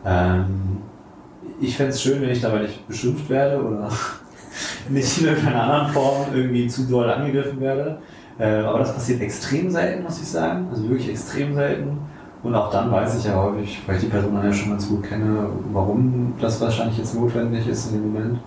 [0.04, 0.82] Ähm,
[1.60, 3.90] ich fände es schön, wenn ich dabei nicht beschimpft werde oder
[4.88, 7.98] nicht in irgendeiner anderen Form irgendwie zu doll angegriffen werde.
[8.38, 10.68] Äh, aber das passiert extrem selten, muss ich sagen.
[10.70, 11.98] Also wirklich extrem selten.
[12.42, 14.88] Und auch dann weiß ich ja häufig, weil ich die Person dann ja schon ganz
[14.88, 18.38] gut kenne, warum das wahrscheinlich jetzt notwendig ist in dem Moment.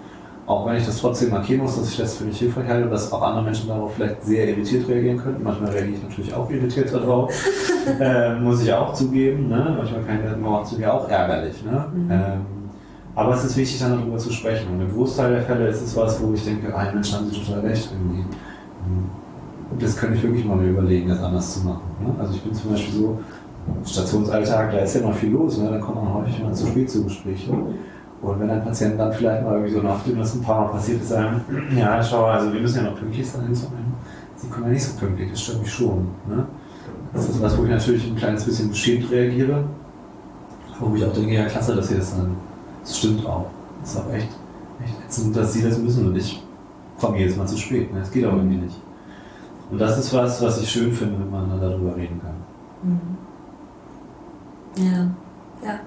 [0.46, 3.14] Auch wenn ich das trotzdem markieren muss, dass ich das für nicht hilfreich halte, dass
[3.14, 5.42] auch andere Menschen darauf vielleicht sehr irritiert reagieren könnten.
[5.42, 7.32] Manchmal reagiere ich natürlich auch irritiert darauf.
[8.00, 9.48] äh, muss ich auch zugeben.
[9.48, 9.76] Ne?
[9.78, 10.20] Manchmal kann
[10.64, 11.64] ich zu mir auch ärgerlich.
[11.64, 11.86] Ne?
[11.94, 12.12] Mhm.
[12.12, 12.46] Ähm,
[13.16, 14.74] aber es ist wichtig, dann darüber zu sprechen.
[14.74, 17.40] Und im Großteil der Fälle ist es was, wo ich denke, ein Mensch haben sie
[17.40, 18.26] total recht irgendwie.
[19.80, 21.82] Das könnte ich wirklich mal überlegen, das anders zu machen.
[22.02, 22.14] Ne?
[22.20, 23.20] Also ich bin zum Beispiel so,
[23.86, 25.70] Stationsalltag, da ist ja noch viel los, ne?
[25.70, 27.76] da kommt man häufig mal zu spät zu Gesprächen.
[28.22, 31.02] Und wenn ein Patient dann vielleicht mal irgendwie so nachdem das ein paar Mal passiert
[31.02, 31.42] ist, sagen,
[31.78, 35.30] ja, schau, also wir müssen ja noch pünktlich sein, sie kommen ja nicht so pünktlich,
[35.32, 36.08] das stört mich schon.
[36.28, 36.46] Ne?
[37.14, 39.64] Das ist was, wo ich natürlich ein kleines bisschen beschämt reagiere,
[40.80, 42.36] wo ich auch denke, ja klasse, dass sie das dann
[42.84, 43.48] das stimmt auch.
[43.82, 44.30] Das ist auch echt,
[44.84, 46.44] echt ätzend, dass sie das müssen und ich
[47.00, 47.92] komm jedes Mal zu spät.
[47.94, 48.00] Ne?
[48.00, 48.80] Das geht auch irgendwie nicht.
[49.72, 52.36] Und das ist was, was ich schön finde, wenn man darüber reden kann.
[52.84, 53.18] Mhm.
[54.76, 55.10] Ja,
[55.66, 55.80] ja.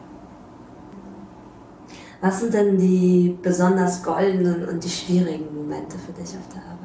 [2.21, 6.76] Was sind denn die besonders goldenen und die schwierigen Momente für dich auf der Arbeit?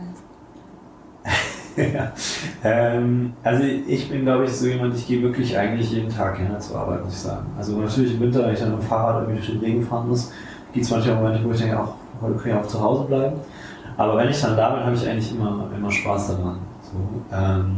[2.63, 6.47] Ähm, also ich bin, glaube ich, so jemand, ich gehe wirklich eigentlich jeden Tag hin
[6.59, 7.47] zur Arbeit, muss ich sagen.
[7.57, 10.07] Also natürlich im Winter, wenn ich dann mit dem Fahrrad irgendwie durch den Regen fahren
[10.09, 10.31] muss,
[10.73, 13.35] gibt es manchmal Momente, wo ich denke, auch, heute kann ich auch zu Hause bleiben.
[13.97, 16.59] Aber wenn ich dann da bin, habe ich eigentlich immer, immer Spaß daran.
[16.81, 17.77] So, ähm,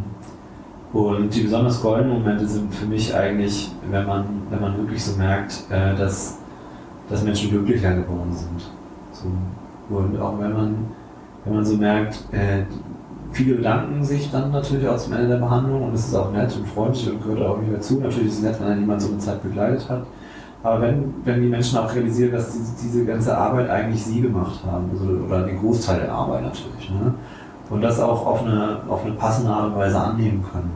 [0.93, 5.17] und die besonders goldenen Momente sind für mich eigentlich, wenn man, wenn man wirklich so
[5.17, 6.37] merkt, äh, dass,
[7.09, 8.69] dass Menschen glücklicher geworden sind.
[9.11, 9.95] So.
[9.95, 10.75] Und auch wenn man,
[11.45, 12.63] wenn man so merkt, äh,
[13.33, 16.55] viele bedanken sich dann natürlich auch zum Ende der Behandlung und es ist auch nett
[16.55, 17.99] und freundlich und gehört auch nicht dazu.
[17.99, 20.03] Natürlich ist es nett, wenn einen jemand so eine Zeit begleitet hat.
[20.61, 24.59] Aber wenn, wenn die Menschen auch realisieren, dass diese, diese ganze Arbeit eigentlich sie gemacht
[24.65, 27.13] haben, also, oder den Großteil der Arbeit natürlich, ne?
[27.69, 30.71] und das auch auf eine, auf eine passende Art und Weise annehmen können,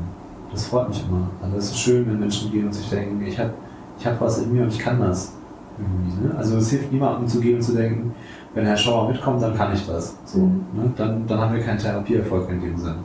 [0.51, 1.29] das freut mich immer.
[1.41, 3.51] Also es ist schön, wenn Menschen gehen und sich denken, ich habe
[3.99, 5.33] ich hab was in mir und ich kann das.
[5.77, 6.35] Ne?
[6.35, 8.13] Also es hilft niemandem zu gehen und zu denken,
[8.57, 10.17] wenn Herr Schauer mitkommt, dann kann ich das.
[10.25, 10.91] So, ne?
[10.95, 12.95] dann, dann haben wir keinen Therapieerfolg in dem Sinn.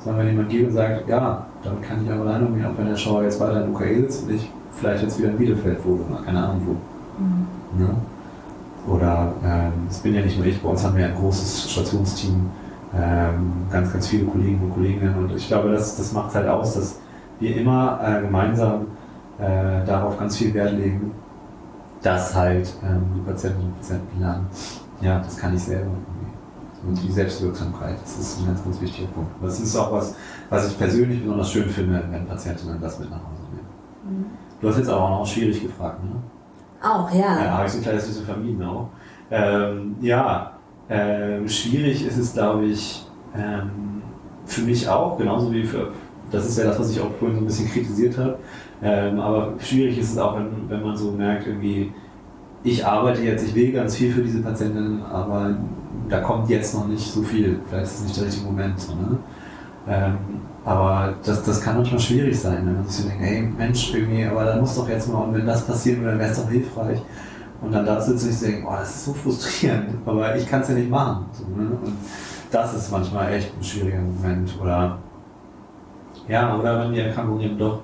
[0.00, 2.88] Sondern wenn jemand geht und sagt, ja, dann kann ich auch alleine umgehen, auch wenn
[2.88, 6.00] Herr Schauer jetzt weiter in UK sitzt und ich vielleicht jetzt wieder in Bielefeld wohne
[6.10, 7.22] oder keine Ahnung wo.
[7.22, 7.84] Mhm.
[7.84, 7.94] Ne?
[8.88, 12.50] Oder ähm, es bin ja nicht nur ich, bei uns haben wir ein großes Stationsteam,
[12.94, 16.48] ähm, ganz, ganz viele Kollegen und Kolleginnen und ich glaube, das, das macht es halt
[16.48, 16.98] aus, dass
[17.40, 18.86] wir immer äh, gemeinsam
[19.38, 21.12] äh, darauf ganz viel Wert legen,
[22.02, 24.46] dass halt ähm, die Patientinnen und Patienten lernen,
[25.00, 25.90] ja, das kann ich selber.
[26.86, 29.30] Und die Selbstwirksamkeit, das ist ein ganz, ganz wichtiger Punkt.
[29.42, 30.14] Das ist auch was,
[30.48, 34.18] was ich persönlich besonders schön finde, wenn Patientinnen das mit nach Hause nehmen.
[34.18, 34.26] Mhm.
[34.60, 36.10] Du hast jetzt aber auch noch schwierig gefragt, ne?
[36.82, 37.44] Auch, ja.
[37.44, 38.88] Ja, habe ich so ein kleines bisschen vermieden auch.
[39.30, 40.52] Ähm, ja,
[40.88, 43.04] ähm, schwierig ist es, glaube ich,
[43.34, 44.02] ähm,
[44.44, 45.88] für mich auch, genauso wie für,
[46.30, 48.38] das ist ja das, was ich auch vorhin so ein bisschen kritisiert habe,
[48.82, 51.92] ähm, aber schwierig ist es auch, wenn, wenn man so merkt, irgendwie,
[52.66, 55.56] ich arbeite jetzt, ich will ganz viel für diese Patientin, aber
[56.08, 57.60] da kommt jetzt noch nicht so viel.
[57.68, 58.76] Vielleicht ist es nicht der richtige Moment.
[58.88, 59.18] Ne?
[59.88, 60.16] Ähm,
[60.64, 64.24] aber das, das kann manchmal schwierig sein, wenn man sich so denkt, hey Mensch, irgendwie,
[64.24, 66.50] aber da muss doch jetzt mal, und wenn das passieren würde, dann wäre es doch
[66.50, 67.00] hilfreich.
[67.62, 70.68] Und dann dazu sitze ich denke, oh, das ist so frustrierend, aber ich kann es
[70.68, 71.26] ja nicht machen.
[71.32, 71.70] So, ne?
[71.70, 71.94] Und
[72.50, 74.52] das ist manchmal echt ein schwieriger Moment.
[74.60, 74.98] Oder
[76.26, 77.82] ja, oder wenn die Erkrankung eben doch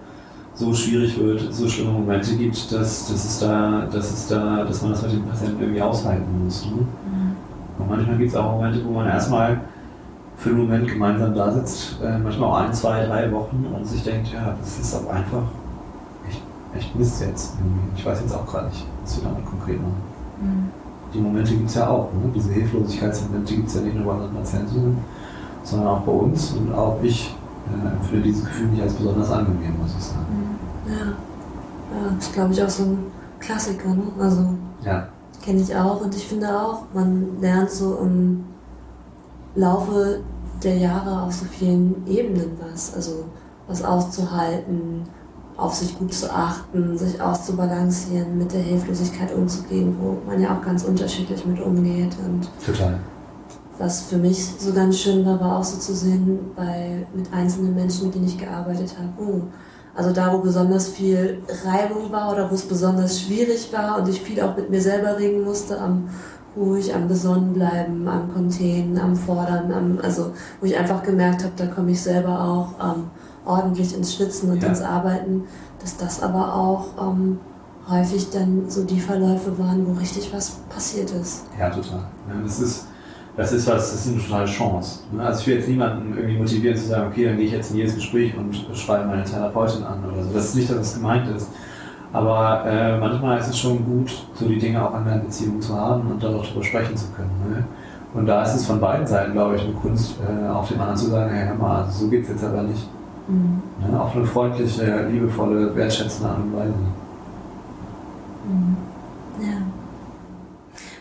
[0.54, 4.82] so schwierig wird, so schlimme Momente gibt, dass, dass, es da, dass, es da, dass
[4.82, 6.66] man das mit dem Patienten irgendwie aushalten muss.
[6.66, 6.72] Ne?
[6.72, 7.36] Mhm.
[7.78, 9.60] Und manchmal gibt es auch Momente, wo man erstmal
[10.36, 14.02] für einen Moment gemeinsam da sitzt, äh, manchmal auch ein, zwei, drei Wochen und sich
[14.02, 15.42] denkt, ja, das ist aber einfach
[16.28, 16.42] echt,
[16.76, 17.54] echt Mist jetzt.
[17.96, 20.02] Ich weiß jetzt auch gerade nicht, was wir damit konkret machen.
[20.40, 20.82] Mhm.
[21.14, 22.12] Die Momente gibt es ja auch.
[22.12, 22.30] Ne?
[22.34, 24.98] Diese Hilflosigkeitsmomente gibt es ja nicht nur bei anderen Patientinnen,
[25.62, 26.52] sondern auch bei uns.
[26.52, 27.34] Und auch ich
[27.68, 30.26] äh, empfinde dieses Gefühl nicht als besonders angenehm, muss ich sagen.
[30.30, 30.41] Mhm.
[32.02, 32.98] Ja, ist glaube ich auch so ein
[33.38, 33.88] Klassiker.
[33.88, 34.04] Ne?
[34.18, 34.54] Also
[34.84, 35.08] ja.
[35.42, 38.44] kenne ich auch und ich finde auch, man lernt so im
[39.54, 40.20] Laufe
[40.62, 42.94] der Jahre auf so vielen Ebenen was.
[42.94, 43.24] Also
[43.66, 45.02] was auszuhalten,
[45.56, 50.62] auf sich gut zu achten, sich auszubalancieren, mit der Hilflosigkeit umzugehen, wo man ja auch
[50.62, 52.16] ganz unterschiedlich mit umgeht.
[52.24, 52.98] Und Total.
[53.78, 57.74] Was für mich so ganz schön war, war auch so zu sehen, bei, mit einzelnen
[57.74, 59.10] Menschen, mit denen ich gearbeitet habe.
[59.18, 59.42] Oh,
[59.94, 64.20] also da, wo besonders viel Reibung war oder wo es besonders schwierig war und ich
[64.22, 66.08] viel auch mit mir selber reden musste, am
[66.56, 71.52] ruhig, am besonnen bleiben, am Containen, am Fordern, am, also wo ich einfach gemerkt habe,
[71.56, 73.10] da komme ich selber auch ähm,
[73.44, 74.68] ordentlich ins Schwitzen und ja.
[74.68, 75.44] ins Arbeiten,
[75.80, 77.38] dass das aber auch ähm,
[77.88, 81.44] häufig dann so die Verläufe waren, wo richtig was passiert ist.
[81.58, 82.00] Ja, total.
[82.28, 82.86] Ja, das ist
[83.36, 85.00] das ist was, das ist eine totale Chance.
[85.12, 85.24] Ne?
[85.24, 87.78] Also ich will jetzt niemanden irgendwie motivieren zu sagen, okay, dann gehe ich jetzt in
[87.78, 90.30] jedes Gespräch und schreibe meine Therapeutin an oder so.
[90.34, 91.48] Das ist nicht, dass das gemeint ist.
[92.12, 95.74] Aber äh, manchmal ist es schon gut, so die Dinge auch an der Beziehung zu
[95.74, 97.30] haben und dann auch darüber sprechen zu können.
[97.48, 97.64] Ne?
[98.12, 100.98] Und da ist es von beiden Seiten, glaube ich, eine Kunst, äh, auch dem anderen
[100.98, 102.86] zu sagen, hey, hör mal, also so geht es jetzt aber nicht.
[103.28, 103.62] Mhm.
[103.90, 103.98] Ne?
[103.98, 106.74] Auf eine freundliche, liebevolle, wertschätzende Art und Weise.
[108.44, 108.76] Mhm.
[109.40, 109.81] Ja.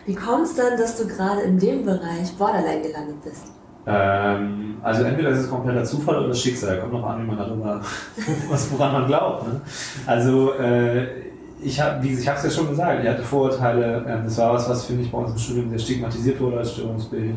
[0.06, 3.52] Wie kommt es dann, dass du gerade in dem Bereich Borderline gelandet bist?
[3.86, 6.80] Ähm, also entweder ist es kompletter Zufall oder das Schicksal.
[6.80, 7.80] Kommt noch an, wie man darüber,
[8.50, 9.46] was woran man glaubt.
[9.46, 9.60] Ne?
[10.06, 11.06] Also äh,
[11.62, 14.04] ich habe, ich habe es ja schon gesagt, ich hatte Vorurteile.
[14.08, 16.72] Ähm, das war was, was finde ich bei uns im Studium sehr stigmatisiert wurde als
[16.72, 17.36] Störungsbild.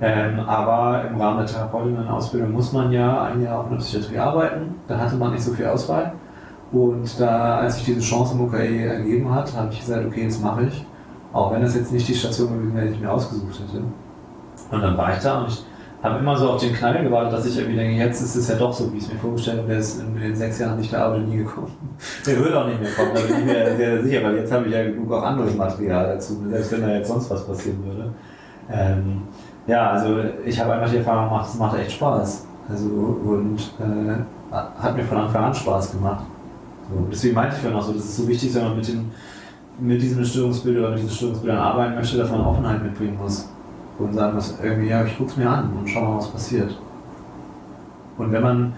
[0.00, 4.18] Ähm, aber im Rahmen der Therapeutinnen-Ausbildung muss man ja ein Jahr auch in der Psychiatrie
[4.18, 4.74] arbeiten.
[4.88, 6.14] Da hatte man nicht so viel Auswahl.
[6.72, 10.40] Und da, als sich diese Chance im UKE ergeben hat, habe ich gesagt, okay, das
[10.40, 10.86] mache ich.
[11.32, 13.82] Auch wenn das jetzt nicht die Station gewesen wäre, die ich mir ausgesucht hätte.
[14.70, 15.64] Und dann war ich da und ich
[16.02, 18.56] habe immer so auf den Knall gewartet, dass ich irgendwie denke, jetzt ist es ja
[18.56, 20.90] doch so, wie ich es mir vorgestellt habe, der ist in den sechs Jahren nicht
[20.90, 21.70] gearbeitet, nie gekommen.
[22.26, 24.66] Der wird auch nicht mehr kommen, da bin ich mir sehr, sicher, weil jetzt habe
[24.66, 28.10] ich ja genug auch anderes Material dazu, selbst wenn da jetzt sonst was passieren würde.
[28.68, 29.22] Ähm,
[29.68, 32.46] ja, also ich habe einfach die Erfahrung gemacht, es macht echt Spaß.
[32.68, 36.24] Also und äh, hat mir von Anfang an Spaß gemacht.
[36.90, 39.10] So, deswegen meinte ich vorhin auch so, das ist so wichtig, wenn man mit, den,
[39.80, 43.48] mit diesem Störungsbild oder mit diesen Störungsbildern arbeiten möchte, man Offenheit mitbringen muss
[43.98, 46.78] und sagen muss, irgendwie, ja, ich guck's mir an und schau mal, was passiert.
[48.18, 48.72] Und wenn man,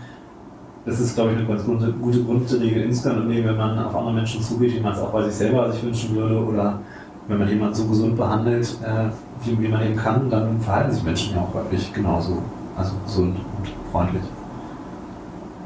[0.87, 4.43] das ist glaube ich eine ganz gute, gute Grundregel insgesamt, wenn man auf andere Menschen
[4.43, 6.81] zugeht, wie man es auch bei sich selber sich wünschen würde, oder
[7.27, 9.09] wenn man jemanden so gesund behandelt, äh,
[9.45, 12.39] wie, wie man eben kann, dann verhalten sich Menschen ja auch häufig genauso,
[12.77, 14.23] also gesund und freundlich.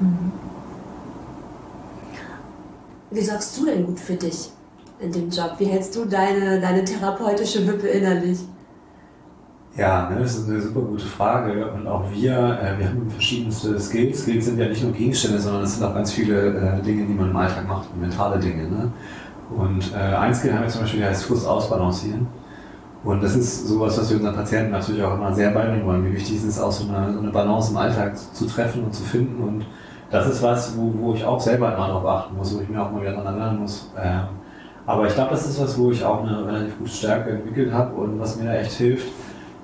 [0.01, 0.33] Mhm.
[3.11, 4.53] Wie sagst du denn gut für dich
[5.01, 5.55] in dem Job?
[5.59, 8.39] Wie hältst du deine, deine therapeutische Wippe innerlich?
[9.77, 11.71] Ja, ne, das ist eine super gute Frage.
[11.71, 14.23] Und auch wir, äh, wir haben verschiedenste Skills.
[14.23, 17.15] Skills sind ja nicht nur Gegenstände, sondern es sind auch ganz viele äh, Dinge, die
[17.15, 18.65] man im Alltag macht, mentale Dinge.
[18.65, 18.93] Ne?
[19.57, 22.27] Und äh, ein Skill haben wir zum Beispiel, der heißt Fuß ausbalancieren.
[23.05, 26.05] Und das ist sowas, was wir unseren Patienten natürlich auch immer sehr beibringen wollen.
[26.05, 28.93] Wie wichtig ist es auch, so eine, so eine Balance im Alltag zu treffen und
[28.93, 29.41] zu finden.
[29.43, 29.65] Und
[30.11, 32.83] das ist was, wo, wo ich auch selber immer darauf achten muss, wo ich mir
[32.83, 33.91] auch mal wieder dran lernen muss.
[33.97, 34.25] Ähm,
[34.89, 37.95] aber ich glaube, das ist was, wo ich auch eine relativ gute Stärke entwickelt habe
[37.95, 39.07] und was mir da echt hilft,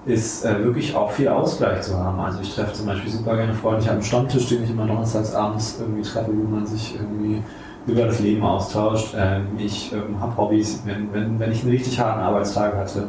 [0.04, 2.20] ist äh, wirklich auch viel Ausgleich zu haben.
[2.20, 3.80] Also ich treffe zum Beispiel super gerne Freunde.
[3.80, 7.42] Ich habe einen Stammtisch, den ich immer donnerstags abends irgendwie treffe, wo man sich irgendwie
[7.86, 9.14] über das Leben austauscht.
[9.16, 10.82] Ähm, ich ähm, habe Hobbys.
[10.84, 13.08] Wenn, wenn, wenn ich einen richtig harten Arbeitstag hatte,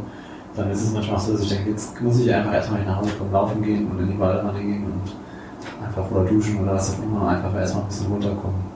[0.56, 3.12] dann ist es manchmal so, dass ich denke, jetzt muss ich einfach erstmal nach Hause
[3.18, 7.04] kommen, laufen gehen und in die Waldbahn gehen und einfach oder duschen oder was auch
[7.04, 8.74] immer, einfach erstmal ein bisschen runterkommen.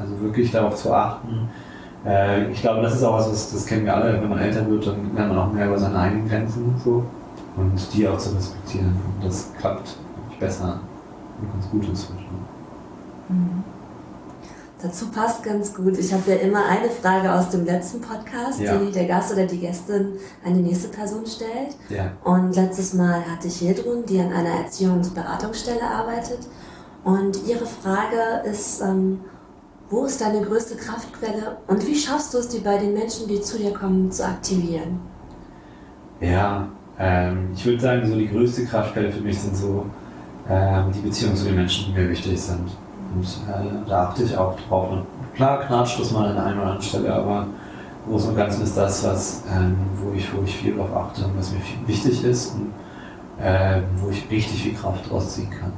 [0.00, 1.46] Also wirklich darauf zu achten.
[2.04, 4.68] Äh, ich glaube, das ist auch was, das, das kennen wir alle, wenn man älter
[4.68, 6.74] wird, dann lernt man auch mehr über seine eigenen Grenzen.
[6.82, 7.04] So
[7.56, 8.96] und die auch zu respektieren.
[9.16, 9.96] Und das klappt
[10.38, 10.80] besser
[11.40, 12.28] und ganz gut inzwischen.
[13.28, 13.64] Mhm.
[14.82, 15.98] Dazu passt ganz gut.
[15.98, 18.78] Ich habe ja immer eine Frage aus dem letzten Podcast, ja.
[18.78, 21.76] die der Gast oder die Gästin an die nächste Person stellt.
[21.90, 22.12] Ja.
[22.24, 26.38] Und letztes Mal hatte ich Hedrun, die an einer Erziehungsberatungsstelle arbeitet.
[27.04, 29.20] Und ihre Frage ist, ähm,
[29.90, 33.40] wo ist deine größte Kraftquelle und wie schaffst du es, die bei den Menschen, die
[33.40, 35.00] zu dir kommen, zu aktivieren?
[36.20, 36.68] Ja,
[36.98, 39.86] ähm, ich würde sagen, so die größte Kraftquelle für mich sind so
[40.48, 42.70] äh, die Beziehungen zu den Menschen, die mir wichtig sind.
[43.14, 44.92] Und äh, da achte ich auch drauf.
[44.92, 47.46] Und klar knatscht das mal an der einen oder anderen Stelle, aber
[48.06, 51.24] im Großen und Ganzen ist das, was, ähm, wo, ich, wo ich viel drauf achte
[51.24, 52.72] und was mir wichtig ist und
[53.44, 55.72] äh, wo ich richtig viel Kraft draus ziehen kann.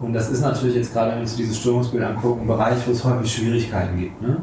[0.00, 2.92] Und das ist natürlich jetzt gerade, wenn wir uns dieses Störungsbild angucken, ein Bereich, wo
[2.92, 4.38] es häufig Schwierigkeiten gibt, ne?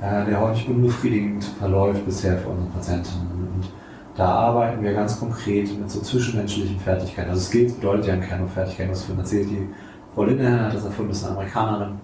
[0.00, 3.48] Äh, der häufig unbefriedigend verläuft bisher für unsere Patientinnen.
[3.54, 3.70] Und
[4.16, 7.30] da arbeiten wir ganz konkret mit so zwischenmenschlichen Fertigkeiten.
[7.30, 9.50] Also Skills bedeutet ja im Kern nur Fertigkeiten, was vorhin erzählt.
[9.50, 9.68] Die
[10.14, 11.94] Frau Linehan hat das erfunden, ist eine Amerikanerin.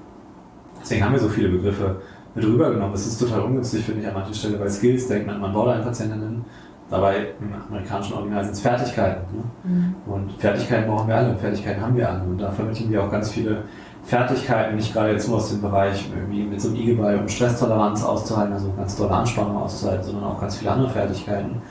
[0.81, 1.97] Deswegen haben wir so viele Begriffe
[2.35, 2.93] mit rübergenommen.
[2.93, 4.59] Das ist total ungünstig, finde ich, an manchen Stellen.
[4.59, 6.45] Bei Skills denkt man immer Borderline-Patientinnen.
[6.91, 9.21] Dabei im amerikanischen Original sind es Fertigkeiten.
[9.37, 9.45] Ne?
[9.63, 9.95] Mhm.
[10.13, 12.23] Und Fertigkeiten brauchen wir alle, Fertigkeiten haben wir alle.
[12.25, 13.63] Und da vermitteln wir auch ganz viele
[14.03, 18.03] Fertigkeiten, nicht gerade jetzt nur aus dem Bereich, irgendwie mit so einem Igelball, um Stresstoleranz
[18.03, 21.63] auszuhalten, also ganz tolle Anspannung auszuhalten, sondern auch ganz viele andere Fertigkeiten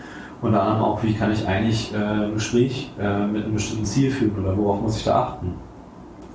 [0.41, 4.09] unter anderem auch, wie kann ich eigentlich äh, ein Gespräch äh, mit einem bestimmten Ziel
[4.09, 5.55] führen oder worauf muss ich da achten?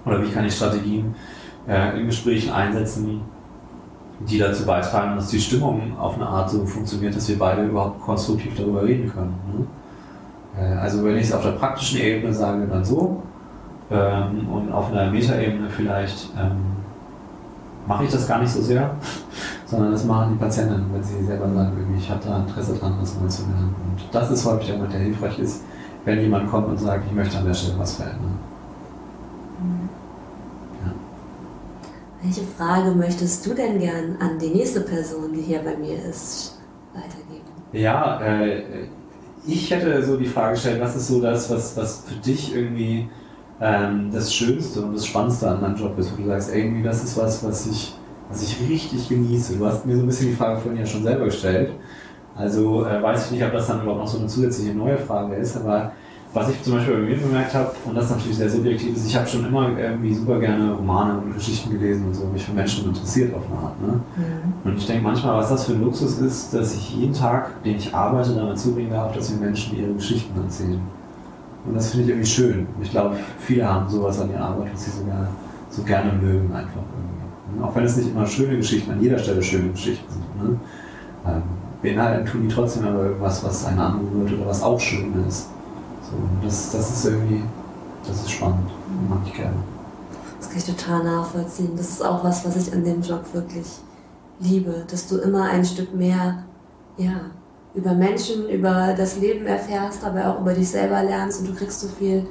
[0.05, 1.15] Oder wie kann ich Strategien
[1.67, 3.23] äh, in Gesprächen einsetzen,
[4.21, 8.01] die dazu beitragen, dass die Stimmung auf eine Art so funktioniert, dass wir beide überhaupt
[8.01, 9.35] konstruktiv darüber reden können.
[9.53, 9.67] Ne?
[10.63, 13.23] Äh, also wenn ich es auf der praktischen Ebene sage, dann so.
[13.91, 16.57] Ähm, und auf einer Metaebene vielleicht ähm,
[17.87, 18.95] mache ich das gar nicht so sehr
[19.67, 23.19] sondern das machen die Patienten, wenn sie selber sagen, ich habe da Interesse dran, das
[23.19, 23.75] neu zu lernen.
[23.85, 25.63] Und das ist häufig der Moment, der hilfreich ist,
[26.05, 28.39] wenn jemand kommt und sagt, ich möchte an der Stelle was verändern.
[29.61, 29.89] Mhm.
[30.85, 30.93] Ja.
[32.25, 36.59] Welche Frage möchtest du denn gern an die nächste Person, die hier bei mir ist,
[36.95, 37.45] weitergeben?
[37.73, 38.63] Ja, äh,
[39.47, 43.09] ich hätte so die Frage gestellt, was ist so das, was, was für dich irgendwie
[43.61, 47.05] ähm, das Schönste und das Spannendste an deinem Job ist, wo du sagst, irgendwie das
[47.05, 47.95] ist was, was ich
[48.29, 49.57] was ich richtig genieße.
[49.57, 51.73] Du hast mir so ein bisschen die Frage vorhin ja schon selber gestellt.
[52.35, 55.37] Also äh, weiß ich nicht, ob das dann überhaupt noch so eine zusätzliche neue Frage
[55.37, 55.93] ist, aber
[56.35, 59.17] was ich zum Beispiel bei mir bemerkt habe, und das natürlich sehr subjektiv ist, ich
[59.17, 62.87] habe schon immer irgendwie super gerne Romane und Geschichten gelesen und so, mich für Menschen
[62.87, 63.81] interessiert auf eine Art.
[63.81, 64.01] Ne?
[64.17, 64.69] Mhm.
[64.69, 67.77] Und ich denke manchmal, was das für ein Luxus ist, dass ich jeden Tag, den
[67.77, 70.81] ich arbeite, damit zubringen darf, dass mir Menschen ihre Geschichten erzählen.
[71.67, 72.67] Und das finde ich irgendwie schön.
[72.83, 75.29] Ich glaube, viele haben sowas an ihrer Arbeit, was sie so gerne,
[75.71, 77.63] so gerne mögen einfach irgendwie.
[77.63, 80.43] Auch wenn es nicht immer schöne Geschichten, an jeder Stelle schöne Geschichten sind.
[80.43, 80.59] Ne?
[81.27, 81.43] Ähm,
[81.81, 85.54] beinhalten tun die trotzdem aber irgendwas, was einen anrührt oder was auch schön ist.
[86.11, 87.43] So, das, das ist irgendwie,
[88.07, 88.71] das ist spannend.
[89.09, 89.57] Mag ich gerne.
[90.39, 91.71] Das kann ich total nachvollziehen.
[91.77, 93.67] Das ist auch was, was ich an dem Job wirklich
[94.41, 96.45] liebe, dass du immer ein Stück mehr,
[96.97, 97.31] ja,
[97.75, 101.81] über Menschen, über das Leben erfährst, aber auch über dich selber lernst und du kriegst
[101.81, 102.25] so viel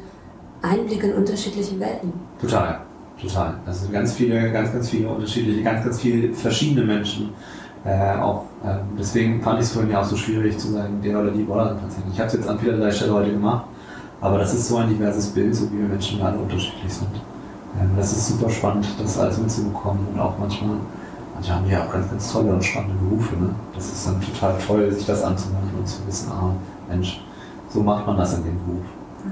[0.61, 2.13] Einblick in unterschiedliche Welten.
[2.39, 2.79] Total,
[3.21, 3.59] total.
[3.65, 7.31] Also ganz viele, ganz, ganz viele unterschiedliche, ganz, ganz viele verschiedene Menschen.
[7.85, 11.19] Äh, auch äh, deswegen fand ich es vorhin ja auch so schwierig zu sagen, der
[11.19, 12.11] oder die Borderline-Patienten.
[12.13, 13.65] Ich habe es jetzt an vielerlei Stelle heute gemacht,
[14.21, 17.15] aber das ist so ein diverses Bild, so wie wir Menschen alle unterschiedlich sind.
[17.81, 20.77] Ähm, das ist super spannend, das alles mitzubekommen und auch manchmal
[21.33, 23.35] Manche haben ja auch ganz, ganz tolle und spannende Berufe.
[23.35, 23.49] Ne?
[23.75, 26.53] Das ist dann total toll, sich das anzumachen und zu wissen, ah,
[26.87, 27.21] Mensch,
[27.69, 28.85] so macht man das in dem Beruf.
[29.25, 29.31] Ja,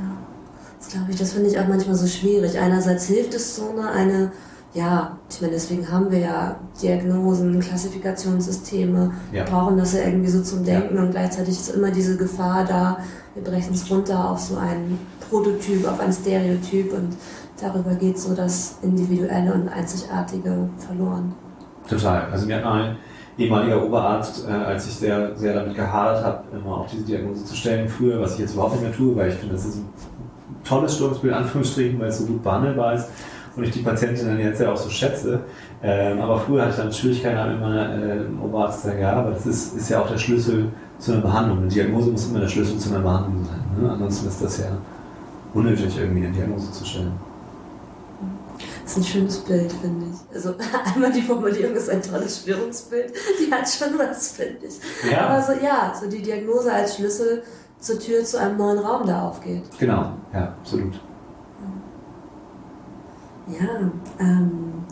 [0.79, 2.57] das glaube ich, das finde ich auch manchmal so schwierig.
[2.57, 4.31] Einerseits hilft es so eine, eine
[4.73, 9.43] ja, ich meine, deswegen haben wir ja Diagnosen, Klassifikationssysteme, ja.
[9.43, 11.01] brauchen das ja irgendwie so zum Denken ja.
[11.01, 12.97] und gleichzeitig ist immer diese Gefahr da,
[13.33, 14.97] wir brechen es runter auf so einen
[15.29, 17.17] Prototyp, auf ein Stereotyp und
[17.59, 21.33] darüber geht so das Individuelle und Einzigartige verloren.
[21.89, 22.27] Total.
[22.31, 22.95] Also mir hat ein
[23.37, 27.55] ehemaliger Oberarzt, äh, als ich sehr, sehr damit gehadert habe, immer auch diese Diagnose zu
[27.55, 29.89] stellen, früher, was ich jetzt überhaupt nicht mehr tue, weil ich finde, das ist ein
[30.63, 33.09] tolles Störungsbild, Anführungsstrichen, weil es so gut behandelbar ist
[33.55, 35.41] und ich die Patientin dann jetzt ja auch so schätze.
[35.83, 39.45] Ähm, aber früher hatte ich dann Schwierigkeiten mit meiner äh, Oberarzt sagen, ja, aber das
[39.45, 40.69] ist, ist ja auch der Schlüssel
[40.99, 41.59] zu einer Behandlung.
[41.59, 43.83] Eine Diagnose muss immer der Schlüssel zu einer Behandlung sein.
[43.83, 43.91] Ne?
[43.91, 44.77] Ansonsten ist das ja
[45.53, 47.13] unnötig, irgendwie eine Diagnose zu stellen.
[48.83, 50.35] Das ist ein schönes Bild, finde ich.
[50.35, 50.53] Also
[50.95, 55.11] einmal die Formulierung ist ein tolles Störungsbild, die hat schon was, finde ich.
[55.11, 55.27] Ja.
[55.27, 57.43] Aber so, ja, so die Diagnose als Schlüssel
[57.79, 59.63] zur Tür zu einem neuen Raum da aufgeht.
[59.79, 60.99] Genau, ja, absolut.
[63.59, 64.85] Ja, ähm,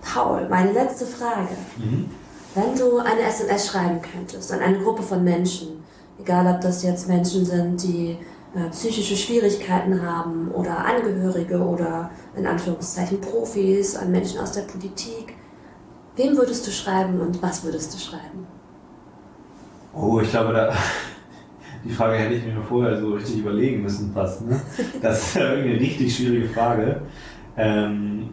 [0.00, 1.56] Paul, meine letzte Frage.
[1.76, 2.06] Mhm.
[2.54, 5.84] Wenn du eine SMS schreiben könntest an eine Gruppe von Menschen,
[6.18, 8.18] egal ob das jetzt Menschen sind, die
[8.54, 15.34] äh, psychische Schwierigkeiten haben oder Angehörige oder in Anführungszeichen Profis, an Menschen aus der Politik.
[16.16, 18.46] Wem würdest du schreiben und was würdest du schreiben?
[19.92, 20.72] Oh, ich glaube, da,
[21.84, 24.40] die Frage hätte ich mir vorher so richtig überlegen müssen fast.
[24.46, 24.58] Ne?
[25.02, 27.02] Das ist ja irgendwie eine richtig schwierige Frage.
[27.56, 28.30] Ähm,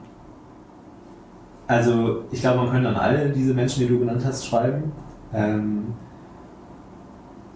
[1.67, 4.91] also ich glaube, man könnte an alle diese Menschen, die du genannt hast, schreiben.
[5.33, 5.93] Ähm,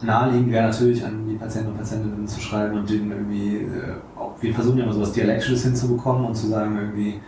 [0.01, 3.95] naheliegend wäre natürlich an die Patienten und Patientinnen zu schreiben und denen irgendwie, äh,
[4.41, 7.19] wir versuchen ja immer so was Dialektisches hinzubekommen und zu sagen irgendwie,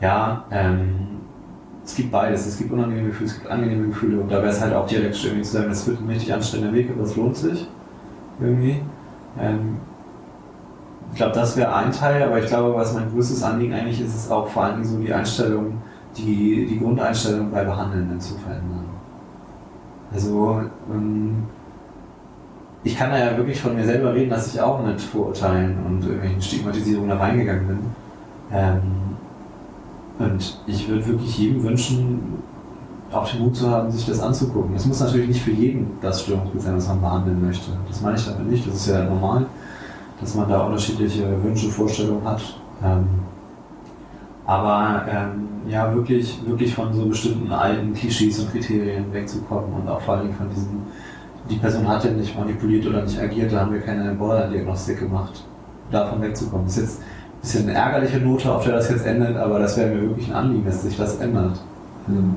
[0.00, 1.18] ja, ähm,
[1.84, 4.60] es gibt beides, es gibt unangenehme Gefühle, es gibt angenehme Gefühle und da wäre es
[4.60, 7.36] halt auch dialektisch irgendwie zu sagen, das wird ein richtig anstrengender Weg, aber es lohnt
[7.36, 7.66] sich
[8.40, 8.82] irgendwie.
[9.40, 9.78] Ähm,
[11.10, 14.14] ich glaube, das wäre ein Teil, aber ich glaube, was mein größtes Anliegen eigentlich ist,
[14.14, 15.78] ist auch vor Dingen so die Einstellung,
[16.16, 18.84] die, die Grundeinstellung bei Behandelnden zu verändern.
[20.12, 21.44] Also, ähm,
[22.84, 26.02] ich kann da ja wirklich von mir selber reden, dass ich auch mit Vorurteilen und
[26.02, 27.78] irgendwelchen Stigmatisierungen da reingegangen bin.
[28.52, 28.80] Ähm,
[30.18, 32.42] und ich würde wirklich jedem wünschen,
[33.12, 34.74] auch den Mut zu haben, sich das anzugucken.
[34.74, 37.70] Es muss natürlich nicht für jeden das Störungsbild sein, was man behandeln möchte.
[37.88, 38.66] Das meine ich damit nicht.
[38.66, 39.46] Das ist ja normal,
[40.20, 42.42] dass man da unterschiedliche Wünsche, Vorstellungen hat.
[42.82, 43.06] Ähm,
[44.46, 50.00] aber ähm, ja, wirklich, wirklich von so bestimmten alten Klischees und Kriterien wegzukommen und auch
[50.00, 50.86] vor allem von diesen
[51.48, 55.44] die Person hat ja nicht manipuliert oder nicht agiert, da haben wir keine Borderline-Diagnostik gemacht,
[55.90, 56.66] davon wegzukommen.
[56.66, 59.76] Das ist jetzt ein bisschen eine ärgerliche Note, auf der das jetzt endet, aber das
[59.76, 61.58] wäre mir wirklich ein Anliegen, dass sich das ändert.
[62.08, 62.34] Ähm,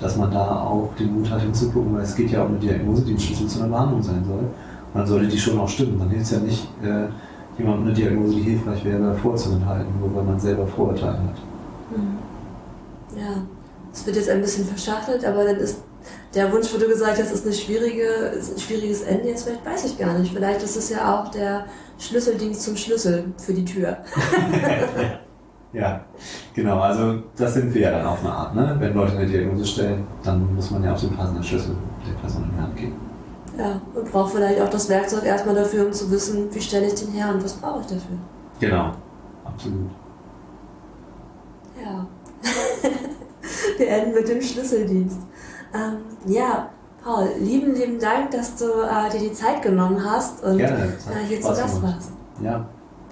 [0.00, 3.02] dass man da auch den Mut hat hinzugucken, weil es geht ja um eine Diagnose,
[3.02, 4.44] die ein Schlüssel zu einer Behandlung sein soll.
[4.94, 5.98] Dann sollte die schon auch stimmen.
[5.98, 7.08] Dann hilft es ja nicht, äh,
[7.58, 11.36] jemandem eine Diagnose, die hilfreich wäre, vorzuenthalten, nur weil man selber Vorurteile hat.
[11.96, 12.18] Mhm.
[13.16, 13.42] Ja,
[13.92, 15.82] es wird jetzt ein bisschen verschachtelt, aber dann ist
[16.34, 19.64] der Wunsch, wo du gesagt hast, ist, eine schwierige, ist ein schwieriges Ende, jetzt vielleicht
[19.64, 20.32] weiß ich gar nicht.
[20.32, 21.64] Vielleicht ist es ja auch der
[21.98, 23.98] Schlüsseldienst zum Schlüssel für die Tür.
[25.72, 26.04] ja,
[26.54, 26.80] genau.
[26.80, 28.54] Also das sind wir ja dann auf eine Art.
[28.54, 28.76] Ne?
[28.78, 31.74] Wenn Leute eine Diagnose stellen, dann muss man ja auch den passenden Schlüssel
[32.06, 33.07] der Person in die Hand geben.
[33.58, 36.94] Ja, und braucht vielleicht auch das Werkzeug erstmal dafür, um zu wissen, wie stelle ich
[36.94, 38.16] den her und was brauche ich dafür.
[38.60, 38.92] Genau,
[39.44, 39.90] absolut.
[41.82, 42.06] Ja.
[43.78, 45.18] wir enden mit dem Schlüsseldienst.
[45.74, 46.68] Ähm, ja,
[47.02, 51.26] Paul, lieben, lieben Dank, dass du äh, dir die Zeit genommen hast und gerne, äh,
[51.26, 52.12] hier zu Gast warst.
[52.40, 52.64] Ja,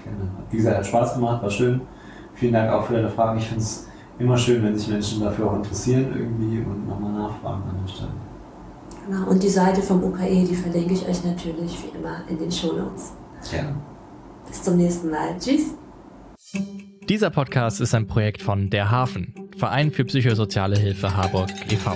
[0.05, 0.31] gerne.
[0.51, 1.81] Wie gesagt, hat Spaß gemacht, war schön.
[2.35, 3.39] Vielen Dank auch für deine Fragen.
[3.39, 7.63] Ich finde es immer schön, wenn sich Menschen dafür auch interessieren irgendwie und nochmal nachfragen
[7.69, 8.26] an der Stelle.
[9.07, 12.51] Genau, und die Seite vom UKE, die verlinke ich euch natürlich wie immer in den
[12.51, 13.13] Shownotes.
[13.51, 13.77] Gerne.
[14.49, 15.37] Bis zum nächsten Mal.
[15.39, 15.75] Tschüss.
[17.09, 21.93] Dieser Podcast ist ein Projekt von Der Hafen, Verein für psychosoziale Hilfe Harburg e.V.